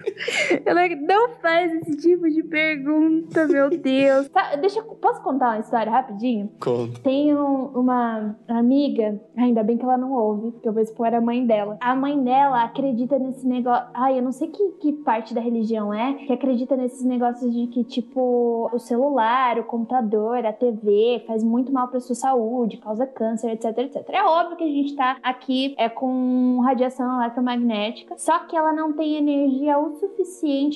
não 1.08 1.30
faz 1.42 1.74
esse 1.74 1.98
tipo 1.98 2.30
de 2.30 2.44
pergunta, 2.44 3.48
meu 3.48 3.70
Deus. 3.70 4.28
Tá, 4.30 4.56
deixa, 4.56 4.82
posso 4.82 5.22
contar 5.22 5.50
uma 5.50 5.60
história 5.60 5.92
rapidinho? 5.92 6.50
Conta. 6.60 7.00
Tem 7.02 7.36
um, 7.36 7.66
uma 7.68 8.36
amiga, 8.48 9.20
ainda 9.38 9.64
bem 9.64 9.78
que 9.78 9.84
ela 9.84 9.98
não 9.98 10.12
ouve, 10.12 10.52
porque 10.52 10.68
eu 10.68 10.74
vou 10.74 10.82
expor 10.82 11.14
a 11.14 11.22
mãe 11.22 11.46
dela. 11.46 11.78
A 11.80 11.96
mãe 11.96 12.22
dela 12.22 12.64
acredita 12.64 13.20
nesse 13.20 13.48
negócio. 13.48 13.88
Ai, 13.94 14.18
eu 14.18 14.24
não 14.24 14.32
sei 14.32 14.48
que, 14.48 14.70
que 14.80 14.94
parte 14.94 15.34
da 15.34 15.42
religião 15.42 15.94
é, 15.94 16.14
que 16.14 16.34
acredita 16.34 16.76
nesses 16.76 17.04
negócios 17.04 17.54
de 17.54 17.68
que, 17.68 17.84
tipo, 17.84 18.70
o 18.74 18.80
celular, 18.80 19.60
o 19.60 19.64
computador, 19.64 20.46
a 20.46 20.54
TV 20.54 21.24
faz 21.28 21.44
muito 21.44 21.72
mal 21.72 21.88
pra 21.88 22.00
sua 22.00 22.16
saúde, 22.16 22.78
causa 22.78 23.06
câncer, 23.06 23.52
etc, 23.52 23.78
etc. 23.78 24.10
É 24.10 24.24
óbvio 24.24 24.58
que 24.58 24.64
a 24.64 24.68
gente 24.68 24.96
tá 24.96 25.18
aqui 25.22 25.76
é 25.78 25.90
com 25.90 26.60
radiação 26.62 27.22
eletromagnética, 27.22 28.16
só 28.18 28.40
que 28.40 28.56
ela 28.56 28.74
não 28.74 28.94
tem 28.94 29.16
energia 29.16 29.78
o 29.78 29.92
suficiente 29.92 30.07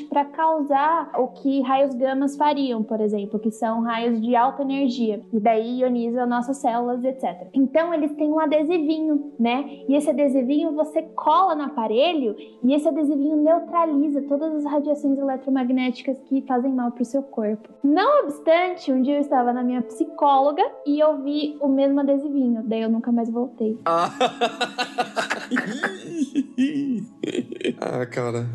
para 0.09 0.25
causar 0.25 1.11
o 1.17 1.27
que 1.27 1.61
raios 1.61 1.93
gamas 1.95 2.36
fariam, 2.36 2.84
por 2.84 2.99
exemplo, 2.99 3.39
que 3.39 3.51
são 3.51 3.82
raios 3.82 4.21
de 4.21 4.36
alta 4.36 4.61
energia, 4.61 5.21
e 5.32 5.39
daí 5.39 5.79
ioniza 5.79 6.25
nossas 6.25 6.57
células, 6.57 7.03
etc. 7.03 7.47
Então 7.53 7.93
eles 7.93 8.11
têm 8.13 8.29
um 8.29 8.39
adesivinho, 8.39 9.34
né? 9.39 9.84
E 9.88 9.95
esse 9.95 10.09
adesivinho 10.09 10.73
você 10.73 11.01
cola 11.01 11.55
no 11.55 11.63
aparelho 11.63 12.36
e 12.63 12.73
esse 12.73 12.88
adesivinho 12.88 13.38
neutraliza 13.38 14.21
todas 14.23 14.53
as 14.53 14.65
radiações 14.65 15.17
eletromagnéticas 15.17 16.19
que 16.27 16.41
fazem 16.43 16.73
mal 16.73 16.91
para 16.91 17.03
o 17.03 17.05
seu 17.05 17.23
corpo. 17.23 17.69
Não 17.84 18.23
obstante, 18.23 18.91
um 18.91 19.01
dia 19.01 19.15
eu 19.15 19.21
estava 19.21 19.53
na 19.53 19.63
minha 19.63 19.82
psicóloga 19.82 20.63
e 20.86 20.99
eu 20.99 21.21
vi 21.23 21.57
o 21.59 21.67
mesmo 21.67 21.99
adesivinho, 21.99 22.63
daí 22.63 22.82
eu 22.82 22.89
nunca 22.89 23.11
mais 23.11 23.29
voltei. 23.29 23.79
Ah 27.79 28.05
cara 28.05 28.45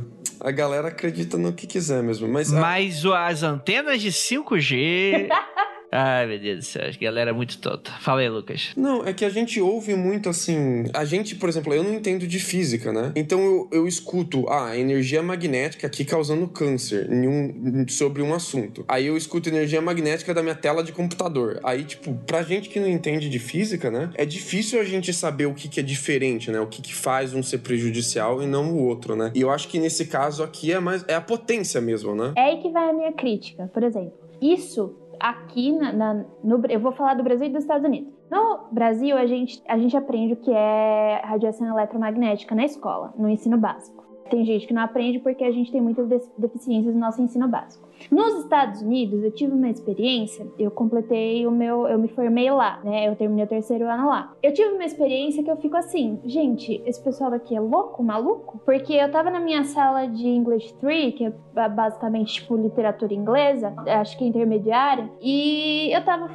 a 0.41 0.51
galera 0.51 0.66
acredita 0.89 1.37
no 1.37 1.53
que 1.53 1.67
quiser 1.67 2.03
mesmo. 2.03 2.29
Mas, 2.29 2.51
mas 2.53 3.05
as 3.07 3.43
antenas 3.43 4.01
de 4.01 4.11
5G. 4.11 5.29
Ai, 5.91 6.27
meu 6.27 6.39
Deus 6.39 6.59
do 6.59 6.65
céu, 6.65 6.83
a 6.87 7.05
galera 7.05 7.31
é 7.31 7.33
muito 7.33 7.59
tonta. 7.59 7.91
Fala 8.01 8.21
aí, 8.21 8.29
Lucas. 8.29 8.73
Não, 8.77 9.07
é 9.07 9.13
que 9.13 9.25
a 9.25 9.31
gente 9.31 9.61
ouve 9.61 9.95
muito 9.95 10.29
assim. 10.29 10.85
A 10.93 11.05
gente, 11.05 11.37
por 11.37 11.49
exemplo, 11.49 11.73
eu 11.73 11.83
não 11.83 11.95
entendo 11.95 12.27
de 12.27 12.39
física, 12.39 12.93
né? 12.93 13.13
Então 13.15 13.41
eu, 13.45 13.69
eu 13.73 13.89
escuto, 13.89 14.49
ah, 14.49 14.77
energia 14.77 15.23
magnética 15.23 15.87
aqui 15.87 16.05
causando 16.05 16.49
câncer 16.49 17.09
um, 17.11 17.87
sobre 17.89 18.23
um 18.23 18.35
assunto. 18.35 18.85
Aí 18.89 19.07
eu 19.07 19.17
escuto 19.17 19.49
energia 19.49 19.81
magnética 19.81 20.35
da 20.35 20.43
minha 20.43 20.55
tela 20.55 20.83
de 20.83 20.93
computador. 20.93 21.61
Aí, 21.63 21.85
tipo, 21.85 22.15
pra 22.27 22.43
gente 22.43 22.69
que 22.69 22.81
não 22.81 22.89
entende 22.89 23.29
de 23.29 23.39
física, 23.39 23.91
né? 23.91 24.11
É 24.15 24.25
difícil 24.25 24.81
a 24.81 24.85
gente 24.85 25.13
saber 25.13 25.47
o 25.47 25.55
que, 25.55 25.69
que 25.69 25.81
é 25.81 25.83
diferente, 25.83 26.51
né? 26.51 26.61
O 26.61 26.67
que, 26.67 26.83
que 26.83 26.95
faz 26.95 27.33
um 27.33 27.43
ser 27.43 27.59
prejudicial 27.59 28.43
e 28.43 28.47
não 28.47 28.73
o 28.73 28.85
outro, 28.85 29.15
né? 29.15 29.31
E 29.35 29.41
eu 29.41 29.51
acho 29.51 29.69
que 29.69 29.79
nesse 29.79 30.07
caso 30.07 30.43
aqui 30.43 30.73
é 30.73 30.81
mais. 30.81 31.05
É 31.07 31.15
a 31.15 31.21
potência 31.21 31.81
mesmo, 31.81 32.15
né? 32.15 32.33
É 32.37 32.43
aí 32.43 32.61
que 32.61 32.71
vai 32.71 32.91
a 32.91 32.93
minha 32.93 33.13
crítica. 33.13 33.71
Por 33.73 33.83
exemplo, 33.83 34.13
isso 34.41 34.95
aqui 35.21 35.73
na, 35.73 35.93
na, 35.93 36.25
no, 36.43 36.63
eu 36.69 36.81
vou 36.81 36.93
falar 36.93 37.15
do 37.15 37.23
Brasil 37.23 37.47
e 37.47 37.51
dos 37.51 37.63
Estados 37.63 37.87
Unidos. 37.87 38.13
No 38.31 38.67
Brasil, 38.73 39.17
a 39.17 39.27
gente, 39.27 39.63
a 39.69 39.79
gente 39.79 39.97
aprende 39.97 40.33
o 40.33 40.37
que 40.37 40.51
é 40.51 41.21
radiação 41.25 41.69
eletromagnética 41.69 42.55
na 42.55 42.65
escola, 42.65 43.15
no 43.17 43.29
ensino 43.29 43.57
básico. 43.57 44.05
Tem 44.31 44.45
gente 44.45 44.67
que 44.67 44.75
não 44.75 44.83
aprende 44.83 45.21
porque 45.21 45.45
a 45.45 45.53
gente 45.53 45.71
tem 45.71 45.81
muitas 45.81 46.09
deficiências 46.37 46.93
no 46.93 47.01
nosso 47.01 47.23
ensino 47.23 47.47
básico. 47.47 47.86
Nos 48.11 48.45
Estados 48.45 48.83
Unidos, 48.83 49.23
eu 49.23 49.31
tive 49.31 49.53
uma 49.53 49.69
experiência, 49.69 50.47
eu 50.59 50.71
completei 50.71 51.47
o 51.47 51.51
meu, 51.51 51.87
eu 51.87 51.99
me 51.99 52.09
formei 52.09 52.51
lá, 52.51 52.81
né? 52.85 53.09
Eu 53.09 53.17
terminei 53.17 53.45
o 53.45 53.49
terceiro 53.49 53.89
ano 53.89 54.09
lá. 54.09 54.33
Eu 54.43 54.53
tive 54.53 54.71
uma 54.71 54.85
experiência 54.85 55.43
que 55.43 55.51
eu 55.51 55.57
fico 55.57 55.77
assim, 55.77 56.21
gente, 56.25 56.83
esse 56.85 57.03
pessoal 57.03 57.31
daqui 57.31 57.57
é 57.57 57.61
louco, 57.61 58.03
maluco? 58.03 58.61
Porque 58.65 58.93
eu 58.93 59.11
tava 59.11 59.31
na 59.31 59.41
minha 59.41 59.65
sala 59.65 60.07
de 60.07 60.27
English 60.27 60.75
3, 60.75 61.15
que 61.15 61.25
é 61.27 61.69
basicamente 61.69 62.35
tipo 62.35 62.57
literatura 62.57 63.15
inglesa, 63.15 63.75
acho 63.87 64.17
que 64.17 64.25
é 64.25 64.29
intermediária, 64.29 65.11
e 65.21 65.91
eu 65.93 66.05
tava, 66.05 66.31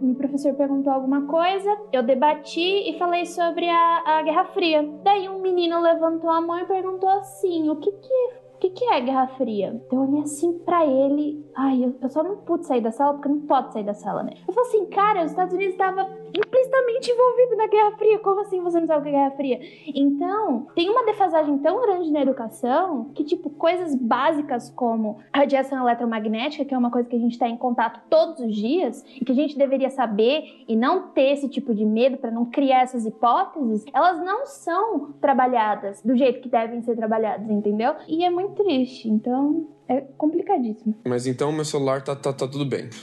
o 0.00 0.14
professor 0.14 0.54
perguntou 0.54 0.92
alguma 0.92 1.26
coisa, 1.26 1.76
eu 1.92 2.02
debati 2.02 2.90
e 2.90 2.98
falei 2.98 3.26
sobre 3.26 3.68
a, 3.68 4.02
a 4.06 4.22
Guerra 4.22 4.44
Fria. 4.46 4.88
Daí 5.02 5.28
um 5.28 5.40
menino 5.40 5.80
levantou 5.80 6.30
a 6.30 6.40
mão 6.40 6.58
e 6.58 6.64
perguntou 6.64 7.08
assim: 7.08 7.68
o 7.68 7.76
que 7.76 7.90
que 7.92 8.30
o 8.60 8.62
que, 8.62 8.68
que 8.68 8.84
é 8.84 9.00
Guerra 9.00 9.26
Fria? 9.38 9.82
Eu 9.90 10.00
olhei 10.00 10.20
assim 10.20 10.58
pra 10.58 10.84
ele. 10.84 11.42
Ai, 11.56 11.82
eu, 11.82 11.96
eu 11.98 12.08
só 12.10 12.22
não 12.22 12.36
pude 12.36 12.66
sair 12.66 12.82
da 12.82 12.92
sala 12.92 13.14
porque 13.14 13.30
não 13.30 13.40
pode 13.40 13.72
sair 13.72 13.84
da 13.84 13.94
sala, 13.94 14.22
né? 14.22 14.34
Eu 14.46 14.52
falei 14.52 14.68
assim, 14.68 14.86
cara, 14.90 15.24
os 15.24 15.30
Estados 15.30 15.54
Unidos 15.54 15.72
estavam 15.72 16.06
implicitamente 16.34 17.10
envolvido 17.10 17.56
na 17.56 17.66
Guerra 17.68 17.96
Fria. 17.96 18.18
Como 18.18 18.40
assim 18.40 18.60
você 18.60 18.78
não 18.78 18.86
sabe 18.86 19.00
o 19.00 19.02
que 19.04 19.08
é 19.08 19.12
Guerra 19.12 19.30
Fria? 19.30 19.60
Então, 19.94 20.66
tem 20.74 20.90
uma 20.90 21.06
defasagem 21.06 21.56
tão 21.56 21.80
grande 21.80 22.12
na 22.12 22.20
educação 22.20 23.10
que, 23.14 23.24
tipo, 23.24 23.48
coisas 23.48 23.94
básicas 23.94 24.68
como 24.68 25.20
radiação 25.34 25.80
eletromagnética, 25.80 26.66
que 26.66 26.74
é 26.74 26.78
uma 26.78 26.90
coisa 26.90 27.08
que 27.08 27.16
a 27.16 27.20
gente 27.20 27.32
está 27.32 27.48
em 27.48 27.56
contato 27.56 28.02
todos 28.10 28.40
os 28.40 28.54
dias 28.54 29.02
e 29.18 29.24
que 29.24 29.32
a 29.32 29.34
gente 29.34 29.56
deveria 29.56 29.88
saber 29.88 30.64
e 30.68 30.76
não 30.76 31.08
ter 31.08 31.32
esse 31.32 31.48
tipo 31.48 31.74
de 31.74 31.86
medo 31.86 32.18
para 32.18 32.30
não 32.30 32.44
criar 32.44 32.82
essas 32.82 33.06
hipóteses, 33.06 33.86
elas 33.94 34.22
não 34.22 34.44
são 34.44 35.12
trabalhadas 35.18 36.02
do 36.02 36.14
jeito 36.14 36.42
que 36.42 36.48
devem 36.50 36.82
ser 36.82 36.94
trabalhadas, 36.94 37.48
entendeu? 37.48 37.94
E 38.06 38.22
é 38.22 38.28
muito 38.28 38.49
triste. 38.50 39.08
Então, 39.08 39.68
é 39.88 40.00
complicadíssimo. 40.00 40.94
Mas 41.06 41.26
então 41.26 41.52
meu 41.52 41.64
celular 41.64 42.02
tá, 42.02 42.14
tá, 42.14 42.32
tá 42.32 42.46
tudo 42.46 42.64
bem. 42.64 42.88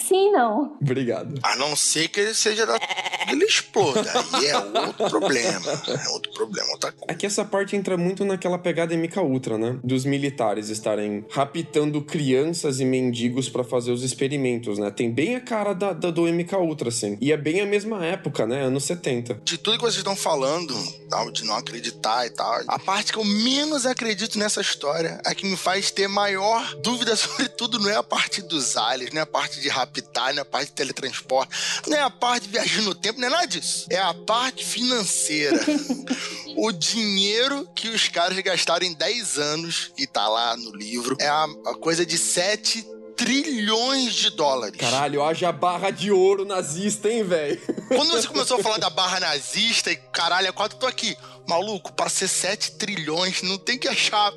Sim, 0.00 0.30
não. 0.32 0.76
Obrigado. 0.80 1.38
A 1.42 1.56
não 1.56 1.74
ser 1.76 2.08
que 2.08 2.20
ele 2.20 2.34
seja 2.34 2.66
da. 2.66 2.78
ele 3.30 3.44
exploda. 3.44 4.02
Aí 4.34 4.46
é 4.46 4.56
outro 4.58 5.08
problema. 5.10 5.82
É 6.04 6.08
outro 6.10 6.32
problema, 6.32 6.70
outra 6.72 6.92
coisa. 6.92 7.06
Aqui 7.12 7.26
essa 7.26 7.44
parte 7.44 7.76
entra 7.76 7.96
muito 7.96 8.24
naquela 8.24 8.58
pegada 8.58 8.96
MK 8.96 9.18
Ultra, 9.20 9.58
né? 9.58 9.78
Dos 9.82 10.04
militares 10.04 10.68
estarem 10.68 11.24
raptando 11.30 12.00
crianças 12.02 12.80
e 12.80 12.84
mendigos 12.84 13.48
pra 13.48 13.64
fazer 13.64 13.90
os 13.92 14.02
experimentos, 14.02 14.78
né? 14.78 14.90
Tem 14.90 15.10
bem 15.12 15.36
a 15.36 15.40
cara 15.40 15.72
da, 15.74 15.92
da- 15.92 16.10
do 16.10 16.22
MK 16.26 16.54
Ultra, 16.56 16.88
assim. 16.88 17.16
E 17.20 17.32
é 17.32 17.36
bem 17.36 17.60
a 17.60 17.66
mesma 17.66 18.04
época, 18.04 18.46
né? 18.46 18.62
Anos 18.62 18.84
70. 18.84 19.40
De 19.44 19.58
tudo 19.58 19.76
que 19.76 19.82
vocês 19.84 19.96
estão 19.96 20.16
falando, 20.16 20.74
tal, 21.10 21.30
de 21.30 21.44
não 21.44 21.54
acreditar 21.56 22.26
e 22.26 22.30
tal, 22.30 22.60
a 22.66 22.78
parte 22.78 23.12
que 23.12 23.18
eu 23.18 23.24
menos 23.24 23.86
acredito 23.86 24.38
nessa 24.38 24.60
história, 24.60 25.20
a 25.24 25.34
que 25.34 25.46
me 25.46 25.56
faz 25.56 25.90
ter 25.90 26.08
maior 26.08 26.74
dúvida 26.76 27.14
sobre 27.16 27.48
tudo, 27.48 27.78
não 27.78 27.90
é 27.90 27.96
a 27.96 28.02
parte 28.02 28.42
dos 28.42 28.76
aliens, 28.76 29.10
não 29.12 29.20
é 29.20 29.22
a 29.22 29.26
parte 29.26 29.60
de 29.60 29.68
raptar, 29.74 30.32
não 30.32 30.40
é 30.40 30.42
a 30.42 30.44
parte 30.44 30.68
de 30.68 30.72
teletransporte, 30.72 31.54
não 31.86 31.96
é 31.96 32.00
a 32.00 32.10
parte 32.10 32.44
de 32.44 32.52
viajar 32.52 32.82
no 32.82 32.94
tempo, 32.94 33.20
não 33.20 33.28
é 33.28 33.30
nada 33.30 33.46
disso. 33.46 33.86
É 33.90 33.98
a 33.98 34.14
parte 34.14 34.64
financeira. 34.64 35.58
o 36.56 36.72
dinheiro 36.72 37.68
que 37.74 37.88
os 37.88 38.08
caras 38.08 38.38
gastaram 38.38 38.86
em 38.86 38.94
10 38.94 39.38
anos, 39.38 39.92
que 39.96 40.06
tá 40.06 40.28
lá 40.28 40.56
no 40.56 40.74
livro, 40.74 41.16
é 41.20 41.28
a, 41.28 41.44
a 41.66 41.74
coisa 41.74 42.06
de 42.06 42.16
7 42.16 42.94
trilhões 43.16 44.14
de 44.14 44.30
dólares. 44.30 44.76
Caralho, 44.78 45.22
haja 45.22 45.52
barra 45.52 45.90
de 45.90 46.10
ouro 46.10 46.44
nazista, 46.44 47.08
hein, 47.08 47.22
velho? 47.22 47.60
Quando 47.88 48.10
você 48.10 48.26
começou 48.28 48.58
a 48.58 48.62
falar 48.62 48.78
da 48.78 48.90
barra 48.90 49.20
nazista 49.20 49.90
e 49.90 49.96
caralho, 49.96 50.48
é 50.48 50.52
quatro, 50.52 50.76
eu 50.76 50.80
tô 50.80 50.86
aqui. 50.86 51.16
Maluco, 51.46 51.92
pra 51.92 52.08
ser 52.08 52.28
7 52.28 52.72
trilhões, 52.72 53.42
não 53.42 53.58
tem 53.58 53.78
que 53.78 53.88
achar. 53.88 54.32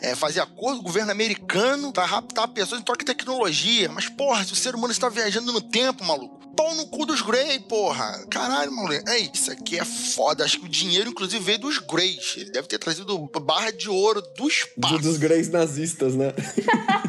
é, 0.00 0.14
fazer 0.14 0.40
acordo 0.40 0.75
o 0.78 0.82
governo 0.82 1.10
americano 1.12 1.92
pra 1.92 2.04
raptar 2.04 2.48
pessoas 2.48 2.80
em 2.80 2.84
troca 2.84 3.00
de 3.00 3.06
tecnologia. 3.06 3.88
Mas, 3.90 4.08
porra, 4.08 4.44
se 4.44 4.52
o 4.52 4.56
ser 4.56 4.74
humano 4.74 4.92
está 4.92 5.08
viajando 5.08 5.52
no 5.52 5.60
tempo, 5.60 6.04
maluco. 6.04 6.35
Pau 6.56 6.74
no 6.74 6.86
cu 6.86 7.04
dos 7.04 7.20
Grey, 7.22 7.60
porra. 7.60 8.24
Caralho, 8.30 8.72
maluco. 8.72 8.94
É, 9.08 9.18
isso 9.18 9.50
aqui 9.50 9.78
é 9.78 9.84
foda. 9.84 10.44
Acho 10.44 10.58
que 10.60 10.66
o 10.66 10.68
dinheiro, 10.68 11.10
inclusive, 11.10 11.42
veio 11.44 11.58
dos 11.58 11.78
Greys. 11.78 12.34
Ele 12.36 12.50
deve 12.50 12.66
ter 12.66 12.78
trazido 12.78 13.18
barra 13.42 13.70
de 13.70 13.88
ouro 13.90 14.22
do 14.36 14.48
espaço. 14.48 14.94
Do- 14.96 15.02
dos 15.02 15.18
Greys 15.18 15.48
nazistas, 15.50 16.14
né? 16.14 16.32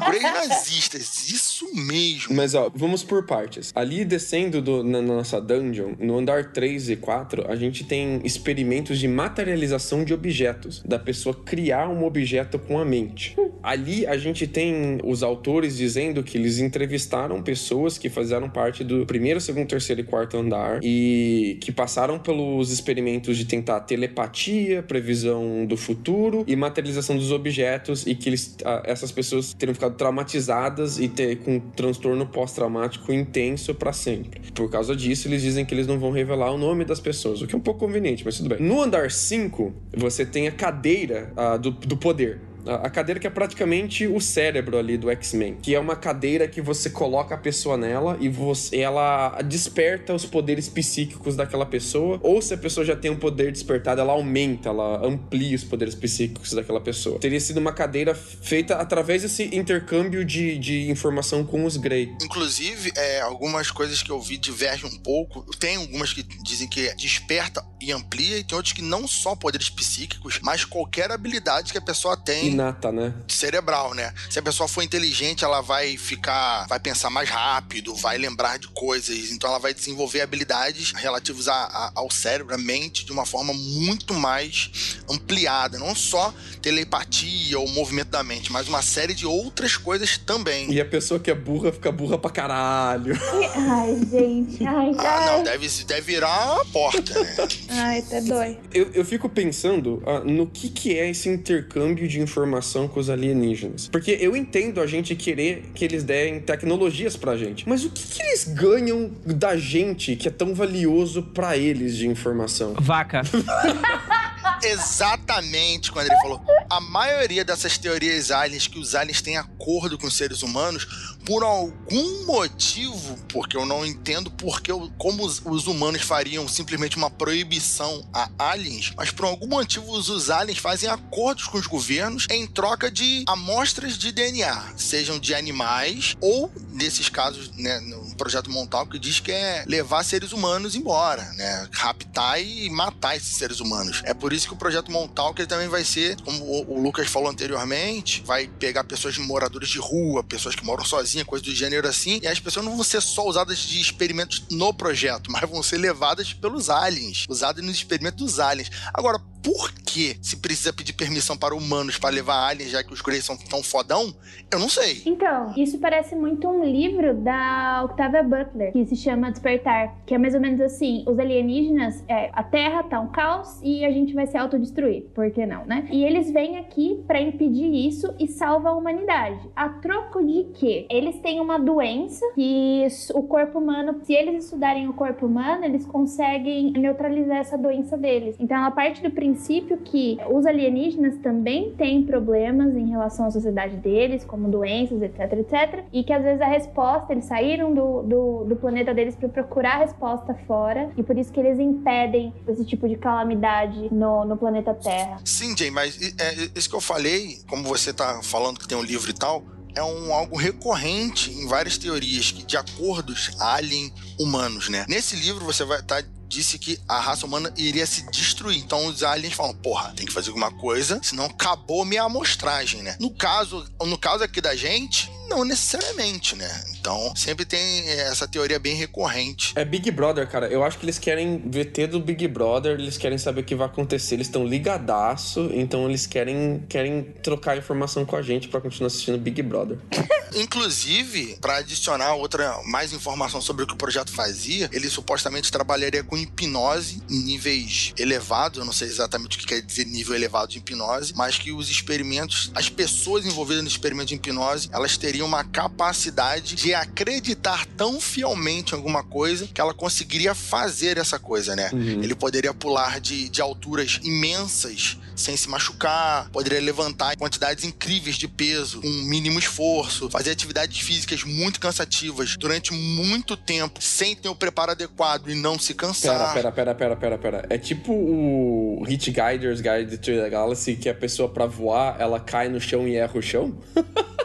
Greys 0.08 0.24
nazistas. 0.24 1.30
Isso 1.30 1.66
mesmo. 1.74 2.36
Mas 2.36 2.54
ó, 2.54 2.70
vamos 2.74 3.04
por 3.04 3.26
partes. 3.26 3.72
Ali 3.76 4.04
descendo 4.06 4.62
do- 4.62 4.84
na 4.84 5.02
nossa 5.02 5.39
dungeon, 5.41 5.93
no 6.00 6.18
andar 6.18 6.52
3 6.52 6.89
e 6.89 6.95
4, 6.95 7.50
a 7.50 7.56
gente 7.56 7.84
tem 7.84 8.22
experimentos 8.24 9.00
de 9.00 9.08
materialização 9.08 10.04
de 10.04 10.14
objetos, 10.14 10.82
da 10.86 11.00
pessoa 11.00 11.34
criar 11.34 11.88
um 11.89 12.06
objeto 12.06 12.60
com 12.60 12.78
a 12.80 12.86
mente. 12.86 13.36
Ali 13.64 14.06
a 14.06 14.18
gente 14.18 14.45
tem 14.48 15.00
os 15.04 15.24
autores 15.24 15.78
dizendo 15.78 16.24
que 16.24 16.38
eles 16.38 16.60
entrevistaram 16.60 17.41
pessoas 17.41 17.98
que 17.98 18.10
fizeram 18.10 18.50
parte 18.50 18.84
do 18.84 19.06
primeiro, 19.06 19.37
segundo, 19.40 19.68
terceiro 19.68 20.02
e 20.02 20.04
quarto 20.04 20.38
andar 20.38 20.80
e 20.84 21.58
que 21.62 21.72
passaram 21.72 22.20
pelos 22.20 22.72
experimentos 22.72 23.38
de 23.38 23.46
tentar 23.46 23.82
telepatia, 23.82 24.84
previsão 24.84 25.66
do 25.66 25.78
futuro 25.78 26.44
e 26.48 26.56
materialização 26.56 27.16
dos 27.16 27.32
objetos 27.32 28.06
e 28.06 28.16
que 28.16 28.30
eles, 28.30 28.58
ah, 28.66 28.82
essas 28.86 29.12
pessoas 29.12 29.54
teriam 29.54 29.74
ficado 29.74 29.96
traumatizadas 29.96 31.00
e 31.00 31.08
ter 31.08 31.38
com 31.38 31.60
transtorno 31.60 32.26
pós-traumático 32.26 33.12
intenso 33.12 33.74
pra 33.76 33.94
sempre. 33.94 34.42
Por 34.54 34.70
causa 34.70 34.96
disso, 34.96 35.28
eles 35.28 35.42
dizem 35.42 35.66
que 35.66 35.74
eles 35.74 35.88
não 35.88 36.00
vão 36.00 36.12
revelar 36.12 36.52
o 36.52 36.58
nome 36.58 36.86
das 36.86 37.00
pessoas, 37.00 37.42
o 37.42 37.48
que 37.48 37.56
é 37.56 37.58
um 37.58 37.62
pouco 37.62 37.80
conveniente, 37.80 38.24
mas 38.26 38.38
tudo 38.38 38.50
bem. 38.50 38.60
No 38.60 38.82
andar 38.82 39.12
5, 39.12 39.74
você 39.96 40.26
tem 40.26 40.48
a 40.48 40.52
cadeira 40.52 41.32
ah, 41.36 41.58
do, 41.58 41.72
do 41.72 41.98
poder. 41.98 42.40
A 42.68 42.89
cadeira 42.89 43.20
que 43.20 43.28
é 43.28 43.30
praticamente 43.30 44.07
o 44.07 44.20
cérebro 44.20 44.78
ali 44.78 44.97
do 44.97 45.09
X-Men, 45.09 45.57
que 45.61 45.74
é 45.74 45.80
uma 45.80 45.95
cadeira 45.95 46.47
que 46.47 46.61
você 46.61 46.89
coloca 46.89 47.36
a 47.36 47.38
pessoa 47.38 47.78
nela 47.78 48.18
e 48.20 48.30
você, 48.30 48.78
ela 48.78 49.41
desperta 49.41 50.13
os 50.13 50.26
poderes 50.26 50.68
psíquicos 50.70 51.36
daquela 51.36 51.65
pessoa, 51.65 52.20
ou 52.22 52.41
se 52.41 52.53
a 52.53 52.57
pessoa 52.57 52.86
já 52.86 52.95
tem 52.95 53.11
um 53.11 53.15
poder 53.15 53.51
despertado, 53.51 54.01
ela 54.01 54.13
aumenta, 54.13 54.70
ela 54.70 55.05
amplia 55.05 55.55
os 55.55 55.63
poderes 55.63 55.95
psíquicos 55.95 56.53
daquela 56.53 56.82
pessoa. 56.82 57.20
Teria 57.20 57.39
sido 57.39 57.57
uma 57.57 57.72
cadeira 57.72 58.13
feita 58.13 58.76
através 58.76 59.22
desse 59.22 59.55
intercâmbio 59.55 60.26
de, 60.26 60.57
de 60.57 60.89
informação 60.89 61.43
com 61.43 61.65
os 61.65 61.78
Grey. 61.78 62.11
Inclusive, 62.22 62.91
é, 62.95 63.22
algumas 63.22 63.72
coisas 63.72 64.01
que 64.01 64.11
eu 64.11 64.20
vi 64.20 64.38
divergem 64.38 64.89
um 64.89 64.97
pouco. 64.99 65.45
Tem 65.57 65.78
algumas 65.78 66.13
que 66.13 66.24
dizem 66.43 66.68
que 66.68 66.93
desperta 66.95 67.63
e 67.80 67.91
amplia, 67.91 68.38
e 68.39 68.43
tem 68.43 68.55
outros 68.55 68.73
que 68.73 68.82
não 68.82 69.07
só 69.07 69.36
poderes 69.36 69.69
psíquicos, 69.69 70.39
mas 70.41 70.65
qualquer 70.65 71.11
habilidade 71.11 71.71
que 71.71 71.78
a 71.78 71.82
pessoa 71.82 72.17
tem 72.17 72.47
Inata, 72.47 72.91
né? 72.91 73.13
cerebral, 73.28 73.93
né? 73.93 74.13
Se 74.30 74.39
a 74.39 74.41
pessoa 74.41 74.67
for 74.67 74.82
inteligente, 74.82 75.43
ela 75.43 75.61
vai 75.61 75.95
ficar, 75.97 76.65
vai 76.67 76.80
pensar 76.80 77.09
mais 77.09 77.30
rápido, 77.30 77.93
vai 77.95 78.17
lembrar 78.17 78.57
de 78.57 78.67
coisas, 78.69 79.32
então 79.32 79.49
ela 79.49 79.59
vai 79.59 79.73
desenvolver 79.73 80.21
habilidades 80.21 80.91
relativas 80.93 81.47
a- 81.47 81.53
a- 81.53 81.91
ao 81.95 82.09
cérebro, 82.11 82.55
à 82.55 82.57
mente, 82.57 83.05
de 83.05 83.11
uma 83.11 83.25
forma 83.25 83.53
muito 83.53 84.13
mais 84.13 84.97
ampliada, 85.09 85.78
não 85.78 85.93
só 85.95 86.34
telepatia 86.61 87.57
ou 87.59 87.67
movimento 87.69 88.09
da 88.09 88.23
mente, 88.23 88.51
mas 88.51 88.67
uma 88.67 88.82
série 88.82 89.13
de 89.13 89.25
outras 89.25 89.78
coisas 89.78 90.17
também. 90.17 90.71
E 90.71 90.82
a 90.82 90.86
pessoa 90.86 91.19
que 91.19 91.32
é 91.32 91.36
burra 91.36 91.71
fica 91.71 91.91
burra 91.91 92.17
pra 92.17 92.30
caralho. 92.30 93.15
Ai, 93.55 93.95
gente. 94.09 94.65
Ai, 94.65 94.91
Ah, 94.97 95.25
não, 95.25 95.38
ai. 95.38 95.43
deve, 95.43 95.67
deve 95.86 96.01
virar 96.01 96.53
uma 96.55 96.65
porta, 96.65 97.19
né? 97.23 97.36
Ai, 97.70 97.99
até 97.99 98.22
dói. 98.22 98.57
Eu, 98.74 98.89
eu 98.93 99.05
fico 99.05 99.30
pensando 99.30 100.01
ah, 100.05 100.20
no 100.20 100.47
que, 100.47 100.70
que 100.70 100.97
é 100.97 101.09
esse 101.09 101.30
intercâmbio 101.30 102.07
de 102.07 102.20
informação 102.20 102.88
com 102.88 102.99
os 102.99 103.09
alienígenas. 103.09 103.88
Porque 103.88 104.18
eu 104.20 104.36
entendo 104.36 104.82
a 104.82 104.88
gente 104.88 105.15
querer 105.15 105.72
que 105.74 105.86
eles 105.86 106.03
deem 106.03 106.39
tecnologias 106.39 107.15
pra 107.15 107.36
gente. 107.38 107.68
Mas 107.68 107.84
o 107.84 107.89
que, 107.89 108.07
que 108.07 108.22
eles 108.22 108.45
ganham 108.45 109.11
da 109.26 109.57
gente 109.57 110.15
que 110.15 110.28
é 110.28 110.32
tão 110.32 110.53
valioso 110.53 111.22
pra 111.22 111.57
eles 111.57 111.95
de 111.95 112.07
informação? 112.07 112.74
Vaca. 112.80 113.22
Exatamente 114.63 115.91
quando 115.91 116.07
ele 116.07 116.20
falou. 116.22 116.41
A 116.70 116.82
maioria 116.82 117.45
dessas 117.45 117.78
teorias 117.78 118.32
aliens, 118.32 118.68
que 118.68 118.80
os 118.80 118.95
aliens 118.95 119.22
têm 119.22 119.38
acordo 119.38 119.97
com 119.97 120.07
os 120.07 120.15
seres 120.15 120.41
humanos, 120.41 121.16
por 121.28 121.43
algum 121.43 122.25
motivo, 122.25 123.17
porque 123.28 123.57
eu 123.57 123.65
não 123.65 123.86
entendo 123.86 124.32
porque 124.32 124.71
eu- 124.71 124.89
como 124.97 125.25
os, 125.25 125.41
os 125.43 125.67
humanos 125.67 126.01
fariam 126.01 126.47
simplesmente 126.47 126.95
uma 126.95 127.09
proibição 127.09 128.07
a 128.13 128.30
aliens, 128.39 128.93
mas 128.95 129.11
por 129.11 129.25
algum 129.25 129.45
motivo 129.47 129.91
os, 129.91 130.07
os 130.07 130.30
aliens 130.30 130.57
fazem 130.57 130.88
acordos 130.89 131.43
com 131.47 131.57
os 131.57 131.67
governos 131.67 132.28
em 132.32 132.47
troca 132.47 132.89
de 132.89 133.25
amostras 133.28 133.97
de 133.97 134.13
DNA, 134.13 134.73
sejam 134.78 135.19
de 135.19 135.36
animais 135.36 136.15
ou, 136.21 136.49
nesses 136.71 137.09
casos, 137.09 137.51
né, 137.57 137.78
no 137.82 138.15
projeto 138.15 138.49
Montal, 138.49 138.88
que 138.88 138.97
diz 138.97 139.19
que 139.19 139.32
é 139.34 139.65
levar 139.67 140.05
seres 140.05 140.32
humanos 140.32 140.75
embora, 140.75 141.23
né? 141.34 141.67
Raptar 141.73 142.41
e 142.41 142.69
matar 142.69 143.17
esses 143.17 143.36
seres 143.36 143.59
humanos. 143.59 144.01
É 144.05 144.13
por 144.13 144.32
isso 144.32 144.47
que 144.47 144.53
o 144.53 144.57
projeto 144.57 144.89
Montal, 144.91 145.34
que 145.34 145.45
também 145.45 145.67
vai 145.67 145.84
ser, 145.84 146.15
como 146.21 146.41
o, 146.45 146.78
o 146.78 146.82
Lucas 146.82 147.09
falou 147.09 147.30
anteriormente, 147.30 148.23
vai 148.25 148.47
pegar 148.47 148.86
pessoas 148.86 149.17
moradores 149.17 149.67
de 149.69 149.78
rua, 149.80 150.23
pessoas 150.23 150.55
que 150.55 150.63
moram 150.63 150.86
sozinhas, 150.86 151.16
coisas 151.26 151.47
do 151.47 151.53
gênero 151.53 151.88
assim, 151.88 152.20
e 152.22 152.28
as 152.28 152.39
pessoas 152.39 152.65
não 152.65 152.76
vão 152.76 152.84
ser 152.84 153.01
só 153.01 153.26
usadas 153.26 153.59
de 153.59 153.80
experimentos 153.80 154.43
no 154.51 154.74
projeto, 154.74 155.32
mas 155.32 155.49
vão 155.49 155.63
ser 155.63 155.78
levadas 155.78 156.34
pelos 156.34 156.70
aliens, 156.70 157.26
usadas 157.30 157.63
nos 157.63 157.76
experimentos 157.76 158.24
dos 158.24 158.39
aliens. 158.39 158.72
Agora, 158.93 159.20
por 159.48 159.72
que 159.72 160.18
se 160.22 160.36
precisa 160.41 160.74
pedir 160.74 160.91
permissão 160.91 161.38
para 161.38 161.56
humanos 161.56 161.98
para 161.98 162.14
levar 162.14 162.50
aliens, 162.50 162.70
já 162.70 162.84
que 162.84 162.91
os 162.91 163.02
Greys 163.02 163.24
são 163.24 163.38
tão 163.38 163.64
fodão, 163.64 164.14
eu 164.52 164.60
não 164.60 164.68
sei. 164.68 165.02
Então, 165.06 165.54
isso 165.56 165.80
parece 165.80 166.18
muito 166.18 166.50
um 166.50 166.66
livro 166.66 167.14
da 167.14 167.84
Octavia 167.86 168.24
Butler, 168.24 168.74
que 168.74 168.86
se 168.86 168.98
chama 168.98 169.32
Despertar, 169.32 169.95
que 170.06 170.14
é 170.14 170.18
mais 170.18 170.36
ou 170.36 170.41
menos 170.41 170.60
assim, 170.60 171.06
os 171.08 171.18
alienígenas, 171.18 172.04
é, 172.10 172.30
a 172.34 172.43
Terra 172.43 172.84
tá 172.84 173.00
um 173.00 173.08
caos 173.08 173.62
e 173.64 173.86
a 173.86 173.91
gente 173.91 174.14
vai 174.14 174.28
se 174.28 174.36
autodestruir, 174.36 175.06
por 175.16 175.32
que 175.32 175.45
não, 175.45 175.66
né? 175.66 175.88
E 175.89 176.04
eles 176.04 176.30
vêm 176.30 176.58
aqui 176.58 177.02
para 177.08 177.22
impedir 177.22 177.74
isso 177.88 178.14
e 178.20 178.28
salva 178.28 178.70
a 178.70 178.76
humanidade. 178.76 179.39
A 179.56 179.70
troco 179.70 180.22
de 180.26 180.43
quê? 180.56 180.86
Eles 180.89 181.22
têm 181.22 181.39
uma 181.39 181.58
doença 181.58 182.26
que 182.36 182.86
o 183.14 183.24
corpo 183.24 183.60
humano, 183.60 184.02
se 184.04 184.14
eles 184.14 184.43
estudarem 184.43 184.89
o 184.89 184.93
corpo 184.93 185.26
humano, 185.26 185.64
eles 185.64 185.86
conseguem 185.86 186.74
neutralizar 186.74 187.38
essa 187.38 187.58
doença 187.58 187.98
deles. 187.98 188.36
Então 188.38 188.58
ela 188.58 188.72
parte 188.72 189.02
do 189.02 189.10
princípio 189.10 189.37
que 189.78 190.18
os 190.30 190.46
alienígenas 190.46 191.18
também 191.18 191.74
têm 191.78 192.04
problemas 192.04 192.76
em 192.76 192.90
relação 192.90 193.26
à 193.28 193.32
sociedade 193.32 193.78
deles, 193.78 194.24
como 194.24 194.50
doenças, 194.50 195.02
etc, 195.02 195.34
etc. 195.34 195.84
E 195.92 196.04
que 196.04 196.14
às 196.14 196.24
vezes 196.24 196.42
a 196.42 196.48
resposta, 196.48 197.14
eles 197.14 197.26
saíram 197.26 197.74
do, 197.74 198.04
do, 198.04 198.44
do 198.46 198.56
planeta 198.56 198.94
deles 198.94 199.16
para 199.16 199.30
procurar 199.30 199.76
a 199.76 199.80
resposta 199.80 200.34
fora, 200.46 200.92
e 200.98 201.04
por 201.04 201.18
isso 201.18 201.32
que 201.32 201.40
eles 201.40 201.60
impedem 201.60 202.34
esse 202.48 202.66
tipo 202.66 202.88
de 202.88 202.96
calamidade 202.96 203.94
no, 203.94 204.26
no 204.26 204.38
planeta 204.38 204.74
Terra. 204.74 205.20
Sim, 205.24 205.56
Jay, 205.58 205.72
mas 205.72 206.00
é, 206.20 206.50
isso 206.56 206.70
que 206.70 206.76
eu 206.76 206.82
falei, 206.82 207.38
como 207.50 207.64
você 207.64 207.94
tá 207.94 208.22
falando 208.24 208.60
que 208.60 208.68
tem 208.68 208.78
um 208.78 208.84
livro 208.84 209.10
e 209.10 209.14
tal, 209.14 209.44
é 209.76 209.84
um 209.84 210.12
algo 210.12 210.36
recorrente 210.36 211.32
em 211.32 211.48
várias 211.48 211.78
teorias 211.78 212.26
de 212.26 212.58
acordos 212.58 213.32
alien 213.40 213.94
humanos, 214.20 214.70
né? 214.70 214.86
Nesse 214.90 215.16
livro 215.16 215.46
você 215.46 215.64
vai 215.64 215.80
estar 215.80 216.02
tá 216.02 216.10
disse 216.28 216.59
que 216.59 216.80
a 216.88 216.99
raça 216.99 217.25
humana 217.25 217.53
iria 217.57 217.86
se 217.86 218.09
destruir. 218.11 218.57
Então 218.57 218.86
os 218.88 219.03
aliens 219.03 219.34
falam, 219.34 219.55
porra, 219.55 219.93
tem 219.95 220.05
que 220.05 220.13
fazer 220.13 220.30
alguma 220.30 220.51
coisa, 220.51 220.99
senão 221.03 221.25
acabou 221.25 221.86
minha 221.86 222.03
amostragem, 222.03 222.82
né? 222.82 222.97
No 222.99 223.11
caso, 223.11 223.65
no 223.82 223.97
caso 223.97 224.23
aqui 224.23 224.41
da 224.41 224.55
gente, 224.55 225.11
não 225.28 225.43
necessariamente, 225.43 226.36
né? 226.36 226.63
Então, 226.80 227.13
sempre 227.15 227.45
tem 227.45 227.89
essa 227.89 228.28
teoria 228.28 228.59
bem 228.59 228.75
recorrente. 228.75 229.53
É 229.55 229.65
Big 229.65 229.89
Brother, 229.91 230.28
cara. 230.28 230.47
Eu 230.47 230.63
acho 230.63 230.78
que 230.78 230.86
eles 230.86 230.97
querem 230.97 231.39
VT 231.39 231.88
do 231.88 231.99
Big 231.99 232.28
Brother, 232.28 232.80
eles 232.80 232.97
querem 232.97 233.17
saber 233.17 233.41
o 233.41 233.43
que 233.43 233.55
vai 233.55 233.67
acontecer, 233.67 234.15
eles 234.15 234.28
estão 234.28 234.45
ligadaço, 234.45 235.49
então 235.53 235.88
eles 235.88 236.07
querem, 236.07 236.63
querem 236.69 237.03
trocar 237.21 237.57
informação 237.57 238.05
com 238.05 238.15
a 238.15 238.21
gente 238.21 238.47
para 238.47 238.61
continuar 238.61 238.88
assistindo 238.88 239.17
Big 239.17 239.41
Brother. 239.41 239.78
Inclusive, 240.36 241.38
para 241.41 241.57
adicionar 241.57 242.13
outra 242.15 242.61
mais 242.65 242.93
informação 242.93 243.41
sobre 243.41 243.63
o 243.63 243.67
que 243.67 243.73
o 243.73 243.78
projeto 243.78 244.11
fazia, 244.11 244.69
ele 244.71 244.89
supostamente 244.89 245.51
trabalharia 245.51 246.03
com 246.03 246.17
hipnose 246.17 247.01
em 247.09 247.23
níveis 247.23 247.93
elevados, 247.97 248.59
eu 248.59 248.65
não 248.65 248.73
sei 248.73 248.88
exatamente 248.88 249.38
o 249.38 249.39
que 249.39 249.47
quer 249.47 249.61
dizer 249.61 249.86
nível 249.86 250.15
elevado 250.15 250.51
de 250.51 250.59
hipnose, 250.59 251.13
mas 251.15 251.38
que 251.38 251.51
os 251.51 251.69
experimentos, 251.69 252.51
as 252.53 252.69
pessoas 252.69 253.25
envolvidas 253.25 253.63
no 253.63 253.69
experimento 253.69 254.07
de 254.09 254.15
hipnose, 254.15 254.69
elas 254.71 254.97
teriam 254.97 255.16
teria 255.18 255.26
uma 255.26 255.43
capacidade 255.43 256.53
de 256.53 256.76
acreditar 256.76 257.65
tão 257.76 257.99
fielmente 257.99 258.74
em 258.74 258.76
alguma 258.76 259.03
coisa 259.03 259.47
que 259.47 259.59
ela 259.59 259.74
conseguiria 259.74 260.36
fazer 260.36 260.99
essa 260.99 261.18
coisa, 261.18 261.55
né? 261.55 261.72
Uhum. 261.74 262.03
Ele 262.03 262.13
poderia 262.13 262.53
pular 262.53 262.99
de, 262.99 263.28
de 263.28 263.41
alturas 263.41 263.99
imensas 264.03 264.99
sem 265.15 265.36
se 265.36 265.49
machucar, 265.49 266.30
poderia 266.30 266.61
levantar 266.61 267.15
quantidades 267.18 267.63
incríveis 267.63 268.15
de 268.15 268.28
peso 268.28 268.80
com 268.82 268.88
mínimo 268.88 269.39
esforço, 269.39 270.07
fazer 270.11 270.30
atividades 270.30 270.80
físicas 270.80 271.24
muito 271.24 271.59
cansativas 271.59 272.36
durante 272.38 272.72
muito 272.72 273.36
tempo 273.36 273.82
sem 273.82 274.15
ter 274.15 274.30
o 274.30 274.36
preparo 274.36 274.74
adequado 274.74 275.30
e 275.30 275.34
não 275.34 275.57
se 275.57 275.74
cansar. 275.74 276.36
Pera, 276.36 276.51
pera, 276.51 276.76
pera, 276.76 276.76
pera, 276.76 276.95
pera, 276.95 277.18
pera. 277.18 277.47
É 277.49 277.57
tipo 277.57 277.91
o 277.91 278.84
Hit 278.86 279.09
Guiders 279.09 279.61
Guide 279.61 279.97
to 279.97 280.11
the 280.11 280.30
Galaxy 280.30 280.76
que 280.76 280.88
a 280.88 280.93
pessoa 280.93 281.28
para 281.28 281.47
voar, 281.47 281.95
ela 281.99 282.20
cai 282.20 282.47
no 282.47 282.61
chão 282.61 282.88
e 282.88 282.95
erra 282.95 283.18
o 283.18 283.22
chão? 283.22 283.57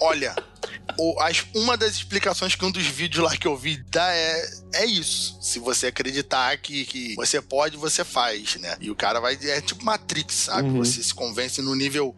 Olha, 0.00 0.34
o, 0.98 1.20
as, 1.20 1.44
uma 1.54 1.76
das 1.76 1.92
explicações 1.92 2.54
que 2.54 2.64
um 2.64 2.70
dos 2.70 2.86
vídeos 2.86 3.24
lá 3.24 3.36
que 3.36 3.46
eu 3.46 3.56
vi 3.56 3.82
dá 3.90 4.14
é, 4.14 4.50
é 4.74 4.86
isso. 4.86 5.38
Se 5.40 5.58
você 5.58 5.88
acreditar 5.88 6.56
que, 6.58 6.84
que 6.84 7.14
você 7.16 7.40
pode, 7.40 7.76
você 7.76 8.04
faz, 8.04 8.56
né? 8.56 8.76
E 8.80 8.90
o 8.90 8.94
cara 8.94 9.20
vai. 9.20 9.38
É 9.42 9.60
tipo 9.60 9.84
Matrix, 9.84 10.34
sabe? 10.34 10.68
Uhum. 10.68 10.78
Você 10.78 11.02
se 11.02 11.14
convence 11.14 11.60
no 11.62 11.74
nível 11.74 12.14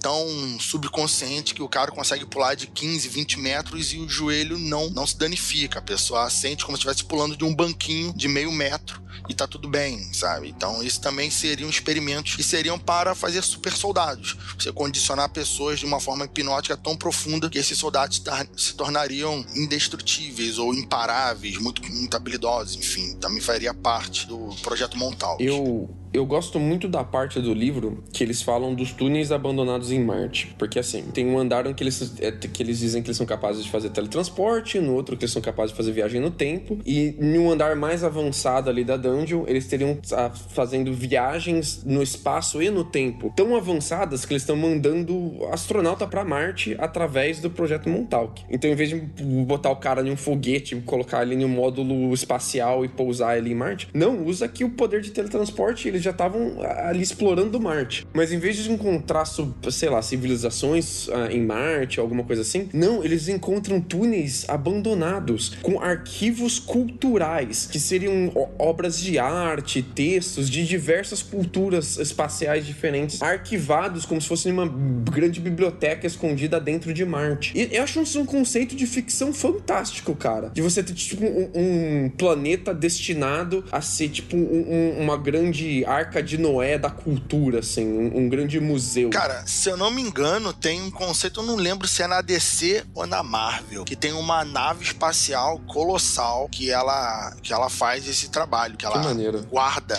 tão 0.00 0.26
subconsciente 0.58 1.54
que 1.54 1.62
o 1.62 1.68
cara 1.68 1.90
consegue 1.90 2.24
pular 2.24 2.54
de 2.54 2.66
15, 2.66 3.08
20 3.08 3.38
metros 3.38 3.92
e 3.92 3.98
o 3.98 4.08
joelho 4.08 4.58
não, 4.58 4.90
não 4.90 5.06
se 5.06 5.16
danifica. 5.16 5.78
A 5.78 5.82
pessoa 5.82 6.28
sente 6.30 6.64
como 6.64 6.76
se 6.76 6.80
estivesse 6.80 7.04
pulando 7.04 7.36
de 7.36 7.44
um 7.44 7.54
banquinho 7.54 8.12
de 8.14 8.26
meio 8.26 8.50
metro 8.50 9.02
e 9.28 9.34
tá 9.34 9.46
tudo 9.46 9.68
bem, 9.68 10.12
sabe? 10.12 10.48
Então, 10.48 10.82
isso 10.82 11.00
também 11.00 11.30
seriam 11.30 11.68
experimentos 11.68 12.34
que 12.34 12.42
seriam 12.42 12.78
para 12.78 13.14
fazer 13.14 13.42
super 13.42 13.72
soldados. 13.72 14.36
Você 14.58 14.72
condicionar 14.72 15.28
pessoas 15.28 15.78
de 15.78 15.86
uma 15.86 16.00
forma 16.00 16.24
hipnótica 16.24 16.76
tão 16.76 16.96
profunda 16.96 17.48
que 17.48 17.58
esses 17.58 17.78
soldados 17.78 18.22
se 18.56 18.74
tornariam 18.74 19.44
indestrutíveis 19.54 20.58
ou 20.58 20.74
imparáveis, 20.74 21.58
muito, 21.58 21.82
muito 21.92 22.16
habilidosos, 22.16 22.76
enfim. 22.76 23.14
Também 23.16 23.40
faria 23.40 23.74
parte 23.74 24.26
do 24.26 24.54
projeto 24.62 24.96
Montauk. 24.96 25.44
Eu 25.44 25.99
eu 26.12 26.26
gosto 26.26 26.58
muito 26.58 26.88
da 26.88 27.04
parte 27.04 27.40
do 27.40 27.54
livro 27.54 28.02
que 28.12 28.24
eles 28.24 28.42
falam 28.42 28.74
dos 28.74 28.92
túneis 28.92 29.30
abandonados 29.30 29.92
em 29.92 30.02
Marte. 30.02 30.54
Porque 30.58 30.78
assim, 30.78 31.02
tem 31.02 31.26
um 31.26 31.38
andar 31.38 31.72
que 31.74 31.82
eles, 31.82 32.14
é, 32.20 32.32
que 32.32 32.62
eles 32.62 32.78
dizem 32.78 33.02
que 33.02 33.08
eles 33.08 33.16
são 33.16 33.26
capazes 33.26 33.64
de 33.64 33.70
fazer 33.70 33.90
teletransporte, 33.90 34.80
no 34.80 34.94
outro 34.94 35.16
que 35.16 35.24
eles 35.24 35.32
são 35.32 35.42
capazes 35.42 35.70
de 35.70 35.76
fazer 35.76 35.92
viagem 35.92 36.20
no 36.20 36.30
tempo. 36.30 36.78
E 36.84 37.14
em 37.20 37.38
um 37.38 37.50
andar 37.50 37.76
mais 37.76 38.02
avançado 38.02 38.68
ali 38.68 38.84
da 38.84 38.96
dungeon, 38.96 39.44
eles 39.46 39.66
teriam 39.66 39.98
ah, 40.12 40.30
fazendo 40.30 40.92
viagens 40.92 41.84
no 41.84 42.02
espaço 42.02 42.62
e 42.62 42.70
no 42.70 42.84
tempo 42.84 43.32
tão 43.36 43.54
avançadas 43.54 44.24
que 44.24 44.32
eles 44.32 44.42
estão 44.42 44.56
mandando 44.56 45.38
astronauta 45.52 46.06
para 46.06 46.24
Marte 46.24 46.74
através 46.78 47.40
do 47.40 47.50
projeto 47.50 47.88
Montauk. 47.88 48.42
Então, 48.50 48.70
em 48.70 48.74
vez 48.74 48.90
de 48.90 48.96
botar 49.44 49.70
o 49.70 49.76
cara 49.76 50.06
em 50.06 50.10
um 50.10 50.16
foguete, 50.16 50.76
colocar 50.84 51.22
ele 51.22 51.34
em 51.34 51.44
um 51.44 51.48
módulo 51.48 52.12
espacial 52.12 52.84
e 52.84 52.88
pousar 52.88 53.38
ele 53.38 53.50
em 53.50 53.54
Marte, 53.54 53.88
não, 53.94 54.24
usa 54.24 54.46
aqui 54.46 54.64
o 54.64 54.70
poder 54.70 55.00
de 55.00 55.10
teletransporte. 55.10 55.88
Eles 55.88 55.99
eles 56.00 56.04
já 56.04 56.10
estavam 56.10 56.56
ah, 56.60 56.88
ali 56.88 57.02
explorando 57.02 57.60
Marte. 57.60 58.06
Mas 58.12 58.32
em 58.32 58.38
vez 58.38 58.56
de 58.56 58.70
encontrar, 58.70 59.24
sei 59.26 59.88
lá, 59.88 60.02
civilizações 60.02 61.08
uh, 61.08 61.30
em 61.30 61.44
Marte, 61.44 62.00
alguma 62.00 62.24
coisa 62.24 62.42
assim, 62.42 62.68
não, 62.72 63.04
eles 63.04 63.28
encontram 63.28 63.80
túneis 63.80 64.44
abandonados 64.48 65.56
com 65.62 65.80
arquivos 65.80 66.58
culturais, 66.58 67.68
que 67.70 67.78
seriam 67.78 68.32
obras 68.58 68.98
de 68.98 69.18
arte, 69.18 69.82
textos 69.82 70.48
de 70.48 70.66
diversas 70.66 71.22
culturas 71.22 71.98
espaciais 71.98 72.66
diferentes, 72.66 73.20
arquivados 73.22 74.06
como 74.06 74.20
se 74.20 74.26
fosse 74.26 74.50
uma 74.50 74.66
grande 74.66 75.40
biblioteca 75.40 76.06
escondida 76.06 76.60
dentro 76.60 76.92
de 76.94 77.04
Marte. 77.04 77.52
E 77.54 77.76
eu 77.76 77.82
acho 77.82 78.00
isso 78.00 78.20
um 78.20 78.26
conceito 78.26 78.74
de 78.74 78.86
ficção 78.86 79.32
fantástico, 79.32 80.14
cara. 80.14 80.50
De 80.52 80.62
você 80.62 80.82
ter, 80.82 80.94
tipo, 80.94 81.24
um, 81.24 81.50
um 81.54 82.10
planeta 82.10 82.72
destinado 82.72 83.64
a 83.70 83.80
ser, 83.80 84.08
tipo, 84.08 84.36
um, 84.36 84.96
uma 85.00 85.16
grande 85.16 85.84
arca 85.90 86.22
de 86.22 86.38
Noé 86.38 86.78
da 86.78 86.90
cultura, 86.90 87.60
assim, 87.60 87.86
um, 87.86 88.18
um, 88.18 88.28
grande 88.28 88.58
museu. 88.60 89.10
Cara, 89.10 89.42
se 89.46 89.68
eu 89.68 89.76
não 89.76 89.90
me 89.90 90.00
engano, 90.02 90.52
tem 90.52 90.80
um 90.80 90.90
conceito, 90.90 91.40
eu 91.40 91.46
não 91.46 91.56
lembro 91.56 91.86
se 91.86 92.02
é 92.02 92.06
na 92.06 92.20
DC 92.20 92.84
ou 92.94 93.06
na 93.06 93.22
Marvel, 93.22 93.84
que 93.84 93.96
tem 93.96 94.12
uma 94.12 94.44
nave 94.44 94.84
espacial 94.84 95.58
colossal 95.66 96.48
que 96.48 96.70
ela, 96.70 97.34
que 97.42 97.52
ela 97.52 97.68
faz 97.68 98.08
esse 98.08 98.28
trabalho, 98.28 98.76
que 98.76 98.84
ela 98.84 99.00
que 99.14 99.46
guarda 99.48 99.98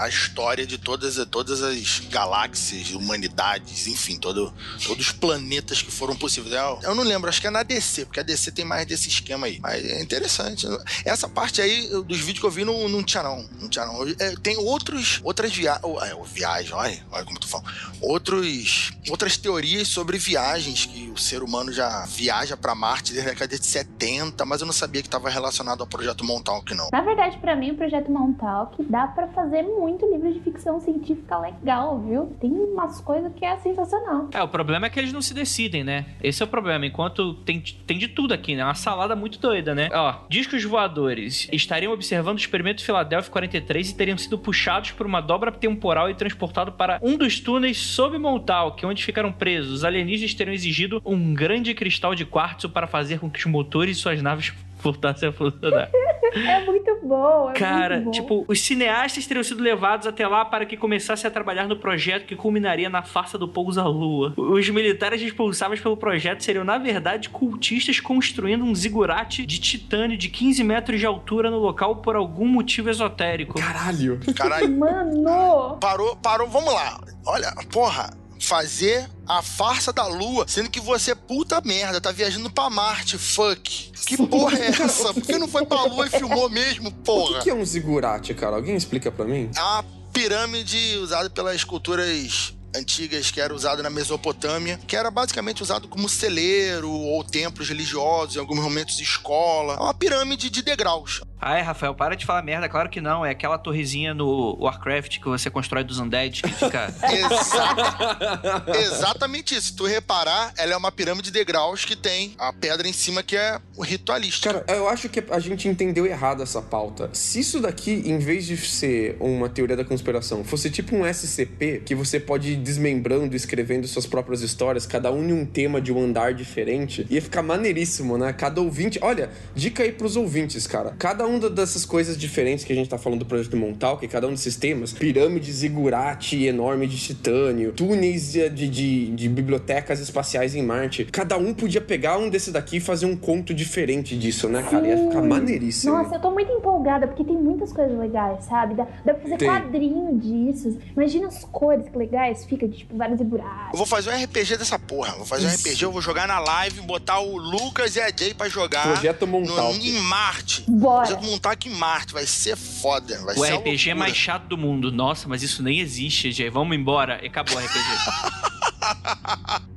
a 0.00 0.08
história 0.08 0.66
de 0.66 0.78
todas, 0.78 1.16
todas 1.26 1.62
as 1.62 2.00
galáxias, 2.10 2.90
humanidades, 2.90 3.86
enfim, 3.86 4.18
todo, 4.18 4.52
todos 4.84 5.06
os 5.06 5.12
planetas 5.12 5.82
que 5.82 5.90
foram 5.90 6.16
possíveis. 6.16 6.54
Eu, 6.82 6.94
não 6.94 7.04
lembro, 7.04 7.28
acho 7.28 7.40
que 7.40 7.46
é 7.46 7.50
na 7.50 7.62
DC, 7.62 8.06
porque 8.06 8.20
a 8.20 8.22
DC 8.22 8.52
tem 8.52 8.64
mais 8.64 8.86
desse 8.86 9.08
esquema 9.08 9.46
aí. 9.46 9.58
Mas 9.60 9.84
é 9.84 10.00
interessante. 10.00 10.66
Essa 11.04 11.28
parte 11.28 11.60
aí 11.60 11.88
dos 12.04 12.18
vídeos 12.18 12.40
que 12.40 12.46
eu 12.46 12.50
vi 12.50 12.64
não, 12.64 12.88
não 12.88 13.02
tinha, 13.02 13.22
não. 13.22 13.46
Não 13.60 13.68
tinha, 13.68 13.84
não. 13.84 14.02
É, 14.18 14.34
tem 14.42 14.56
outros, 14.56 15.20
outras 15.22 15.52
via 15.54 15.80
é, 16.02 16.16
viagens, 16.32 16.72
olha, 16.72 17.04
olha 17.12 17.24
como 17.24 17.38
tô 17.38 17.46
falando. 17.46 17.70
Outros, 18.00 18.92
outras 19.08 19.36
teorias 19.36 19.88
sobre 19.88 20.18
viagens 20.18 20.86
que 20.86 21.10
o 21.10 21.18
ser 21.18 21.42
humano 21.42 21.72
já 21.72 22.06
viaja 22.06 22.56
para 22.56 22.74
Marte 22.74 23.12
desde 23.12 23.28
a 23.28 23.32
década 23.32 23.58
de 23.58 23.66
70, 23.66 24.44
mas 24.44 24.60
eu 24.60 24.66
não 24.66 24.72
sabia 24.72 25.02
que 25.02 25.08
estava 25.08 25.28
relacionado 25.28 25.82
ao 25.82 25.86
projeto 25.86 26.24
Montauk, 26.24 26.74
não. 26.74 26.88
Na 26.92 27.02
verdade, 27.02 27.38
para 27.38 27.54
mim, 27.54 27.72
o 27.72 27.76
projeto 27.76 28.10
Montauk 28.10 28.82
dá 28.84 29.06
para 29.06 29.28
fazer 29.28 29.62
muito 29.62 29.89
muito 29.90 30.06
livro 30.10 30.32
de 30.32 30.40
ficção 30.40 30.80
científica 30.80 31.38
legal, 31.38 32.00
viu? 32.00 32.26
Tem 32.40 32.50
umas 32.50 33.00
coisas 33.00 33.32
que 33.34 33.44
é 33.44 33.56
sensacional. 33.58 34.28
É, 34.32 34.42
o 34.42 34.48
problema 34.48 34.86
é 34.86 34.90
que 34.90 34.98
eles 34.98 35.12
não 35.12 35.20
se 35.20 35.34
decidem, 35.34 35.82
né? 35.82 36.06
Esse 36.22 36.42
é 36.42 36.46
o 36.46 36.48
problema. 36.48 36.86
Enquanto 36.86 37.34
tem, 37.34 37.60
tem 37.86 37.98
de 37.98 38.08
tudo 38.08 38.32
aqui, 38.32 38.54
né? 38.54 38.64
Uma 38.64 38.74
salada 38.74 39.16
muito 39.16 39.38
doida, 39.38 39.74
né? 39.74 39.88
Ó, 39.92 40.14
diz 40.28 40.46
que 40.46 40.56
os 40.56 40.64
voadores 40.64 41.48
estariam 41.52 41.92
observando 41.92 42.36
o 42.36 42.40
experimento 42.40 42.84
Filadélfia 42.84 43.30
43 43.30 43.90
e 43.90 43.96
teriam 43.96 44.16
sido 44.16 44.38
puxados 44.38 44.92
por 44.92 45.06
uma 45.06 45.20
dobra 45.20 45.50
temporal 45.50 46.08
e 46.08 46.14
transportados 46.14 46.74
para 46.74 46.98
um 47.02 47.16
dos 47.16 47.40
túneis 47.40 47.78
sob 47.78 48.16
Montauk, 48.18 48.84
onde 48.86 49.04
ficaram 49.04 49.32
presos. 49.32 49.72
Os 49.72 49.84
alienígenas 49.84 50.34
teriam 50.34 50.54
exigido 50.54 51.02
um 51.04 51.34
grande 51.34 51.74
cristal 51.74 52.14
de 52.14 52.24
quartzo 52.24 52.68
para 52.68 52.86
fazer 52.86 53.18
com 53.18 53.28
que 53.28 53.38
os 53.38 53.46
motores 53.46 53.96
e 53.96 54.00
suas 54.00 54.22
naves 54.22 54.52
voltassem 54.80 55.28
a 55.28 55.32
funcionar. 55.32 55.90
É 56.34 56.64
muito 56.64 56.98
bom. 57.02 57.50
É 57.50 57.54
Cara, 57.54 57.96
muito 57.96 58.04
bom. 58.06 58.10
tipo, 58.10 58.44
os 58.48 58.60
cineastas 58.60 59.26
teriam 59.26 59.42
sido 59.44 59.62
levados 59.62 60.06
até 60.06 60.26
lá 60.26 60.44
para 60.44 60.64
que 60.66 60.76
começasse 60.76 61.26
a 61.26 61.30
trabalhar 61.30 61.66
no 61.66 61.76
projeto 61.76 62.26
que 62.26 62.36
culminaria 62.36 62.88
na 62.88 63.02
farsa 63.02 63.36
do 63.38 63.48
pouso 63.48 63.80
à 63.80 63.86
lua. 63.86 64.32
Os 64.36 64.68
militares 64.68 65.20
responsáveis 65.20 65.80
pelo 65.80 65.96
projeto 65.96 66.42
seriam, 66.42 66.64
na 66.64 66.78
verdade, 66.78 67.28
cultistas 67.28 68.00
construindo 68.00 68.64
um 68.64 68.74
zigurate 68.74 69.44
de 69.44 69.58
titânio 69.58 70.16
de 70.16 70.28
15 70.28 70.62
metros 70.64 71.00
de 71.00 71.06
altura 71.06 71.50
no 71.50 71.58
local 71.58 71.96
por 71.96 72.16
algum 72.16 72.46
motivo 72.46 72.88
esotérico. 72.90 73.54
Caralho. 73.60 74.20
Caralho, 74.36 74.70
Mano! 74.78 75.78
parou, 75.80 76.16
parou, 76.16 76.48
vamos 76.48 76.72
lá. 76.72 77.00
Olha, 77.26 77.52
porra, 77.72 78.10
fazer 78.40 79.08
a 79.26 79.42
farsa 79.42 79.92
da 79.92 80.06
lua, 80.06 80.44
sendo 80.48 80.70
que 80.70 80.80
você, 80.80 81.14
puta 81.14 81.60
merda, 81.64 82.00
tá 82.00 82.10
viajando 82.10 82.50
pra 82.50 82.68
Marte, 82.70 83.16
fuck. 83.18 83.92
Que 84.06 84.16
porra 84.26 84.58
é 84.58 84.66
essa? 84.68 85.14
Por 85.14 85.22
que 85.22 85.38
não 85.38 85.46
foi 85.46 85.64
pra 85.64 85.84
lua 85.84 86.06
e 86.06 86.10
filmou 86.10 86.48
mesmo, 86.48 86.88
O 86.88 86.92
porra? 86.92 87.38
que, 87.38 87.44
que 87.44 87.50
é 87.50 87.54
um 87.54 87.64
zigurate, 87.64 88.34
cara? 88.34 88.56
Alguém 88.56 88.74
explica 88.74 89.12
pra 89.12 89.24
mim? 89.24 89.50
É 89.54 89.60
uma 89.60 89.84
pirâmide 90.12 90.96
usada 90.98 91.30
pelas 91.30 91.62
culturas 91.62 92.52
antigas 92.74 93.30
que 93.30 93.40
era 93.40 93.54
usada 93.54 93.82
na 93.82 93.90
Mesopotâmia, 93.90 94.78
que 94.86 94.96
era 94.96 95.10
basicamente 95.10 95.62
usado 95.62 95.88
como 95.88 96.08
celeiro 96.08 96.90
ou 96.90 97.22
templos 97.24 97.68
religiosos, 97.68 98.36
em 98.36 98.38
alguns 98.38 98.60
momentos 98.60 98.98
escola. 99.00 99.74
É 99.74 99.80
uma 99.80 99.94
pirâmide 99.94 100.48
de 100.50 100.62
degraus. 100.62 101.20
Ai, 101.40 101.62
Rafael, 101.62 101.94
para 101.94 102.14
de 102.16 102.26
falar 102.26 102.42
merda. 102.42 102.68
Claro 102.68 102.88
que 102.90 103.00
não. 103.00 103.24
É 103.24 103.30
aquela 103.30 103.56
torrezinha 103.58 104.12
no 104.12 104.56
Warcraft 104.60 105.18
que 105.18 105.24
você 105.26 105.48
constrói 105.50 105.82
dos 105.84 105.98
undead 105.98 106.42
que 106.42 106.48
fica. 106.52 106.94
Exata- 107.12 108.78
Exatamente 108.78 109.54
isso. 109.54 109.68
Se 109.68 109.76
tu 109.76 109.86
reparar, 109.86 110.52
ela 110.58 110.72
é 110.72 110.76
uma 110.76 110.90
pirâmide 110.92 111.30
de 111.30 111.38
degraus 111.38 111.84
que 111.84 111.96
tem 111.96 112.34
a 112.38 112.52
pedra 112.52 112.86
em 112.88 112.92
cima 112.92 113.22
que 113.22 113.36
é 113.36 113.58
o 113.76 113.82
ritualístico. 113.82 114.52
Cara, 114.52 114.64
eu 114.68 114.88
acho 114.88 115.08
que 115.08 115.22
a 115.30 115.38
gente 115.38 115.68
entendeu 115.68 116.06
errado 116.06 116.42
essa 116.42 116.60
pauta. 116.60 117.08
Se 117.12 117.40
isso 117.40 117.60
daqui, 117.60 118.02
em 118.04 118.18
vez 118.18 118.46
de 118.46 118.56
ser 118.56 119.16
uma 119.20 119.48
teoria 119.48 119.76
da 119.76 119.84
conspiração, 119.84 120.44
fosse 120.44 120.70
tipo 120.70 120.94
um 120.96 121.06
SCP, 121.06 121.82
que 121.84 121.94
você 121.94 122.18
pode 122.20 122.52
ir 122.52 122.56
desmembrando, 122.56 123.34
escrevendo 123.36 123.86
suas 123.86 124.06
próprias 124.06 124.42
histórias, 124.42 124.86
cada 124.86 125.10
um 125.12 125.22
em 125.28 125.32
um 125.32 125.46
tema 125.46 125.80
de 125.80 125.92
um 125.92 126.02
andar 126.02 126.34
diferente, 126.34 127.06
ia 127.08 127.22
ficar 127.22 127.42
maneiríssimo, 127.42 128.18
né? 128.18 128.32
Cada 128.32 128.60
ouvinte. 128.60 128.98
Olha, 129.02 129.30
dica 129.54 129.82
aí 129.82 129.92
pros 129.92 130.16
ouvintes, 130.16 130.66
cara. 130.66 130.94
Cada 130.98 131.26
uma 131.30 131.48
dessas 131.50 131.84
coisas 131.84 132.16
diferentes 132.16 132.64
que 132.64 132.72
a 132.72 132.76
gente 132.76 132.88
tá 132.88 132.98
falando 132.98 133.20
do 133.20 133.26
projeto 133.26 133.56
Montauk, 133.56 134.06
cada 134.08 134.26
um 134.26 134.30
desses 134.32 134.56
temas, 134.56 134.92
pirâmide 134.92 135.50
zigurate 135.52 136.44
enorme 136.44 136.86
de 136.86 136.96
titânio, 136.98 137.72
túneis 137.72 138.32
de, 138.32 138.48
de, 138.50 138.68
de- 139.14 139.28
bibliotecas 139.28 140.00
espaciais 140.00 140.54
em 140.54 140.62
Marte. 140.62 141.04
Cada 141.06 141.36
um 141.38 141.54
podia 141.54 141.80
pegar 141.80 142.18
um 142.18 142.28
desse 142.28 142.50
daqui 142.50 142.76
e 142.76 142.80
fazer 142.80 143.06
um 143.06 143.16
conto 143.16 143.54
diferente 143.54 144.16
disso, 144.16 144.48
né, 144.48 144.62
cara? 144.62 144.86
Ia 144.86 144.96
ficar 145.08 145.22
Sim. 145.22 145.28
maneiríssimo. 145.28 145.92
Nossa, 145.94 146.16
eu 146.16 146.20
tô 146.20 146.30
muito 146.30 146.50
empolgada, 146.52 147.06
porque 147.06 147.24
tem 147.24 147.36
muitas 147.36 147.72
coisas 147.72 147.98
legais, 147.98 148.44
sabe? 148.44 148.74
Dá, 148.74 148.84
dá 149.04 149.14
pra 149.14 149.22
fazer 149.22 149.36
Tem. 149.38 149.48
quadrinho 149.48 150.18
disso. 150.18 150.78
Imagina 150.96 151.28
as 151.28 151.44
cores 151.44 151.88
que 151.88 151.96
legais, 151.96 152.44
fica 152.44 152.66
de 152.68 152.78
tipo 152.78 152.96
vários 152.96 153.20
Eu 153.20 153.26
buracos. 153.26 153.76
vou 153.78 153.86
fazer 153.86 154.10
um 154.10 154.24
RPG 154.24 154.56
dessa 154.56 154.78
porra. 154.78 155.12
Vou 155.16 155.24
fazer 155.26 155.46
um 155.46 155.50
Isso. 155.50 155.68
RPG, 155.68 155.84
eu 155.84 155.92
vou 155.92 156.02
jogar 156.02 156.26
na 156.26 156.38
live, 156.38 156.80
botar 156.82 157.20
o 157.20 157.36
Lucas 157.36 157.96
e 157.96 158.00
a 158.00 158.08
Jay 158.14 158.34
pra 158.34 158.48
jogar 158.48 158.82
Projeto 158.82 159.26
no, 159.26 159.32
Montauk. 159.40 159.78
em 159.88 160.00
Marte. 160.02 160.64
Bora! 160.68 161.19
Projeto 161.20 161.30
Montauk 161.30 161.68
em 161.68 161.74
Marte. 161.74 162.12
Vai 162.12 162.26
ser 162.26 162.56
foda. 162.56 163.18
Vai 163.22 163.36
O 163.36 163.44
ser 163.44 163.56
RPG 163.56 163.94
mais 163.94 164.16
chato 164.16 164.44
do 164.48 164.56
mundo. 164.58 164.90
Nossa, 164.90 165.28
mas 165.28 165.42
isso 165.42 165.62
nem 165.62 165.78
existe, 165.80 166.32
Jay. 166.32 166.50
Vamos 166.50 166.76
embora. 166.76 167.20
E 167.22 167.26
acabou 167.28 167.56
o 167.56 167.58
RPG. 167.58 167.80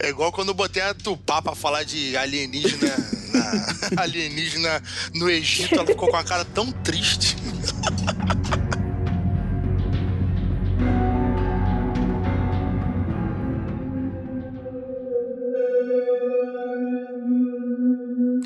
É 0.00 0.08
igual 0.08 0.32
quando 0.32 0.48
eu 0.48 0.54
botei 0.54 0.82
a 0.82 0.92
Tupá 0.94 1.40
pra 1.40 1.54
falar 1.54 1.84
de 1.84 2.16
alienígena, 2.16 2.94
na- 3.32 4.02
alienígena 4.02 4.82
no 5.14 5.30
Egito, 5.30 5.74
ela 5.74 5.86
ficou 5.86 6.08
com 6.08 6.16
a 6.16 6.24
cara 6.24 6.44
tão 6.44 6.70
triste. 6.70 7.36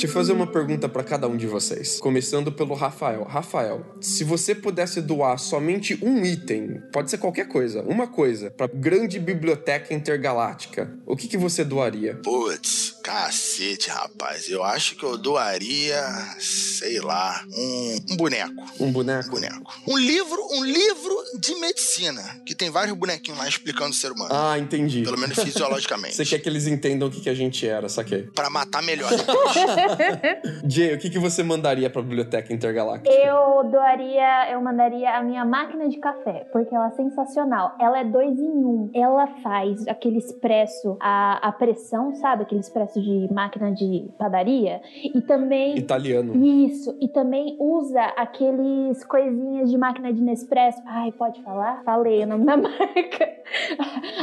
Eu 0.00 0.08
fazer 0.12 0.32
uma 0.32 0.46
pergunta 0.46 0.88
pra 0.88 1.02
cada 1.02 1.26
um 1.26 1.36
de 1.36 1.46
vocês. 1.46 1.98
Começando 1.98 2.52
pelo 2.52 2.74
Rafael. 2.74 3.24
Rafael, 3.24 3.84
se 4.00 4.22
você 4.22 4.54
pudesse 4.54 5.02
doar 5.02 5.38
somente 5.38 5.98
um 6.00 6.24
item, 6.24 6.80
pode 6.92 7.10
ser 7.10 7.18
qualquer 7.18 7.48
coisa, 7.48 7.82
uma 7.82 8.06
coisa, 8.06 8.48
pra 8.50 8.68
grande 8.68 9.18
biblioteca 9.18 9.92
intergaláctica, 9.92 10.96
o 11.04 11.16
que, 11.16 11.26
que 11.26 11.36
você 11.36 11.64
doaria? 11.64 12.14
Putz, 12.22 12.97
cacete, 13.08 13.88
rapaz. 13.88 14.50
Eu 14.50 14.62
acho 14.62 14.94
que 14.94 15.02
eu 15.02 15.16
doaria, 15.16 16.02
sei 16.38 17.00
lá, 17.00 17.42
um, 17.56 17.96
um 18.12 18.16
boneco. 18.18 18.52
Um 18.78 18.86
Um 18.88 18.92
boneco? 18.92 19.30
boneco. 19.30 19.72
Um 19.88 19.96
livro, 19.96 20.38
um 20.52 20.62
livro 20.62 21.16
de 21.40 21.54
medicina, 21.54 22.20
que 22.44 22.54
tem 22.54 22.68
vários 22.70 22.94
bonequinhos 22.94 23.40
lá 23.40 23.48
explicando 23.48 23.90
o 23.90 23.94
ser 23.94 24.12
humano. 24.12 24.30
Ah, 24.30 24.58
entendi. 24.58 25.02
Pelo 25.04 25.18
menos 25.18 25.38
fisiologicamente. 25.38 26.16
Você 26.16 26.24
quer 26.26 26.38
que 26.38 26.48
eles 26.50 26.66
entendam 26.66 27.08
o 27.08 27.10
que, 27.10 27.22
que 27.22 27.30
a 27.30 27.34
gente 27.34 27.66
era, 27.66 27.88
saquei. 27.88 28.24
Pra 28.34 28.50
matar 28.50 28.82
melhor 28.82 29.10
depois. 29.10 29.54
Jay, 30.68 30.94
o 30.94 30.98
que, 30.98 31.08
que 31.08 31.18
você 31.18 31.42
mandaria 31.42 31.88
pra 31.88 32.02
biblioteca 32.02 32.52
intergaláctica? 32.52 33.10
Eu 33.14 33.64
doaria, 33.70 34.50
eu 34.52 34.60
mandaria 34.60 35.16
a 35.16 35.22
minha 35.22 35.44
máquina 35.46 35.88
de 35.88 35.98
café, 35.98 36.46
porque 36.52 36.74
ela 36.74 36.88
é 36.88 36.90
sensacional. 36.90 37.74
Ela 37.80 38.00
é 38.00 38.04
dois 38.04 38.38
em 38.38 38.64
um. 38.64 38.90
Ela 38.94 39.26
faz 39.42 39.86
aquele 39.88 40.18
expresso 40.18 40.96
a, 41.00 41.48
a 41.48 41.52
pressão, 41.52 42.14
sabe? 42.16 42.42
Aquele 42.42 42.60
expresso 42.60 42.97
de 43.00 43.32
máquina 43.32 43.72
de 43.72 44.08
padaria. 44.18 44.80
E 45.02 45.20
também. 45.22 45.76
Italiano. 45.78 46.34
Isso, 46.66 46.96
e 47.00 47.08
também 47.08 47.56
usa 47.58 48.00
aqueles 48.16 49.04
coisinhas 49.04 49.70
de 49.70 49.76
máquina 49.78 50.12
de 50.12 50.20
Nespresso. 50.20 50.80
Ai, 50.86 51.12
pode 51.12 51.42
falar? 51.42 51.82
Falei 51.84 52.22
o 52.22 52.26
nome 52.26 52.44
da 52.44 52.56
marca. 52.58 53.38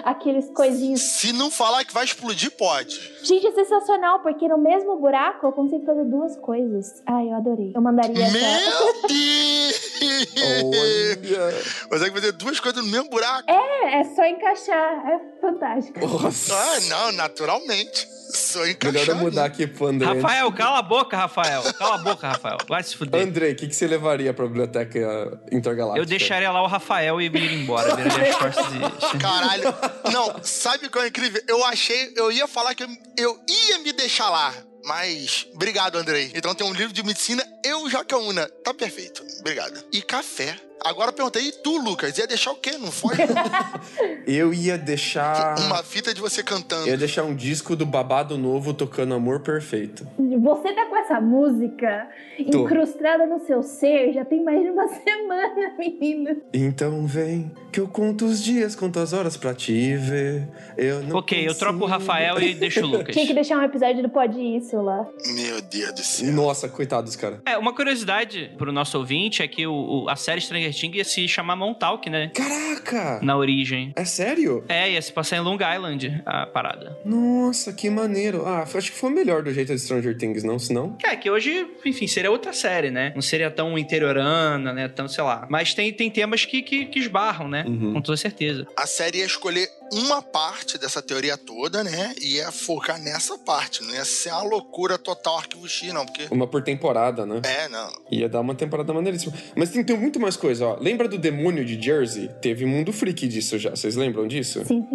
aqueles 0.04 0.50
coisinhos. 0.52 1.02
Se 1.02 1.34
não 1.34 1.50
falar 1.50 1.84
que 1.86 1.94
vai 1.94 2.06
explodir, 2.06 2.52
pode. 2.52 3.00
Gente, 3.24 3.48
é 3.48 3.52
sensacional, 3.52 4.20
porque 4.22 4.48
no 4.48 4.58
mesmo 4.58 4.98
buraco 4.98 5.48
eu 5.48 5.52
consigo 5.52 5.86
fazer 5.86 6.06
duas 6.06 6.36
coisas. 6.38 7.02
Ai, 7.06 7.28
eu 7.30 7.36
adorei. 7.36 7.72
Eu 7.76 7.82
mandaria 7.82 8.24
essa. 8.24 8.32
Meu 8.32 9.08
Deus! 9.08 9.96
Olha. 10.38 11.56
Consegue 11.90 12.12
fazer 12.16 12.32
duas 12.34 12.60
coisas 12.60 12.84
no 12.86 12.92
mesmo 12.92 13.10
buraco. 13.10 13.50
É, 13.50 14.00
é 14.00 14.04
só 14.04 14.26
encaixar. 14.26 15.08
É 15.10 15.20
fantástico. 15.42 16.00
Nossa. 16.00 16.54
Ah, 16.56 16.80
não, 16.90 17.12
naturalmente. 17.14 18.08
Só 18.36 18.60
Melhor 18.60 18.72
encaixar. 18.72 19.10
eu 19.10 19.16
mudar 19.16 19.46
aqui 19.46 19.68
pro 19.68 19.88
André. 19.88 20.08
Rafael, 20.08 20.52
cala 20.52 20.80
a 20.80 20.82
boca, 20.82 21.18
Rafael. 21.18 21.64
Cala 21.74 21.96
a 21.96 21.98
boca, 21.98 22.28
Rafael. 22.28 22.58
Vai 22.68 22.84
se 22.84 22.96
fuder. 22.96 23.22
Andrei, 23.22 23.54
o 23.54 23.56
que, 23.56 23.68
que 23.68 23.76
você 23.76 23.88
levaria 23.88 24.34
pra 24.34 24.46
biblioteca 24.46 25.40
intergaláctica? 25.52 26.02
Eu 26.02 26.06
deixaria 26.06 26.52
lá 26.52 26.62
o 26.62 26.68
Rafael 26.68 27.22
e 27.22 27.26
ir 27.26 27.54
embora. 27.54 27.90
E... 27.90 29.18
Caralho. 29.20 29.74
Não, 30.12 30.44
sabe 30.44 30.88
o 30.88 30.90
que 30.90 31.00
é 31.00 31.08
incrível? 31.08 31.42
Eu 31.48 31.64
achei, 31.66 32.14
eu 32.16 32.32
ia 32.32 32.48
falar 32.48 32.76
que 32.76 32.84
eu, 32.84 32.90
eu 33.18 33.40
ia 33.48 33.80
me 33.80 33.94
deixar 33.94 34.30
lá. 34.30 34.54
Mas, 34.86 35.48
obrigado, 35.54 35.98
Andrei. 35.98 36.32
Então 36.36 36.54
tem 36.54 36.66
um 36.66 36.74
livro 36.74 36.94
de 36.94 37.02
medicina, 37.02 37.44
eu 37.64 37.90
Jacaúna. 37.90 38.48
Tá 38.64 38.72
perfeito. 38.74 39.24
Obrigado. 39.40 39.84
E 39.92 40.02
café. 40.02 40.56
Agora 40.84 41.10
eu 41.10 41.14
perguntei, 41.14 41.48
e 41.48 41.52
tu, 41.52 41.78
Lucas? 41.78 42.18
Ia 42.18 42.28
deixar 42.28 42.52
o 42.52 42.56
quê? 42.56 42.78
Não 42.78 42.92
foi? 42.92 43.16
Eu 44.28 44.54
ia 44.54 44.78
deixar. 44.78 45.58
Uma 45.60 45.84
fita 45.84 46.14
de 46.14 46.22
você 46.22 46.44
cantando. 46.44 46.84
Eu 46.84 46.92
ia 46.92 46.98
deixar 46.98 47.24
um 47.24 47.36
disco 47.36 47.76
do 47.76 47.86
Babado 47.86 48.38
Novo 48.38 48.74
tocando 48.74 49.14
Amor 49.14 49.40
Perfeito. 49.42 50.08
Você 50.18 50.74
tá 50.74 50.86
com 50.88 50.96
essa 50.98 51.20
música 51.22 52.08
Tô. 52.52 52.64
incrustada 52.64 53.26
no 53.26 53.40
seu 53.46 53.64
ser 53.64 54.14
já 54.14 54.24
tem 54.26 54.44
mais 54.44 54.62
de 54.62 54.70
uma 54.70 54.88
semana, 55.04 55.74
menino. 55.78 56.42
Então 56.54 57.06
vem, 57.08 57.52
que 57.72 57.80
eu 57.80 57.88
conto 57.88 58.26
os 58.26 58.44
dias, 58.44 58.76
conto 58.76 59.00
as 59.00 59.14
horas 59.14 59.38
pra 59.38 59.54
te 59.56 59.96
ver. 59.96 60.48
Eu 60.78 61.02
não 61.04 61.18
Ok, 61.18 61.48
eu 61.48 61.56
troco 61.56 61.78
o 61.78 61.80
consigo. 61.82 61.98
Rafael 62.00 62.40
e 62.42 62.54
deixo 62.54 62.82
o 62.82 62.88
Lucas. 62.88 63.14
Tinha 63.16 63.26
que 63.26 63.34
deixar 63.34 63.58
um 63.58 63.64
episódio 63.64 64.04
do 64.04 64.10
Pode 64.10 64.40
Isso 64.40 64.76
lá. 64.82 65.08
Meu 65.34 65.62
Deus 65.62 65.94
do 65.94 66.04
céu. 66.04 66.32
Nossa, 66.34 66.68
coitados, 66.70 67.16
cara. 67.16 67.42
É, 67.46 67.58
uma 67.58 67.74
curiosidade 67.74 68.52
pro 68.58 68.72
nosso 68.72 68.98
ouvinte 68.98 69.42
é 69.42 69.48
que 69.48 69.66
o, 69.66 69.74
o- 70.04 70.10
a 70.10 70.16
série 70.16 70.42
Stranger 70.42 70.65
Things 70.74 70.96
ia 70.98 71.04
se 71.04 71.28
chamar 71.28 71.56
Montauk, 71.56 72.10
né? 72.10 72.32
Caraca! 72.34 73.20
Na 73.22 73.38
origem. 73.38 73.94
É 73.96 74.06
sério? 74.06 74.64
É, 74.68 74.92
ia 74.92 75.02
se 75.02 75.12
passar 75.12 75.38
em 75.38 75.42
Long 75.42 75.58
Island, 75.58 76.22
a 76.26 76.46
parada. 76.46 76.98
Nossa, 77.06 77.74
que 77.74 77.90
maneiro. 77.90 78.46
Ah, 78.46 78.62
acho 78.62 78.92
que 78.92 78.98
foi 78.98 79.10
melhor 79.12 79.44
do 79.44 79.52
jeito 79.52 79.74
de 79.74 79.80
Stranger 79.80 80.18
Things, 80.18 80.44
não? 80.44 80.58
Senão. 80.60 80.98
É, 81.04 81.16
que 81.16 81.30
hoje, 81.30 81.68
enfim, 81.86 82.08
seria 82.08 82.32
outra 82.32 82.54
série, 82.54 82.92
né? 82.92 83.12
Não 83.16 83.22
seria 83.22 83.50
tão 83.52 83.78
interiorana, 83.78 84.74
né? 84.74 84.88
Tão, 84.88 85.08
sei 85.08 85.24
lá. 85.24 85.48
Mas 85.50 85.74
tem, 85.74 85.92
tem 85.92 86.10
temas 86.10 86.46
que, 86.46 86.62
que, 86.62 86.86
que 86.86 87.00
esbarram, 87.00 87.48
né? 87.48 87.64
Uhum. 87.68 87.94
Com 87.94 88.02
toda 88.02 88.18
certeza. 88.18 88.68
A 88.78 88.86
série 88.88 89.20
ia 89.20 89.26
escolher 89.26 89.68
uma 89.92 90.22
parte 90.22 90.78
dessa 90.78 91.02
teoria 91.02 91.38
toda, 91.38 91.84
né? 91.84 92.14
E 92.20 92.36
ia 92.36 92.52
focar 92.52 93.00
nessa 93.00 93.38
parte. 93.38 93.84
Não 93.84 93.94
ia 93.94 94.06
ser 94.06 94.32
uma 94.32 94.44
loucura 94.44 94.98
total 94.98 95.38
arquivo 95.38 95.68
X, 95.68 95.94
não. 95.94 96.06
Porque. 96.06 96.28
Uma 96.32 96.48
por 96.48 96.64
temporada, 96.64 97.26
né? 97.26 97.42
É, 97.44 97.68
não. 97.70 97.92
Ia 98.12 98.28
dar 98.30 98.42
uma 98.42 98.56
temporada 98.56 98.94
maneiríssima. 98.94 99.34
Mas 99.56 99.70
tem, 99.70 99.84
tem 99.84 99.98
muito 99.98 100.20
mais 100.20 100.36
coisa, 100.36 100.66
ó. 100.66 100.78
Lembra 100.80 101.08
do 101.08 101.18
Demônio 101.18 101.66
de 101.66 101.82
Jersey? 101.82 102.30
Teve 102.42 102.66
Mundo 102.66 102.92
Freak 102.92 103.28
disso 103.28 103.58
já. 103.58 103.72
Vocês 103.72 103.96
lembram 103.96 104.28
disso? 104.28 104.64
Sim. 104.66 104.86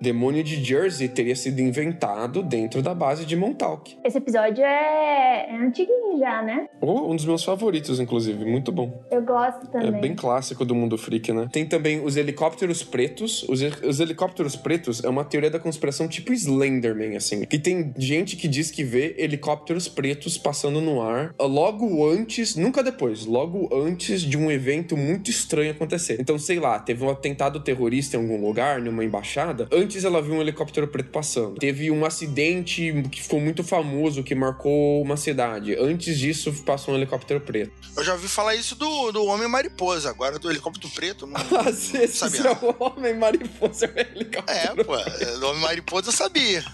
Demônio 0.00 0.42
de 0.42 0.62
Jersey 0.62 1.08
teria 1.08 1.36
sido 1.36 1.60
inventado 1.60 2.42
dentro 2.42 2.80
da 2.82 2.94
base 2.94 3.24
de 3.24 3.36
Montauk. 3.36 3.98
Esse 4.04 4.18
episódio 4.18 4.64
é, 4.64 5.46
é 5.50 5.56
antiguinho 5.56 6.18
já, 6.18 6.42
né? 6.42 6.68
Oh, 6.80 7.10
um 7.10 7.16
dos 7.16 7.24
meus 7.24 7.44
favoritos, 7.44 8.00
inclusive. 8.00 8.44
Muito 8.44 8.72
bom. 8.72 9.02
Eu 9.10 9.22
gosto 9.22 9.66
também. 9.68 9.88
É 9.88 10.00
bem 10.00 10.14
clássico 10.14 10.64
do 10.64 10.74
mundo 10.74 10.96
freak, 10.96 11.32
né? 11.32 11.48
Tem 11.52 11.66
também 11.66 12.02
os 12.04 12.16
helicópteros 12.16 12.82
pretos. 12.82 13.42
Os, 13.48 13.60
os 13.62 14.00
helicópteros 14.00 14.56
pretos 14.56 15.04
é 15.04 15.08
uma 15.08 15.24
teoria 15.24 15.50
da 15.50 15.58
conspiração 15.58 16.08
tipo 16.08 16.32
Slenderman, 16.32 17.16
assim. 17.16 17.44
Que 17.44 17.58
tem 17.58 17.92
gente 17.98 18.36
que 18.36 18.48
diz 18.48 18.70
que 18.70 18.82
vê 18.82 19.14
helicópteros 19.18 19.88
pretos 19.88 20.38
passando 20.38 20.80
no 20.80 21.02
ar 21.02 21.34
logo 21.40 22.08
antes, 22.08 22.56
nunca 22.56 22.82
depois, 22.82 23.26
logo 23.26 23.68
antes 23.72 24.22
de 24.22 24.38
um 24.38 24.50
evento 24.50 24.96
muito 24.96 25.30
estranho 25.30 25.70
acontecer. 25.72 26.16
Então, 26.20 26.38
sei 26.38 26.58
lá, 26.58 26.78
teve 26.78 27.04
um 27.04 27.10
atentado 27.10 27.60
terrorista 27.60 28.16
em 28.16 28.20
algum 28.20 28.40
lugar, 28.40 28.80
numa 28.80 29.04
embaixada. 29.04 29.68
Antes 29.72 29.89
ela 30.04 30.20
viu 30.22 30.34
um 30.34 30.40
helicóptero 30.40 30.88
preto 30.88 31.10
passando. 31.10 31.58
Teve 31.58 31.90
um 31.90 32.04
acidente 32.04 32.92
que 33.10 33.22
ficou 33.22 33.40
muito 33.40 33.62
famoso, 33.64 34.22
que 34.22 34.34
marcou 34.34 35.02
uma 35.02 35.16
cidade. 35.16 35.74
Antes 35.78 36.18
disso, 36.18 36.52
passou 36.64 36.94
um 36.94 36.96
helicóptero 36.96 37.40
preto. 37.40 37.72
Eu 37.96 38.04
já 38.04 38.12
ouvi 38.12 38.28
falar 38.28 38.54
isso 38.54 38.74
do, 38.74 39.12
do 39.12 39.24
Homem 39.24 39.48
Mariposa, 39.48 40.10
agora 40.10 40.38
do 40.38 40.50
helicóptero 40.50 40.92
preto. 40.94 41.26
Não, 41.26 41.40
Ah, 41.60 41.72
se 41.72 42.06
sabia. 42.08 42.40
é 42.40 42.52
o 42.52 42.76
homem 42.78 43.14
mariposa, 43.14 43.86
é 43.86 43.88
um 43.90 44.16
helicóptero 44.16 44.80
é, 44.80 44.84
pô, 44.84 44.96
do 45.40 45.46
Homem 45.48 45.60
Mariposa 45.62 46.08
eu 46.08 46.12
sabia. 46.12 46.64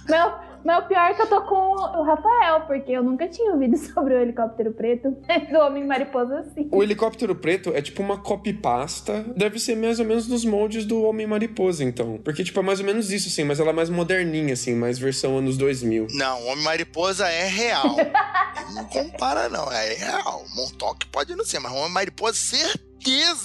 Meu, 0.66 0.76
meu 0.76 0.82
pior 0.82 1.10
é 1.10 1.14
que 1.14 1.22
eu 1.22 1.28
tô 1.28 1.40
com 1.42 1.54
o 1.54 2.02
Rafael, 2.02 2.62
porque 2.66 2.90
eu 2.90 3.02
nunca 3.02 3.28
tinha 3.28 3.52
ouvido 3.52 3.76
sobre 3.94 4.14
o 4.14 4.18
helicóptero 4.18 4.72
preto 4.72 5.16
do 5.50 5.58
Homem 5.58 5.86
Mariposa 5.86 6.40
assim. 6.40 6.68
O 6.72 6.82
helicóptero 6.82 7.36
preto 7.36 7.72
é 7.72 7.80
tipo 7.80 8.02
uma 8.02 8.18
copy-pasta. 8.18 9.24
Deve 9.36 9.60
ser 9.60 9.76
mais 9.76 10.00
ou 10.00 10.04
menos 10.04 10.26
nos 10.26 10.44
moldes 10.44 10.84
do 10.84 11.02
Homem-Mariposa, 11.04 11.84
então. 11.84 12.18
Porque, 12.18 12.42
tipo, 12.42 12.58
é 12.58 12.62
mais 12.62 12.80
ou 12.80 12.86
menos 12.86 13.12
isso, 13.12 13.28
assim. 13.28 13.44
Mas 13.44 13.60
ela 13.60 13.70
é 13.70 13.72
mais 13.72 13.88
moderninha, 13.88 14.54
assim. 14.54 14.74
Mais 14.74 14.98
versão 14.98 15.38
anos 15.38 15.56
2000. 15.56 16.08
Não, 16.10 16.42
o 16.42 16.46
Homem 16.46 16.64
Mariposa 16.64 17.28
é 17.28 17.46
real. 17.46 17.96
não 18.74 18.84
compara, 18.86 19.48
não. 19.48 19.70
É 19.70 19.94
real. 19.94 20.44
Montauk 20.56 21.06
pode 21.06 21.36
não 21.36 21.44
ser, 21.44 21.60
mas 21.60 21.70
o 21.72 21.76
Homem 21.76 21.92
Mariposa, 21.92 22.34
certeza 22.34 22.86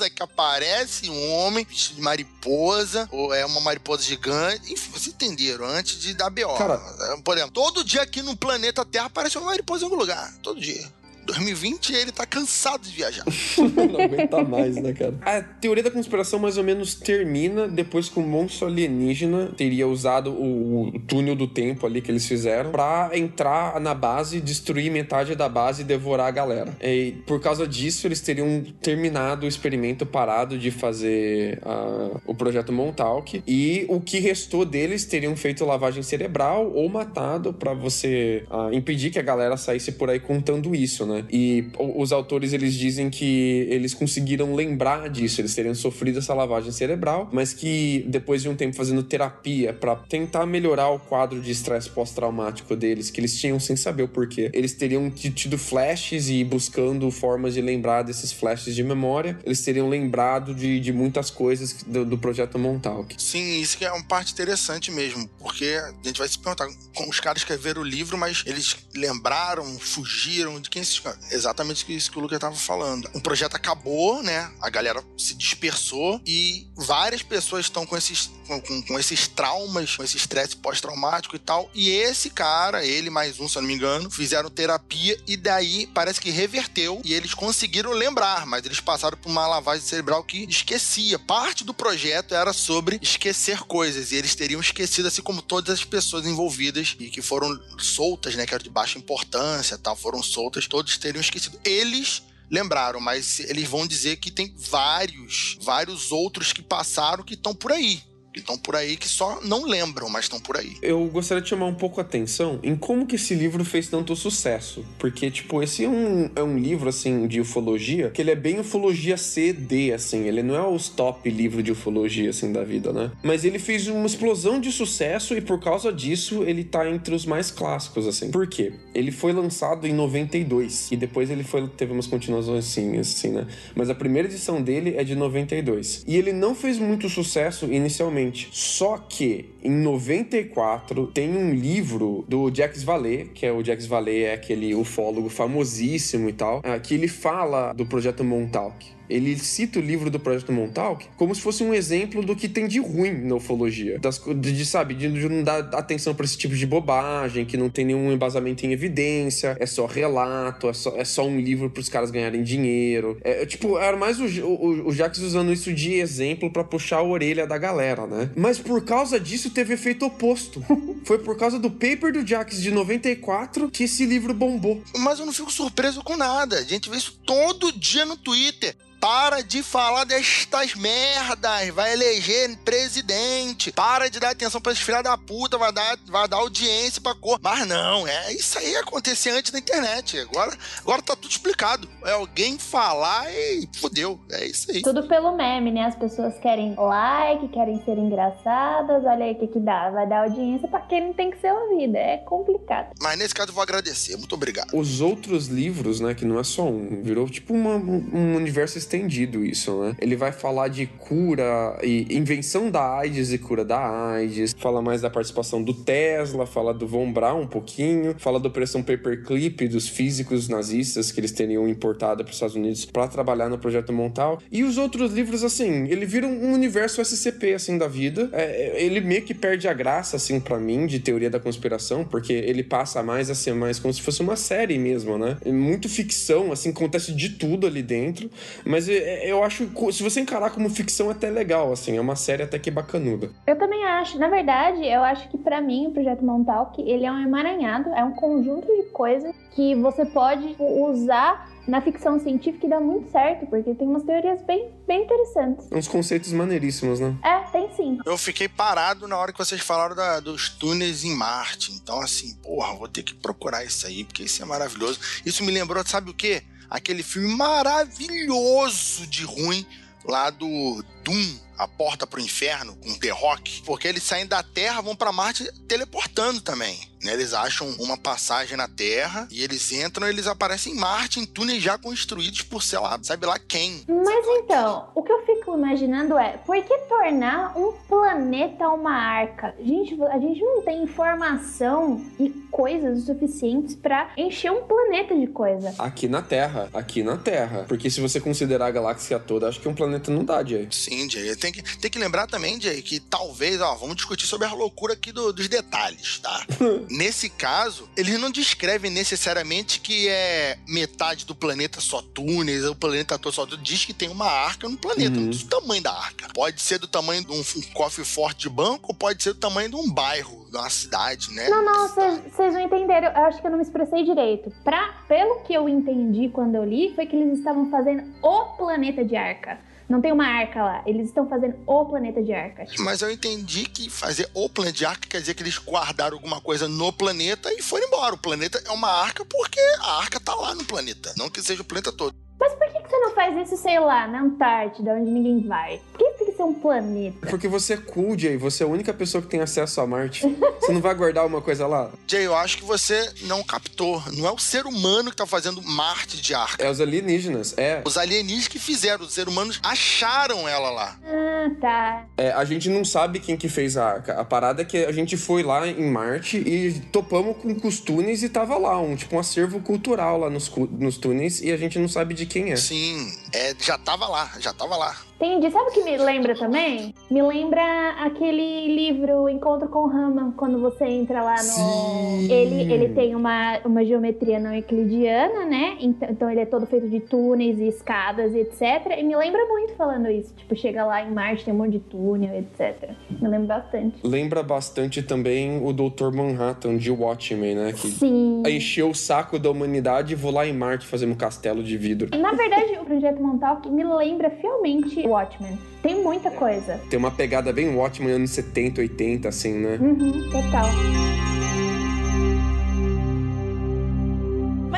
que 0.10 0.24
aparece 0.24 1.10
um 1.10 1.34
homem 1.34 1.64
vestido 1.66 1.96
de 1.98 2.02
mariposa, 2.02 3.08
ou 3.12 3.34
é 3.34 3.46
uma 3.46 3.62
mariposa 3.62 4.04
gigante. 4.04 4.74
Enfim, 4.74 4.90
vocês 4.92 5.08
entenderam, 5.08 5.66
antes 5.66 6.00
de 6.00 6.14
dar 6.14 6.30
B.O. 6.30 6.56
Cara- 6.56 6.80
Por 7.24 7.38
exemplo, 7.38 7.54
todo 7.54 7.84
dia 7.84 8.02
aqui 8.02 8.22
no 8.22 8.36
planeta 8.36 8.84
Terra 8.84 9.06
aparece 9.06 9.38
uma 9.38 9.48
mariposa 9.48 9.82
em 9.82 9.86
algum 9.86 9.98
lugar. 10.00 10.34
Todo 10.42 10.60
dia. 10.60 10.92
2020 11.26 11.94
ele 11.94 12.12
tá 12.12 12.26
cansado 12.26 12.84
de 12.84 12.92
viajar. 12.92 13.26
Não 13.58 14.02
aguenta 14.02 14.44
mais, 14.44 14.76
né, 14.76 14.94
cara? 14.94 15.14
A 15.22 15.42
teoria 15.42 15.84
da 15.84 15.92
conspiração 15.92 16.40
mais 16.40 16.58
ou 16.58 16.64
menos 16.64 16.96
termina 16.96 17.68
depois 17.68 18.10
que 18.10 18.20
o 18.20 18.22
monstro 18.22 18.68
alienígena 18.68 19.52
teria 19.58 19.88
usado 19.88 20.32
o, 20.32 20.88
o 20.88 21.00
túnel 21.02 21.36
do 21.36 21.48
tempo 21.48 21.86
ali 21.86 22.02
que 22.02 22.12
eles 22.12 22.26
fizeram 22.26 22.72
pra 22.72 23.12
entrar 23.14 23.80
na 23.80 23.94
base, 23.94 24.42
destruir 24.42 24.92
metade 24.92 25.36
da 25.36 25.48
base 25.48 25.82
e 25.82 25.86
devorar 25.86 26.28
a 26.28 26.32
galera. 26.32 26.76
E 26.82 27.16
por 27.26 27.40
causa 27.40 27.68
disso, 27.68 28.08
eles 28.08 28.22
teriam 28.22 28.64
terminado 28.82 29.46
o 29.46 29.50
experimento, 29.50 30.06
parado 30.06 30.58
de 30.58 30.72
fazer 30.72 31.60
ah, 31.64 32.20
o 32.26 32.34
projeto 32.34 32.72
Montauk. 32.72 33.44
E 33.48 33.86
o 33.90 34.00
que 34.00 34.20
restou 34.20 34.66
deles 34.66 35.06
teriam 35.06 35.36
feito 35.36 35.66
lavagem 35.66 36.04
cerebral 36.04 36.72
ou 36.74 36.88
matado 36.90 37.54
pra 37.54 37.74
você 37.74 38.46
ah, 38.50 38.70
impedir 38.72 39.12
que 39.12 39.20
a 39.20 39.24
galera 39.24 39.58
saísse 39.58 39.92
por 39.94 40.10
aí 40.10 40.20
contando 40.20 40.74
isso, 40.76 41.06
né? 41.06 41.11
E 41.32 41.66
o- 41.78 42.02
os 42.02 42.12
autores 42.12 42.54
eles 42.54 42.74
dizem 42.74 43.10
que 43.10 43.68
eles 43.70 43.94
conseguiram 43.94 44.54
lembrar 44.56 45.10
disso, 45.10 45.42
eles 45.42 45.54
teriam 45.56 45.76
sofrido 45.76 46.20
essa 46.20 46.34
lavagem 46.34 46.72
cerebral, 46.72 47.30
mas 47.32 47.54
que 47.54 48.06
depois 48.08 48.42
de 48.42 48.50
um 48.50 48.56
tempo 48.56 48.76
fazendo 48.76 49.04
terapia 49.04 49.74
pra 49.74 49.96
tentar 49.96 50.46
melhorar 50.46 50.90
o 50.90 51.00
quadro 51.00 51.42
de 51.42 51.52
estresse 51.52 51.90
pós-traumático 51.90 52.76
deles, 52.76 53.10
que 53.10 53.20
eles 53.20 53.40
tinham 53.40 53.60
sem 53.60 53.76
saber 53.76 54.04
o 54.04 54.08
porquê, 54.08 54.50
eles 54.54 54.74
teriam 54.74 55.10
tido 55.10 55.58
flashes 55.58 56.30
e 56.30 56.44
buscando 56.44 57.10
formas 57.12 57.54
de 57.54 57.62
lembrar 57.62 58.04
desses 58.04 58.32
flashes 58.32 58.76
de 58.76 58.84
memória, 58.84 59.38
eles 59.46 59.62
teriam 59.62 59.90
lembrado 59.90 60.54
de, 60.54 60.80
de 60.80 60.92
muitas 60.94 61.30
coisas 61.30 61.84
do, 61.86 62.06
do 62.06 62.18
projeto 62.18 62.58
Montauk. 62.60 63.16
Sim, 63.18 63.60
isso 63.62 63.78
que 63.78 63.86
é 63.86 63.92
uma 63.92 64.04
parte 64.04 64.34
interessante 64.34 64.92
mesmo, 64.92 65.28
porque 65.40 65.66
a 65.66 65.94
gente 66.08 66.18
vai 66.20 66.28
se 66.28 66.38
perguntar 66.38 66.68
os 67.08 67.20
caras 67.20 67.42
escreveram 67.42 67.82
o 67.82 67.86
livro, 67.86 68.18
mas 68.18 68.44
eles 68.46 68.76
lembraram, 68.96 69.66
fugiram 69.80 70.60
de 70.60 70.70
quem 70.70 70.82
esses 70.82 70.98
Exatamente 71.32 71.94
isso 71.96 72.12
que 72.12 72.18
o 72.18 72.22
Lucas 72.22 72.38
estava 72.38 72.56
falando. 72.56 73.10
O 73.14 73.22
projeto 73.22 73.56
acabou, 73.56 74.22
né? 74.22 74.52
A 74.62 74.70
galera 74.70 75.04
se 75.18 75.34
dispersou 75.34 76.22
e 76.26 76.68
várias 76.76 77.22
pessoas 77.22 77.66
estão 77.66 77.86
com 77.86 77.98
esses, 77.98 78.32
com, 78.52 78.60
com- 78.62 78.82
com 78.82 79.00
esses 79.00 79.28
traumas, 79.28 79.96
com 79.96 80.04
esse 80.04 80.18
estresse 80.18 80.56
pós-traumático 80.58 81.36
e 81.36 81.40
tal. 81.40 81.70
E 81.74 81.90
esse 81.90 82.30
cara, 82.30 82.84
ele 82.86 83.10
mais 83.10 83.40
um, 83.40 83.48
se 83.48 83.58
eu 83.58 83.62
não 83.62 83.68
me 83.70 83.76
engano, 83.76 84.10
fizeram 84.12 84.50
terapia 84.50 85.18
e 85.28 85.38
daí 85.38 85.88
parece 85.88 86.20
que 86.20 86.30
reverteu 86.30 87.02
e 87.06 87.14
eles 87.14 87.34
conseguiram 87.34 87.92
lembrar, 87.92 88.46
mas 88.46 88.66
eles 88.66 88.80
passaram 88.80 89.18
por 89.18 89.30
uma 89.30 89.48
lavagem 89.48 89.86
cerebral 89.86 90.24
que 90.24 90.44
esquecia. 90.50 91.18
Parte 91.20 91.64
do 91.64 91.74
projeto 91.74 92.34
era 92.36 92.52
sobre 92.52 93.00
esquecer 93.02 93.60
coisas 93.62 94.12
e 94.12 94.16
eles 94.16 94.36
teriam 94.36 94.60
esquecido, 94.60 95.08
assim 95.08 95.22
como 95.22 95.42
todas 95.42 95.80
as 95.80 95.86
pessoas 95.86 96.26
envolvidas 96.26 96.96
e 97.00 97.10
que 97.10 97.22
foram 97.22 97.50
soltas, 97.78 98.36
né, 98.36 98.46
que 98.46 98.54
eram 98.54 98.64
de 98.64 98.70
baixa 98.70 98.98
importância, 98.98 99.78
tal, 99.78 99.96
foram 99.96 100.22
soltas, 100.22 100.68
todos 100.68 100.98
teriam 100.98 101.22
esquecido. 101.22 101.60
Eles 101.64 102.24
lembraram, 102.50 103.00
mas 103.00 103.40
eles 103.40 103.66
vão 103.68 103.88
dizer 103.88 104.18
que 104.18 104.30
tem 104.30 104.54
vários, 104.58 105.58
vários 105.62 106.12
outros 106.12 106.52
que 106.52 106.62
passaram 106.62 107.24
que 107.24 107.36
estão 107.36 107.56
por 107.56 107.72
aí. 107.72 108.04
Que 108.34 108.40
estão 108.40 108.58
por 108.58 108.78
aí 108.78 108.96
que 108.96 109.10
só 109.10 109.42
não 109.44 109.66
lembram, 109.66 110.10
mas 110.10 110.26
estão 110.26 110.40
por 110.40 110.56
aí. 110.56 110.78
Eu 110.82 111.06
gostaria 111.08 111.42
de 111.42 111.50
chamar 111.50 111.66
um 111.66 111.74
pouco 111.74 112.00
a 112.00 112.04
atenção 112.04 112.60
em 112.64 112.78
como 112.78 113.06
que 113.06 113.16
esse 113.16 113.36
livro 113.36 113.66
fez 113.66 113.90
tanto 113.90 114.16
sucesso. 114.16 114.86
Porque, 114.98 115.30
tipo, 115.30 115.62
esse 115.62 115.84
é 115.84 115.90
um, 115.90 116.30
é 116.34 116.42
um 116.42 116.58
livro, 116.58 116.88
assim, 116.88 117.28
de 117.28 117.42
ufologia, 117.42 118.10
que 118.10 118.22
ele 118.22 118.32
é 118.32 118.36
bem 118.36 118.60
ufologia 118.60 119.18
CD, 119.18 119.92
assim. 119.92 120.28
Ele 120.28 120.42
não 120.42 120.56
é 120.56 120.66
os 120.66 120.88
top 120.88 121.30
livro 121.30 121.62
de 121.62 121.74
ufologia, 121.74 122.30
assim, 122.30 122.54
da 122.54 122.64
vida, 122.64 122.94
né? 122.94 123.12
Mas 123.22 123.44
ele 123.44 123.60
fez 123.60 123.88
uma 123.88 124.06
explosão 124.06 124.62
de 124.62 124.72
sucesso 124.72 125.36
e, 125.36 125.42
por 125.42 125.60
causa 125.60 125.92
disso, 125.92 126.44
ele 126.44 126.64
tá 126.64 126.90
entre 126.90 127.14
os 127.14 127.26
mais 127.26 127.52
clássicos, 127.52 128.08
assim. 128.08 128.32
Por 128.32 128.48
quê? 128.48 128.72
Ele 128.96 129.12
foi 129.12 129.34
lançado 129.34 129.86
em 129.86 129.94
92 129.94 130.90
e 130.92 130.96
depois 130.96 131.30
ele 131.30 131.44
foi, 131.44 131.68
teve 131.68 131.92
umas 131.92 132.08
continuações, 132.08 132.66
assim, 132.66 132.98
assim, 132.98 133.30
né? 133.30 133.46
Mas 133.76 133.90
a 133.90 133.96
primeira 133.96 134.30
edição 134.30 134.62
dele 134.62 134.96
é 134.96 135.04
de 135.04 135.16
92. 135.16 136.06
E 136.08 136.16
ele 136.16 136.32
não 136.32 136.56
fez 136.56 136.80
muito 136.80 137.10
sucesso 137.10 137.66
inicialmente. 137.66 138.21
Só 138.52 138.98
que 138.98 139.50
em 139.64 139.72
94 139.72 141.08
tem 141.08 141.36
um 141.36 141.54
livro 141.54 142.26
do 142.28 142.54
Jacques 142.54 142.84
Vallée, 142.84 143.30
que 143.34 143.46
é 143.46 143.52
o 143.52 143.64
Jacques 143.64 143.88
Vallée 143.88 144.24
é 144.24 144.34
aquele 144.34 144.76
ufólogo 144.76 145.30
famosíssimo 145.30 146.30
e 146.30 146.34
tal, 146.34 146.62
ah, 146.64 146.80
que 146.80 146.94
ele 146.94 147.08
fala 147.08 147.74
do 147.74 147.86
projeto 147.86 148.24
Montauk. 148.24 149.01
Ele 149.12 149.38
cita 149.38 149.80
o 149.80 149.82
livro 149.82 150.10
do 150.10 150.20
Projeto 150.20 150.52
Montauk 150.52 151.08
como 151.18 151.36
se 151.36 151.42
fosse 151.42 151.64
um 151.64 151.74
exemplo 151.74 152.24
do 152.24 152.36
que 152.36 152.48
tem 152.48 152.68
de 152.68 152.80
ruim 152.80 153.12
na 153.12 153.36
ufologia. 153.36 154.00
Das, 154.00 154.22
de, 154.36 154.66
sabe, 154.66 154.94
de, 154.94 155.12
de 155.12 155.30
não 155.30 155.44
dar 155.44 155.60
atenção 155.74 156.14
pra 156.14 156.26
esse 156.26 156.38
tipo 156.38 156.56
de 156.56 156.66
bobagem, 156.66 157.46
que 157.46 157.58
não 157.58 157.70
tem 157.70 157.86
nenhum 157.86 158.12
embasamento 158.12 158.66
em 158.66 158.72
evidência, 158.72 159.56
é 159.60 159.66
só 159.66 159.86
relato, 159.86 160.70
é 160.70 160.74
só, 160.74 160.96
é 160.96 161.06
só 161.06 161.26
um 161.26 161.40
livro 161.40 161.70
pros 161.70 161.90
caras 161.90 162.12
ganharem 162.12 162.44
dinheiro. 162.44 163.18
É, 163.24 163.46
tipo, 163.46 163.78
era 163.78 163.98
mais 163.98 164.20
o, 164.20 164.26
o, 164.46 164.88
o 164.88 164.92
Jacques 164.94 165.22
usando 165.22 165.52
isso 165.52 165.74
de 165.74 165.94
exemplo 165.94 166.52
pra 166.52 166.64
puxar 166.64 166.98
a 166.98 167.04
orelha 167.04 167.46
da 167.46 167.58
galera, 167.58 168.08
né? 168.08 168.30
Mas 168.36 168.58
por 168.60 168.84
causa 168.84 169.20
disso 169.20 169.50
teve 169.50 169.74
efeito 169.74 170.06
oposto. 170.06 170.64
Foi 171.04 171.20
por 171.20 171.38
causa 171.38 171.60
do 171.60 171.70
paper 171.70 172.14
do 172.14 172.26
Jacques 172.26 172.62
de 172.62 172.72
94 172.72 173.70
que 173.70 173.84
esse 173.84 174.06
livro 174.06 174.34
bombou. 174.34 174.82
Mas 174.98 175.20
eu 175.20 175.26
não 175.26 175.34
fico 175.34 175.52
surpreso 175.52 176.04
com 176.04 176.16
nada. 176.16 176.58
A 176.58 176.64
gente 176.64 176.90
vê 176.90 176.98
isso 176.98 177.20
todo 177.26 177.72
dia 177.72 178.06
no 178.06 178.18
Twitter. 178.18 178.76
Para 179.02 179.42
de 179.42 179.64
falar 179.64 180.04
destas 180.04 180.76
merdas, 180.76 181.70
vai 181.74 181.94
eleger 181.94 182.56
presidente. 182.64 183.72
Para 183.72 184.10
de 184.10 184.20
dar 184.20 184.30
atenção 184.30 184.62
pra 184.62 184.72
esses 184.72 184.84
filha 184.84 185.02
da 185.02 185.18
puta, 185.18 185.58
vai 185.58 185.72
dar, 185.72 185.98
vai 186.08 186.28
dar 186.28 186.38
audiência 186.38 187.02
pra 187.02 187.16
cor. 187.16 187.40
Mas 187.42 187.68
não, 187.68 188.08
é 188.08 188.32
isso 188.34 188.60
aí 188.60 188.76
acontecia 188.76 189.34
antes 189.34 189.52
na 189.52 189.58
internet. 189.58 190.20
Agora, 190.20 190.56
agora 190.82 191.02
tá 191.02 191.16
tudo 191.16 191.32
explicado. 191.32 191.90
É 192.06 192.12
alguém 192.12 192.60
falar 192.60 193.26
e 193.34 193.68
fudeu. 193.76 194.20
É 194.32 194.46
isso 194.46 194.70
aí. 194.72 194.84
Tudo 194.84 195.08
pelo 195.08 195.36
meme, 195.36 195.72
né? 195.72 195.86
As 195.86 195.96
pessoas 195.96 196.38
querem 196.40 196.76
like, 196.78 197.48
querem 197.48 197.84
ser 197.84 197.98
engraçadas. 197.98 199.04
Olha 199.04 199.26
aí 199.26 199.32
o 199.34 199.40
que 199.40 199.48
que 199.48 199.60
dá. 199.60 199.90
Vai 199.90 200.08
dar 200.08 200.26
audiência 200.26 200.68
pra 200.68 200.80
quem 200.82 201.08
não 201.08 201.14
tem 201.14 201.32
que 201.32 201.40
ser 201.42 201.52
ouvido. 201.52 201.96
É 201.96 202.18
complicado. 202.18 202.92
Mas 203.02 203.18
nesse 203.18 203.34
caso 203.34 203.50
eu 203.50 203.56
vou 203.56 203.64
agradecer. 203.64 204.16
Muito 204.16 204.36
obrigado. 204.36 204.76
Os 204.78 205.02
outros 205.02 205.48
livros, 205.48 206.00
né, 206.00 206.14
que 206.14 206.24
não 206.24 206.40
é 206.40 206.44
só 206.44 206.64
um, 206.64 207.02
virou 207.02 207.28
tipo 207.28 207.52
uma- 207.54 207.76
um 207.78 208.36
universo 208.36 208.78
estendido 208.92 209.46
isso, 209.46 209.80
né? 209.82 209.96
Ele 210.00 210.16
vai 210.16 210.32
falar 210.32 210.68
de 210.68 210.86
cura 210.86 211.80
e 211.82 212.06
invenção 212.10 212.70
da 212.70 212.98
AIDS 212.98 213.32
e 213.32 213.38
cura 213.38 213.64
da 213.64 214.12
AIDS, 214.12 214.54
fala 214.58 214.82
mais 214.82 215.02
da 215.02 215.10
participação 215.10 215.64
do 215.64 215.74
Tesla, 215.74 216.46
fala 216.46 216.74
do 216.74 216.86
Von 216.86 217.12
Braun 217.12 217.42
um 217.42 217.48
pouquinho, 217.48 218.16
fala 218.18 218.40
da 218.40 218.50
Operação 218.50 218.84
Paperclip, 218.84 219.68
dos 219.68 219.88
físicos 219.88 220.50
nazistas 220.50 221.12
que 221.12 221.20
eles 221.20 221.32
teriam 221.32 221.68
importado 221.68 222.24
para 222.24 222.30
os 222.30 222.36
Estados 222.36 222.56
Unidos 222.56 222.86
para 222.86 223.08
trabalhar 223.08 223.50
no 223.50 223.58
projeto 223.58 223.94
Montal. 223.94 224.42
E 224.52 224.64
os 224.64 224.78
outros 224.78 225.14
livros, 225.14 225.44
assim, 225.44 225.88
ele 225.88 226.06
vira 226.06 226.28
um 226.28 226.52
universo 226.54 227.02
SCP, 227.02 227.54
assim, 227.54 227.78
da 227.78 227.88
vida. 227.88 228.30
É, 228.34 228.44
é, 228.44 228.84
ele 228.84 229.00
meio 229.00 229.22
que 229.22 229.34
perde 229.34 229.68
a 229.68 229.74
graça, 229.74 230.18
assim, 230.18 230.40
para 230.40 230.60
mim, 230.60 230.86
de 230.86 231.00
teoria 231.00 231.30
da 231.30 231.40
conspiração, 231.40 232.04
porque 232.04 232.34
ele 232.34 232.64
passa 232.64 233.02
mais 233.02 233.30
a 233.30 233.36
ser 233.36 233.54
mais 233.54 233.80
como 233.80 233.94
se 233.94 234.02
fosse 234.02 234.22
uma 234.22 234.36
série 234.36 234.78
mesmo, 234.78 235.18
né? 235.18 235.38
É 235.46 235.52
muito 235.52 235.88
ficção, 235.88 236.52
assim, 236.52 236.70
acontece 236.70 237.14
de 237.14 237.30
tudo 237.30 237.66
ali 237.68 237.82
dentro. 237.82 238.30
Mas 238.66 238.81
é, 238.90 239.26
é, 239.26 239.32
eu 239.32 239.44
acho, 239.44 239.70
se 239.92 240.04
você 240.04 240.22
encarar 240.22 240.52
como 240.52 240.70
ficção, 240.70 241.10
é 241.10 241.12
até 241.12 241.30
legal, 241.30 241.72
assim, 241.72 241.98
é 241.98 242.02
uma 242.02 242.16
série 242.16 242.44
até 242.44 242.58
que 242.60 242.72
bacanuda. 242.72 243.30
Eu 243.48 243.58
também 243.58 243.84
acho. 243.86 244.18
Na 244.18 244.30
verdade, 244.30 244.86
eu 244.86 245.04
acho 245.04 245.30
que 245.30 245.38
para 245.38 245.62
mim 245.62 245.88
o 245.88 245.92
Projeto 245.92 246.24
Montauk, 246.24 246.82
ele 246.82 247.06
é 247.06 247.12
um 247.12 247.22
emaranhado, 247.22 247.90
é 247.90 248.04
um 248.04 248.12
conjunto 248.12 248.68
de 248.68 248.84
coisas 248.90 249.36
que 249.52 249.76
você 249.76 250.06
pode 250.06 250.56
usar 250.60 251.50
na 251.68 251.80
ficção 251.82 252.20
científica 252.20 252.66
e 252.66 252.70
dá 252.70 252.80
muito 252.80 253.12
certo, 253.12 253.46
porque 253.46 253.74
tem 253.74 253.88
umas 253.88 254.04
teorias 254.04 254.42
bem, 254.44 254.72
bem 254.88 255.04
interessantes. 255.04 255.68
Uns 255.72 255.88
conceitos 255.88 256.32
maneiríssimos, 256.32 257.00
né? 257.00 257.16
É, 257.24 257.40
tem 257.52 257.70
sim. 257.76 258.00
Eu 258.06 258.18
fiquei 258.18 258.48
parado 258.48 259.08
na 259.08 259.18
hora 259.18 259.32
que 259.32 259.38
vocês 259.38 259.62
falaram 259.62 259.96
da, 259.96 260.20
dos 260.20 260.50
túneis 260.50 261.04
em 261.04 261.16
Marte. 261.16 261.72
Então, 261.74 262.02
assim, 262.02 262.36
porra, 262.44 262.76
vou 262.76 262.88
ter 262.88 263.04
que 263.04 263.14
procurar 263.14 263.64
isso 263.64 263.86
aí, 263.86 264.04
porque 264.04 264.24
isso 264.24 264.42
é 264.42 264.46
maravilhoso. 264.46 265.00
Isso 265.26 265.44
me 265.44 265.52
lembrou, 265.52 265.84
sabe 265.86 266.10
o 266.10 266.14
quê? 266.14 266.44
Aquele 266.72 267.04
filme 267.04 267.36
maravilhoso 267.36 269.06
de 269.06 269.26
ruim 269.26 269.68
lá 270.06 270.30
do 270.30 270.82
Doom, 271.04 271.38
A 271.62 271.68
Porta 271.68 272.08
pro 272.08 272.20
Inferno, 272.20 272.76
com 272.78 272.98
The 272.98 273.10
Rock, 273.10 273.62
porque 273.64 273.88
eles 273.88 274.02
saem 274.02 274.26
da 274.26 274.42
Terra, 274.42 274.82
vão 274.82 274.96
para 274.96 275.12
Marte 275.12 275.48
teleportando 275.68 276.42
também. 276.42 276.92
Né? 277.04 277.14
Eles 277.14 277.34
acham 277.34 277.68
uma 277.80 277.98
passagem 277.98 278.56
na 278.56 278.68
Terra 278.68 279.28
e 279.32 279.44
eles 279.44 279.72
entram 279.72 280.08
eles 280.08 280.28
aparecem 280.28 280.74
em 280.74 280.76
Marte, 280.76 281.20
em 281.20 281.26
túneis 281.26 281.62
já 281.62 281.78
construídos 281.78 282.42
por, 282.42 282.62
sei 282.62 282.80
lá, 282.80 283.00
sabe 283.02 283.26
lá 283.26 283.38
quem. 283.40 283.84
Mas 283.88 284.26
então, 284.28 284.90
o 284.96 285.02
que 285.02 285.12
eu 285.12 285.26
fico 285.26 285.58
imaginando 285.58 286.18
é, 286.18 286.38
por 286.38 286.62
que 286.64 286.78
tornar 286.90 287.58
um 287.58 287.74
planeta 287.88 288.68
uma 288.70 288.94
arca? 288.94 289.56
Gente, 289.60 290.02
a 290.04 290.20
gente 290.20 290.42
não 290.42 290.62
tem 290.62 290.84
informação 290.84 292.04
e 292.20 292.30
coisas 292.52 293.00
o 293.00 293.06
suficientes 293.06 293.76
para 293.76 294.12
encher 294.18 294.52
um 294.52 294.64
planeta 294.64 295.16
de 295.18 295.28
coisa. 295.28 295.74
Aqui 295.80 296.08
na 296.08 296.22
Terra, 296.22 296.70
aqui 296.74 297.04
na 297.04 297.18
Terra. 297.18 297.66
Porque 297.68 297.90
se 297.90 298.02
você 298.02 298.20
considerar 298.20 298.68
a 298.68 298.72
galáxia 298.72 299.20
toda, 299.20 299.48
acho 299.48 299.60
que 299.60 299.68
um 299.68 299.74
planeta 299.74 300.12
não 300.12 300.24
dá, 300.24 300.44
Jay. 300.44 300.68
Sim, 300.72 301.10
Jay. 301.10 301.36
Tem 301.36 301.51
que, 301.52 301.78
tem 301.78 301.92
que 301.92 302.00
lembrar 302.00 302.28
também, 302.28 302.60
Jay, 302.60 302.82
que 302.82 303.00
talvez, 303.00 303.62
ó, 303.62 303.76
vamos 303.76 303.96
discutir 303.96 304.26
sobre 304.26 304.48
a 304.48 304.54
loucura 304.54 304.94
aqui 304.94 305.12
do, 305.12 305.32
dos 305.34 305.48
detalhes, 305.48 306.20
tá? 306.20 306.46
Nesse 306.90 307.30
caso, 307.30 307.90
eles 307.96 308.20
não 308.20 308.32
descrevem 308.32 308.92
necessariamente 308.92 309.80
que 309.80 310.08
é 310.08 310.58
metade 310.68 311.26
do 311.26 311.36
planeta 311.36 311.82
só 311.82 312.02
túneis, 312.02 312.66
o 312.66 312.76
planeta 312.76 313.18
todo 313.18 313.34
só 313.34 313.46
túneis. 313.46 313.68
Diz 313.68 313.86
que 313.86 313.94
tem 313.94 314.10
uma 314.10 314.26
arca 314.26 314.68
no 314.68 314.78
planeta, 314.78 315.16
uhum. 315.16 315.24
não 315.24 315.30
diz 315.30 315.42
o 315.42 315.48
tamanho 315.48 315.82
da 315.82 315.94
arca. 315.94 316.28
Pode 316.34 316.62
ser 316.62 316.80
do 316.80 316.88
tamanho 316.88 317.24
de 317.24 317.32
um, 317.32 317.40
um 317.40 317.62
cofre 317.74 318.06
forte 318.06 318.42
de 318.42 318.50
banco, 318.50 318.90
ou 318.90 318.94
pode 318.94 319.22
ser 319.22 319.34
do 319.34 319.40
tamanho 319.40 319.70
de 319.70 319.76
um 319.76 319.92
bairro, 319.92 320.46
de 320.50 320.58
uma 320.58 320.70
cidade, 320.70 321.32
né? 321.34 321.50
Não, 321.50 321.64
não, 321.64 321.88
vocês 321.88 322.54
não 322.54 322.62
entenderam. 322.62 323.10
Eu 323.10 323.26
acho 323.26 323.40
que 323.40 323.48
eu 323.48 323.52
não 323.52 323.58
me 323.58 323.64
expressei 323.64 324.04
direito. 324.04 324.52
Pra, 324.64 324.94
pelo 325.08 325.42
que 325.42 325.54
eu 325.54 325.68
entendi 325.68 326.30
quando 326.30 326.56
eu 326.56 326.64
li, 326.64 326.94
foi 326.96 327.06
que 327.06 327.16
eles 327.16 327.40
estavam 327.40 327.70
fazendo 327.70 328.04
o 328.22 328.46
planeta 328.58 329.04
de 329.04 329.16
arca. 329.16 329.60
Não 329.92 330.00
tem 330.00 330.14
uma 330.14 330.26
arca 330.26 330.64
lá. 330.64 330.84
Eles 330.86 331.08
estão 331.08 331.28
fazendo 331.28 331.58
o 331.68 331.84
planeta 331.84 332.24
de 332.24 332.32
arca. 332.32 332.66
Mas 332.80 333.02
eu 333.02 333.12
entendi 333.12 333.66
que 333.66 333.90
fazer 333.90 334.30
o 334.34 334.48
planeta 334.48 334.78
de 334.78 334.86
arca 334.86 335.06
quer 335.06 335.20
dizer 335.20 335.34
que 335.34 335.44
eles 335.44 335.58
guardaram 335.58 336.16
alguma 336.16 336.40
coisa 336.40 336.66
no 336.66 336.94
planeta 336.94 337.54
e 337.54 337.62
foram 337.62 337.88
embora. 337.88 338.16
O 338.16 338.18
planeta 338.18 338.64
é 338.66 338.72
uma 338.72 338.88
arca 338.88 339.26
porque 339.26 339.60
a 339.82 339.98
arca 339.98 340.18
tá 340.18 340.34
lá 340.34 340.56
no 340.56 340.64
planeta, 340.64 341.14
não 341.18 341.30
que 341.30 341.42
seja 341.42 341.62
o 341.62 341.66
planeta 341.66 341.92
todo. 341.92 342.16
Mas 342.42 342.54
por 342.56 342.68
que, 342.70 342.82
que 342.82 342.90
você 342.90 342.98
não 342.98 343.12
faz 343.12 343.38
isso, 343.38 343.56
sei 343.56 343.80
lá, 343.80 344.08
na 344.08 344.24
Antártida, 344.24 344.94
onde 344.94 345.12
ninguém 345.12 345.48
vai? 345.48 345.80
Por 345.94 346.00
que 346.00 346.18
tem 346.18 346.28
que 346.32 346.34
ser 346.34 346.42
um 346.42 346.56
planeta? 346.56 347.28
Porque 347.30 347.48
você 347.48 347.76
é 347.76 347.78
cool, 347.78 348.18
Jay. 348.18 348.36
Você 348.36 348.64
é 348.64 348.66
a 348.66 348.70
única 348.70 348.92
pessoa 348.92 349.22
que 349.22 349.28
tem 349.28 349.42
acesso 349.42 349.80
a 349.80 349.86
Marte. 349.86 350.28
você 350.60 350.72
não 350.72 350.82
vai 350.82 350.96
guardar 350.96 351.24
uma 351.24 351.40
coisa 351.40 351.68
lá? 351.68 351.92
Jay, 352.08 352.26
eu 352.26 352.36
acho 352.36 352.58
que 352.58 352.66
você 352.66 353.14
não 353.28 353.44
captou. 353.44 354.02
Não 354.18 354.28
é 354.28 354.32
o 354.32 354.40
ser 354.40 354.66
humano 354.66 355.12
que 355.12 355.18
tá 355.18 355.28
fazendo 355.28 355.62
Marte 355.62 356.20
de 356.20 356.34
arca. 356.34 356.64
É 356.64 356.68
os 356.68 356.82
alienígenas, 356.82 357.56
é. 357.60 357.84
Os 357.86 357.96
alienígenas 357.96 358.48
que 358.48 358.58
fizeram. 358.58 359.06
Os 359.06 359.14
seres 359.14 359.32
humanos 359.32 359.60
acharam 359.64 360.50
ela 360.50 360.72
lá. 360.72 360.98
Ah, 361.06 361.52
tá. 361.62 362.06
É, 362.18 362.32
a 362.32 362.44
gente 362.44 362.70
não 362.70 362.84
sabe 362.84 363.20
quem 363.20 363.38
que 363.38 363.48
fez 363.48 363.78
a 363.78 363.86
arca. 363.86 364.14
A 364.20 364.26
parada 364.26 364.64
é 364.64 364.66
que 364.66 364.84
a 364.84 364.92
gente 364.92 365.16
foi 365.16 365.44
lá 365.44 365.68
em 365.68 365.92
Marte 365.92 366.38
e 366.38 366.80
topamos 366.92 367.38
com 367.38 367.68
os 367.68 367.80
túneis 367.80 368.24
e 368.24 368.30
tava 368.30 368.58
lá, 368.58 368.80
um 368.80 368.96
tipo 368.96 369.16
um 369.16 369.20
acervo 369.20 369.60
cultural 369.60 370.18
lá 370.18 370.30
nos, 370.30 370.50
nos 370.72 370.98
túneis 370.98 371.40
e 371.42 371.52
a 371.52 371.58
gente 371.58 371.78
não 371.78 371.88
sabe 371.88 372.16
de 372.16 372.26
é. 372.40 372.56
Sim, 372.56 373.18
é, 373.34 373.56
já 373.60 373.78
tava 373.78 374.08
lá, 374.08 374.32
já 374.40 374.54
tava 374.54 374.76
lá. 374.78 374.96
Entendi. 375.22 375.52
Sabe 375.52 375.70
o 375.70 375.72
que 375.72 375.84
me 375.84 375.98
lembra 375.98 376.36
também? 376.36 376.96
Me 377.10 377.22
lembra 377.22 377.62
aquele 378.00 378.76
livro 378.76 379.30
Encontro 379.30 379.70
com 379.70 379.86
Rama, 379.86 380.34
quando 380.36 380.60
você 380.60 380.86
entra 380.86 381.22
lá 381.22 381.36
no. 381.36 381.44
Sim. 381.44 382.32
Ele, 382.32 382.74
ele 382.74 382.90
tem 382.96 383.14
uma, 383.14 383.60
uma 383.64 383.86
geometria 383.86 384.40
não 384.40 384.52
euclidiana, 384.52 385.46
né? 385.46 385.78
Então, 385.80 386.10
então 386.10 386.30
ele 386.32 386.40
é 386.40 386.46
todo 386.46 386.66
feito 386.66 386.90
de 386.90 387.00
túneis 387.00 387.60
e 387.60 387.68
escadas 387.68 388.34
e 388.34 388.40
etc. 388.40 388.98
E 388.98 389.04
me 389.04 389.16
lembra 389.16 389.46
muito 389.46 389.76
falando 389.76 390.10
isso. 390.10 390.34
Tipo, 390.34 390.56
chega 390.56 390.84
lá 390.84 391.04
em 391.04 391.12
Marte, 391.12 391.46
tem 391.46 391.54
um 391.54 391.58
monte 391.58 391.74
de 391.74 391.80
túnel, 391.80 392.36
etc. 392.36 392.90
Me 393.12 393.28
lembra 393.28 393.60
bastante. 393.60 394.00
Lembra 394.04 394.42
bastante 394.42 395.04
também 395.04 395.64
o 395.64 395.72
Dr. 395.72 396.12
Manhattan 396.16 396.78
de 396.78 396.90
Watchmen, 396.90 397.54
né? 397.54 397.74
Que 397.74 397.90
Sim. 397.90 398.42
encheu 398.48 398.90
o 398.90 398.96
saco 398.96 399.38
da 399.38 399.52
humanidade 399.52 400.14
e 400.14 400.16
vou 400.16 400.32
lá 400.32 400.48
em 400.48 400.54
Marte 400.54 400.88
fazer 400.88 401.06
um 401.06 401.14
castelo 401.14 401.62
de 401.62 401.78
vidro. 401.78 402.10
Na 402.18 402.32
verdade, 402.32 402.80
o 402.82 402.86
projeto 402.86 403.22
Montauk 403.22 403.70
me 403.70 403.84
lembra 403.84 404.32
fielmente 404.32 405.11
Watchmen. 405.12 405.60
Tem 405.82 406.02
muita 406.02 406.32
coisa. 406.32 406.80
Tem 406.90 406.98
uma 406.98 407.12
pegada 407.12 407.52
bem 407.52 407.76
Watchmen 407.76 408.12
anos 408.12 408.32
70, 408.32 408.82
80, 408.82 409.28
assim, 409.28 409.54
né? 409.54 409.78
Uhum, 409.82 410.30
total. 410.32 410.70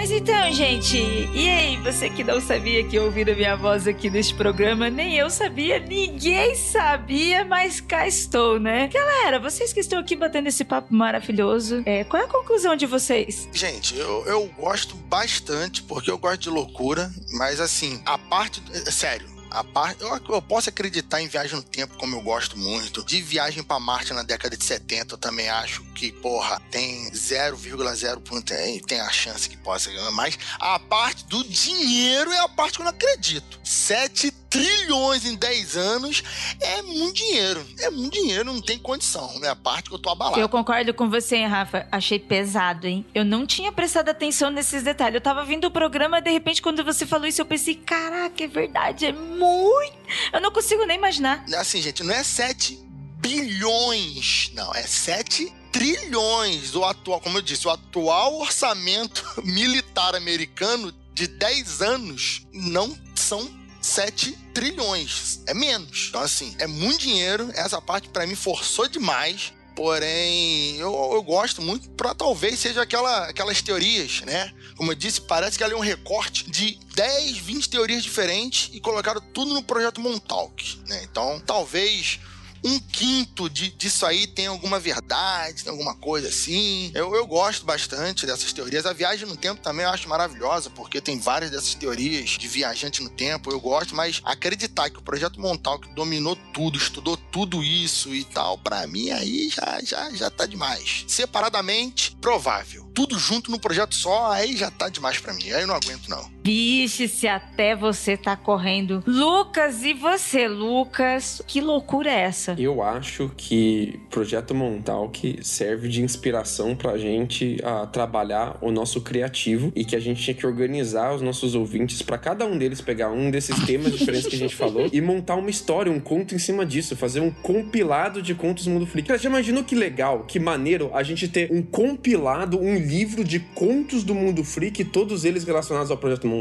Mas 0.03 0.11
então, 0.11 0.51
gente, 0.51 0.97
e 0.97 1.49
aí, 1.49 1.77
você 1.77 2.09
que 2.09 2.25
não 2.25 2.41
sabia 2.41 2.85
que 2.85 2.99
ouvindo 2.99 3.31
a 3.31 3.35
minha 3.35 3.55
voz 3.55 3.87
aqui 3.87 4.09
neste 4.09 4.33
programa, 4.33 4.89
nem 4.89 5.15
eu 5.15 5.29
sabia, 5.29 5.79
ninguém 5.79 6.55
sabia, 6.55 7.45
mas 7.45 7.79
cá 7.79 8.05
estou, 8.05 8.59
né? 8.59 8.89
Galera, 8.89 9.39
vocês 9.39 9.71
que 9.71 9.79
estão 9.79 9.99
aqui 9.99 10.13
batendo 10.13 10.47
esse 10.47 10.65
papo 10.65 10.93
maravilhoso, 10.93 11.83
é, 11.85 12.03
qual 12.03 12.21
é 12.21 12.25
a 12.25 12.27
conclusão 12.27 12.75
de 12.75 12.85
vocês? 12.85 13.47
Gente, 13.53 13.97
eu, 13.97 14.25
eu 14.25 14.45
gosto 14.59 14.93
bastante, 14.93 15.81
porque 15.81 16.11
eu 16.11 16.17
gosto 16.17 16.41
de 16.41 16.49
loucura, 16.49 17.09
mas 17.37 17.61
assim, 17.61 18.01
a 18.05 18.17
parte. 18.17 18.61
Sério, 18.91 19.32
a 19.53 19.63
parte, 19.63 20.01
eu, 20.01 20.09
eu, 20.09 20.41
posso 20.41 20.69
acreditar 20.69 21.21
em 21.21 21.27
viagem 21.27 21.55
no 21.55 21.61
tempo, 21.61 21.95
como 21.97 22.15
eu 22.15 22.21
gosto 22.21 22.57
muito. 22.57 23.03
De 23.05 23.21
viagem 23.21 23.61
para 23.61 23.79
Marte 23.79 24.11
na 24.11 24.23
década 24.23 24.57
de 24.57 24.65
70, 24.65 25.13
eu 25.13 25.17
também 25.17 25.47
acho 25.47 25.83
que, 25.93 26.11
porra, 26.11 26.59
tem 26.71 27.11
0,0. 27.11 28.43
Tem, 28.43 28.79
tem 28.79 28.99
a 28.99 29.11
chance 29.11 29.47
que 29.47 29.55
possa. 29.57 29.91
Mas 30.11 30.39
a 30.59 30.79
parte 30.79 31.25
do 31.25 31.43
dinheiro 31.43 32.31
é 32.31 32.39
a 32.39 32.49
parte 32.49 32.77
que 32.77 32.81
eu 32.81 32.85
não 32.85 32.91
acredito. 32.91 33.59
7 33.63 34.31
trilhões 34.53 35.25
em 35.25 35.35
10 35.35 35.77
anos 35.77 36.23
é 36.59 36.81
muito 36.83 37.15
dinheiro. 37.15 37.65
É 37.79 37.89
muito 37.89 38.13
dinheiro, 38.13 38.45
não 38.45 38.61
tem 38.61 38.77
condição. 38.77 39.39
É 39.41 39.49
a 39.49 39.55
parte 39.55 39.89
que 39.89 39.95
eu 39.95 39.99
tô 39.99 40.11
abalado. 40.11 40.39
Eu 40.39 40.47
concordo 40.47 40.93
com 40.93 41.09
você, 41.09 41.37
hein, 41.37 41.47
Rafa. 41.47 41.87
Achei 41.91 42.19
pesado, 42.19 42.85
hein? 42.85 43.03
Eu 43.15 43.25
não 43.25 43.47
tinha 43.47 43.71
prestado 43.71 44.09
atenção 44.09 44.51
nesses 44.51 44.83
detalhes. 44.83 45.15
Eu 45.15 45.21
tava 45.21 45.43
vindo 45.43 45.65
o 45.65 45.71
programa, 45.71 46.21
de 46.21 46.29
repente, 46.29 46.61
quando 46.61 46.83
você 46.83 47.03
falou 47.05 47.25
isso, 47.25 47.41
eu 47.41 47.45
pensei, 47.45 47.73
caraca, 47.73 48.43
é 48.43 48.47
verdade, 48.47 49.07
é 49.07 49.11
muito. 49.11 49.97
Eu 50.31 50.39
não 50.39 50.51
consigo 50.51 50.85
nem 50.85 50.97
imaginar. 50.97 51.43
Assim, 51.57 51.81
gente, 51.81 52.03
não 52.03 52.13
é 52.13 52.23
7 52.23 52.79
bilhões, 53.17 54.51
não, 54.53 54.71
é 54.75 54.83
7 54.83 55.51
trilhões. 55.71 56.75
O 56.75 56.85
atual, 56.85 57.19
como 57.19 57.39
eu 57.39 57.41
disse, 57.41 57.67
o 57.67 57.71
atual 57.71 58.39
orçamento 58.39 59.25
militar 59.43 60.13
americano 60.15 60.93
de 61.13 61.25
10 61.27 61.81
anos 61.81 62.45
não 62.53 62.95
são 63.15 63.62
7 63.83 64.31
trilhões. 64.53 65.41
É 65.45 65.53
menos. 65.53 66.07
Então, 66.09 66.21
assim, 66.21 66.55
é 66.57 66.65
muito 66.65 67.01
dinheiro. 67.01 67.51
Essa 67.53 67.81
parte, 67.81 68.09
para 68.09 68.25
mim, 68.25 68.35
forçou 68.35 68.87
demais. 68.87 69.53
Porém, 69.75 70.77
eu, 70.77 70.93
eu 71.13 71.23
gosto 71.23 71.61
muito 71.61 71.89
para 71.89 72.13
talvez 72.13 72.59
seja 72.59 72.83
aquela, 72.83 73.27
aquelas 73.27 73.61
teorias, 73.61 74.21
né? 74.21 74.53
Como 74.75 74.91
eu 74.91 74.95
disse, 74.95 75.21
parece 75.21 75.57
que 75.57 75.63
ali 75.63 75.73
é 75.73 75.75
um 75.75 75.79
recorte 75.79 76.49
de 76.49 76.77
10, 76.93 77.37
20 77.37 77.69
teorias 77.69 78.03
diferentes 78.03 78.69
e 78.71 78.79
colocaram 78.79 79.19
tudo 79.33 79.51
no 79.51 79.63
projeto 79.63 79.99
Montauk, 79.99 80.79
né? 80.87 81.01
Então, 81.03 81.41
talvez 81.43 82.19
um 82.63 82.79
quinto 82.79 83.49
de, 83.49 83.69
disso 83.71 84.05
aí 84.05 84.25
tem 84.25 84.47
alguma 84.47 84.79
verdade, 84.79 85.63
tem 85.63 85.71
alguma 85.71 85.95
coisa 85.95 86.29
assim. 86.29 86.91
Eu, 86.93 87.13
eu 87.15 87.27
gosto 87.27 87.65
bastante 87.65 88.25
dessas 88.25 88.53
teorias. 88.53 88.85
A 88.85 88.93
viagem 88.93 89.27
no 89.27 89.35
tempo 89.35 89.61
também 89.61 89.85
eu 89.85 89.91
acho 89.91 90.07
maravilhosa, 90.07 90.69
porque 90.69 91.01
tem 91.01 91.19
várias 91.19 91.51
dessas 91.51 91.73
teorias 91.73 92.31
de 92.31 92.47
viajante 92.47 93.03
no 93.03 93.09
tempo, 93.09 93.51
eu 93.51 93.59
gosto, 93.59 93.95
mas 93.95 94.21
acreditar 94.23 94.89
que 94.89 94.99
o 94.99 95.01
projeto 95.01 95.39
Montauk 95.39 95.93
dominou 95.93 96.35
tudo, 96.53 96.77
estudou 96.77 97.17
tudo 97.17 97.63
isso 97.63 98.13
e 98.13 98.23
tal, 98.23 98.57
para 98.57 98.85
mim 98.87 99.11
aí 99.11 99.49
já, 99.49 99.79
já, 99.83 100.11
já 100.11 100.29
tá 100.29 100.45
demais. 100.45 101.05
Separadamente, 101.07 102.15
provável. 102.21 102.89
Tudo 102.93 103.17
junto 103.17 103.49
no 103.49 103.59
projeto 103.59 103.95
só, 103.95 104.31
aí 104.31 104.55
já 104.55 104.69
tá 104.69 104.87
demais 104.87 105.17
para 105.17 105.33
mim. 105.33 105.51
Aí 105.51 105.61
eu 105.61 105.67
não 105.67 105.75
aguento, 105.75 106.07
não. 106.07 106.31
Vixe, 106.43 107.07
se 107.07 107.25
até 107.25 107.73
você 107.73 108.17
tá 108.17 108.35
correndo. 108.35 109.01
Lucas, 109.07 109.83
e 109.83 109.93
você, 109.93 110.45
Lucas? 110.45 111.41
Que 111.47 111.61
loucura 111.61 112.11
é 112.11 112.19
essa? 112.19 112.53
Eu 112.59 112.83
acho 112.83 113.31
que 113.37 114.01
Projeto 114.09 114.53
Montauk 114.53 115.39
serve 115.41 115.87
de 115.87 116.01
inspiração 116.01 116.75
pra 116.75 116.97
gente 116.97 117.57
a 117.63 117.87
trabalhar 117.87 118.57
o 118.59 118.71
nosso 118.71 118.99
criativo 118.99 119.71
e 119.73 119.85
que 119.85 119.95
a 119.95 119.99
gente 119.99 120.21
tinha 120.21 120.33
que 120.33 120.45
organizar 120.45 121.15
os 121.15 121.21
nossos 121.21 121.55
ouvintes 121.55 122.01
para 122.01 122.17
cada 122.17 122.45
um 122.45 122.57
deles 122.57 122.81
pegar 122.81 123.09
um 123.09 123.31
desses 123.31 123.57
temas 123.65 123.93
diferentes 123.97 124.27
que 124.27 124.35
a 124.35 124.39
gente 124.39 124.55
falou 124.55 124.89
e 124.91 124.99
montar 124.99 125.35
uma 125.35 125.49
história, 125.49 125.89
um 125.89 125.99
conto 125.99 126.35
em 126.35 126.39
cima 126.39 126.65
disso, 126.65 126.97
fazer 126.97 127.21
um 127.21 127.31
compilado 127.31 128.21
de 128.21 128.35
contos 128.35 128.67
Mundo 128.67 128.85
Freak. 128.85 129.07
Cara, 129.07 129.19
já 129.19 129.29
imaginou 129.29 129.63
que 129.63 129.75
legal, 129.75 130.25
que 130.27 130.39
maneiro 130.39 130.91
a 130.93 131.03
gente 131.03 131.25
ter 131.29 131.49
um 131.51 131.61
compilado, 131.61 132.59
um 132.59 132.75
livro 132.75 133.23
de 133.23 133.39
contos 133.39 134.03
do 134.03 134.13
Mundo 134.13 134.43
Freak, 134.43 134.83
todos 134.85 135.23
eles 135.23 135.45
relacionados 135.45 135.89
ao 135.89 135.97
Projeto 135.97 136.27
Montauk? 136.27 136.32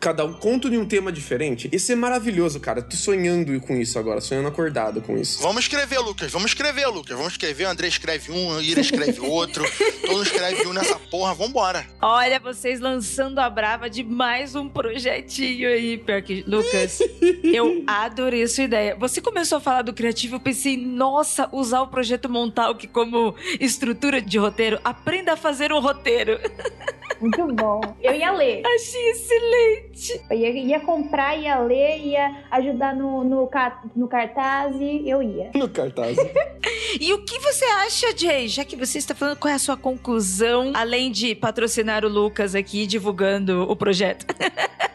Cada 0.00 0.24
um 0.24 0.32
conto 0.32 0.70
de 0.70 0.76
um 0.76 0.86
tema 0.86 1.12
diferente? 1.12 1.68
Isso 1.70 1.92
é 1.92 1.94
maravilhoso, 1.94 2.58
cara. 2.58 2.82
Tô 2.82 2.96
sonhando 2.96 3.60
com 3.60 3.76
isso 3.76 3.98
agora, 3.98 4.20
sonhando 4.20 4.48
acordado 4.48 5.00
com 5.00 5.16
isso. 5.16 5.42
Vamos 5.42 5.64
escrever, 5.64 5.98
Lucas. 6.00 6.32
Vamos 6.32 6.50
escrever, 6.50 6.86
Lucas. 6.86 7.16
Vamos 7.16 7.32
escrever. 7.32 7.66
O 7.66 7.68
André 7.68 7.88
escreve 7.88 8.32
um, 8.32 8.56
o 8.56 8.62
Ira 8.62 8.80
escreve 8.80 9.20
outro. 9.24 9.64
todo 10.00 10.12
mundo 10.12 10.22
escreve 10.22 10.66
um 10.66 10.72
nessa 10.72 10.98
porra. 11.10 11.34
Vambora. 11.34 11.86
Olha, 12.00 12.40
vocês 12.40 12.80
lançando 12.80 13.38
a 13.38 13.48
brava 13.48 13.88
de 13.88 14.02
mais 14.02 14.54
um 14.54 14.68
projetinho 14.68 15.68
aí, 15.68 15.98
pior 15.98 16.22
que... 16.22 16.42
Lucas, 16.46 17.00
eu 17.44 17.84
adorei 17.86 18.46
sua 18.46 18.64
ideia. 18.64 18.96
Você 18.96 19.20
começou 19.20 19.58
a 19.58 19.60
falar 19.60 19.82
do 19.82 19.92
criativo, 19.92 20.36
eu 20.36 20.40
pensei, 20.40 20.76
nossa, 20.76 21.48
usar 21.52 21.82
o 21.82 21.88
projeto 21.88 22.28
Montauk 22.28 22.86
como 22.88 23.34
estrutura 23.60 24.20
de 24.20 24.38
roteiro. 24.38 24.80
Aprenda 24.84 25.32
a 25.32 25.36
fazer 25.36 25.72
um 25.72 25.80
roteiro. 25.80 26.38
Muito 27.20 27.46
bom. 27.54 27.80
Eu 28.02 28.14
ia 28.14 28.30
ler. 28.32 28.62
Achei 28.64 29.10
excelente. 29.10 30.22
Eu 30.30 30.36
ia, 30.36 30.50
ia 30.50 30.80
comprar, 30.80 31.36
ia 31.36 31.58
ler, 31.58 31.98
ia 31.98 32.44
ajudar 32.50 32.94
no, 32.94 33.22
no, 33.22 33.48
no 33.94 34.08
cartaz 34.08 34.76
e 34.80 35.08
eu 35.08 35.22
ia. 35.22 35.50
No 35.54 35.68
cartaz. 35.68 36.16
E 36.98 37.12
o 37.12 37.24
que 37.24 37.38
você 37.38 37.64
acha, 37.64 38.16
Jay? 38.16 38.48
Já 38.48 38.64
que 38.64 38.74
você 38.74 38.98
está 38.98 39.14
falando, 39.14 39.38
qual 39.38 39.50
é 39.50 39.54
a 39.54 39.58
sua 39.58 39.76
conclusão, 39.76 40.72
além 40.74 41.12
de 41.12 41.36
patrocinar 41.36 42.04
o 42.04 42.08
Lucas 42.08 42.54
aqui 42.54 42.84
divulgando 42.84 43.62
o 43.62 43.76
projeto? 43.76 44.26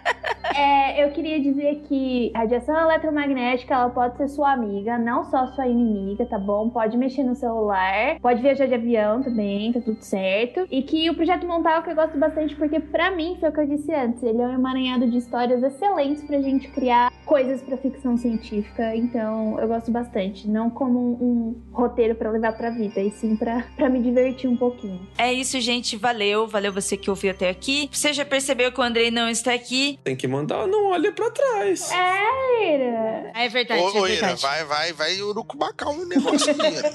É, 0.55 1.03
eu 1.03 1.11
queria 1.11 1.37
dizer 1.37 1.83
que 1.85 2.31
a 2.33 2.39
radiação 2.39 2.79
eletromagnética 2.79 3.73
ela 3.73 3.89
pode 3.89 4.15
ser 4.15 4.29
sua 4.29 4.53
amiga, 4.53 4.97
não 4.97 5.25
só 5.25 5.47
sua 5.47 5.67
inimiga, 5.67 6.25
tá 6.25 6.39
bom? 6.39 6.69
Pode 6.69 6.95
mexer 6.97 7.23
no 7.23 7.35
celular, 7.35 8.17
pode 8.21 8.41
viajar 8.41 8.65
de 8.65 8.73
avião 8.73 9.21
também, 9.21 9.73
tá 9.73 9.81
tudo 9.81 10.01
certo. 10.01 10.65
E 10.71 10.81
que 10.81 11.09
o 11.09 11.13
projeto 11.13 11.45
Montauk 11.45 11.89
eu 11.89 11.95
gosto 11.95 12.14
bastante 12.17 12.55
porque, 12.55 12.79
pra 12.79 13.11
mim, 13.11 13.37
foi 13.39 13.49
o 13.49 13.53
que 13.53 13.59
eu 13.59 13.67
disse 13.67 13.93
antes, 13.93 14.21
ele 14.23 14.41
é 14.41 14.45
um 14.47 14.53
emaranhado 14.53 15.09
de 15.09 15.17
histórias 15.17 15.61
excelentes 15.63 16.23
pra 16.23 16.41
gente 16.41 16.67
criar 16.69 17.11
coisas 17.25 17.61
pra 17.61 17.77
ficção 17.77 18.17
científica. 18.17 18.95
Então, 18.95 19.59
eu 19.59 19.67
gosto 19.67 19.91
bastante. 19.91 20.47
Não 20.47 20.69
como 20.69 20.99
um, 20.99 21.25
um 21.25 21.61
roteiro 21.73 22.15
pra 22.15 22.29
levar 22.29 22.53
pra 22.53 22.69
vida, 22.69 22.99
e 23.01 23.11
sim 23.11 23.35
pra, 23.35 23.63
pra 23.75 23.89
me 23.89 24.01
divertir 24.01 24.49
um 24.49 24.55
pouquinho. 24.57 25.07
É 25.17 25.31
isso, 25.33 25.59
gente. 25.59 25.97
Valeu. 25.97 26.47
Valeu 26.47 26.71
você 26.73 26.95
que 26.97 27.09
ouviu 27.09 27.31
até 27.31 27.49
aqui. 27.49 27.89
Você 27.91 28.13
já 28.13 28.25
percebeu 28.25 28.71
que 28.71 28.79
o 28.79 28.83
Andrei 28.83 29.09
não 29.11 29.29
está 29.29 29.53
aqui? 29.53 29.99
Tem 30.03 30.15
que 30.15 30.27
mandar, 30.27 30.67
não 30.67 30.87
olha 30.91 31.11
pra 31.11 31.29
trás. 31.31 31.89
Ira, 31.91 33.31
É 33.35 33.49
verdade, 33.49 33.81
Ô, 33.81 33.85
ô 34.01 34.07
é 34.07 34.11
Ira, 34.11 34.27
verdade. 34.27 34.41
vai, 34.41 34.63
vai, 34.65 34.93
vai 34.93 35.21
urucubacar 35.21 35.89
o 35.89 36.05
negócio 36.05 36.51
aqui. 36.51 36.65
Ira. 36.67 36.91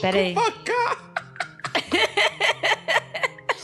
Pera 0.00 0.18
aí. 0.18 0.34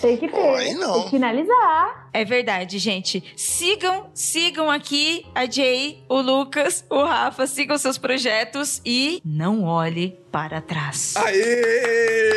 Tem 0.01 0.17
que 0.17 0.29
ter. 0.29 0.37
Pô, 0.37 0.55
aí 0.55 0.75
não. 0.75 0.95
Tem 0.95 1.03
que 1.05 1.11
finalizar. 1.11 2.09
É 2.13 2.25
verdade, 2.25 2.79
gente. 2.79 3.23
Sigam, 3.37 4.11
sigam 4.15 4.71
aqui 4.71 5.27
a 5.35 5.45
Jay, 5.47 6.05
o 6.09 6.21
Lucas, 6.21 6.85
o 6.89 7.05
Rafa, 7.05 7.47
sigam 7.47 7.77
seus 7.79 7.99
projetos 7.99 8.81
e 8.85 9.21
não 9.25 9.65
olhe 9.65 10.19
para 10.31 10.61
trás. 10.61 11.15
Aê! 11.17 12.37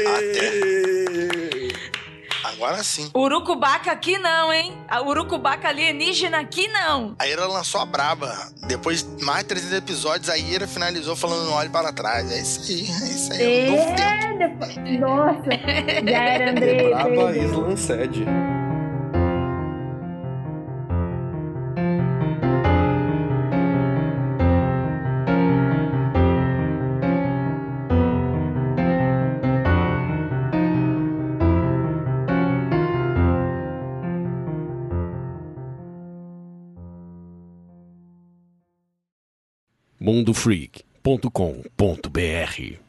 Agora 2.49 2.83
sim. 2.83 3.09
Urucubaca 3.15 3.91
aqui 3.91 4.17
não, 4.17 4.51
hein? 4.51 4.73
A 4.87 5.01
Urucubaca 5.01 5.69
alienígena 5.69 6.39
aqui 6.39 6.67
não. 6.67 7.15
A 7.19 7.27
Ira 7.27 7.45
lançou 7.45 7.81
a 7.81 7.85
braba. 7.85 8.35
Depois 8.67 9.03
de 9.03 9.23
mais 9.23 9.39
de 9.39 9.45
300 9.49 9.77
episódios, 9.77 10.29
a 10.29 10.37
Ira 10.37 10.67
finalizou 10.67 11.15
falando 11.15 11.45
não 11.45 11.53
olhe 11.53 11.69
para 11.69 11.91
trás. 11.93 12.31
É 12.31 12.39
isso 12.41 12.61
aí, 12.61 12.81
é 12.81 13.13
isso 13.13 13.33
aí. 13.33 13.67
É 13.67 13.71
um 13.71 13.75
novo 13.75 13.95
tempo. 13.95 14.01
É, 14.01 14.47
depois... 14.47 14.99
Nossa, 14.99 15.49
já 16.11 16.23
era 16.23 16.51
Andrei. 16.51 16.89
Braba. 16.89 17.37
Island 17.37 17.79
Sede. 17.79 18.25
mundofreak.com.br 40.09 42.88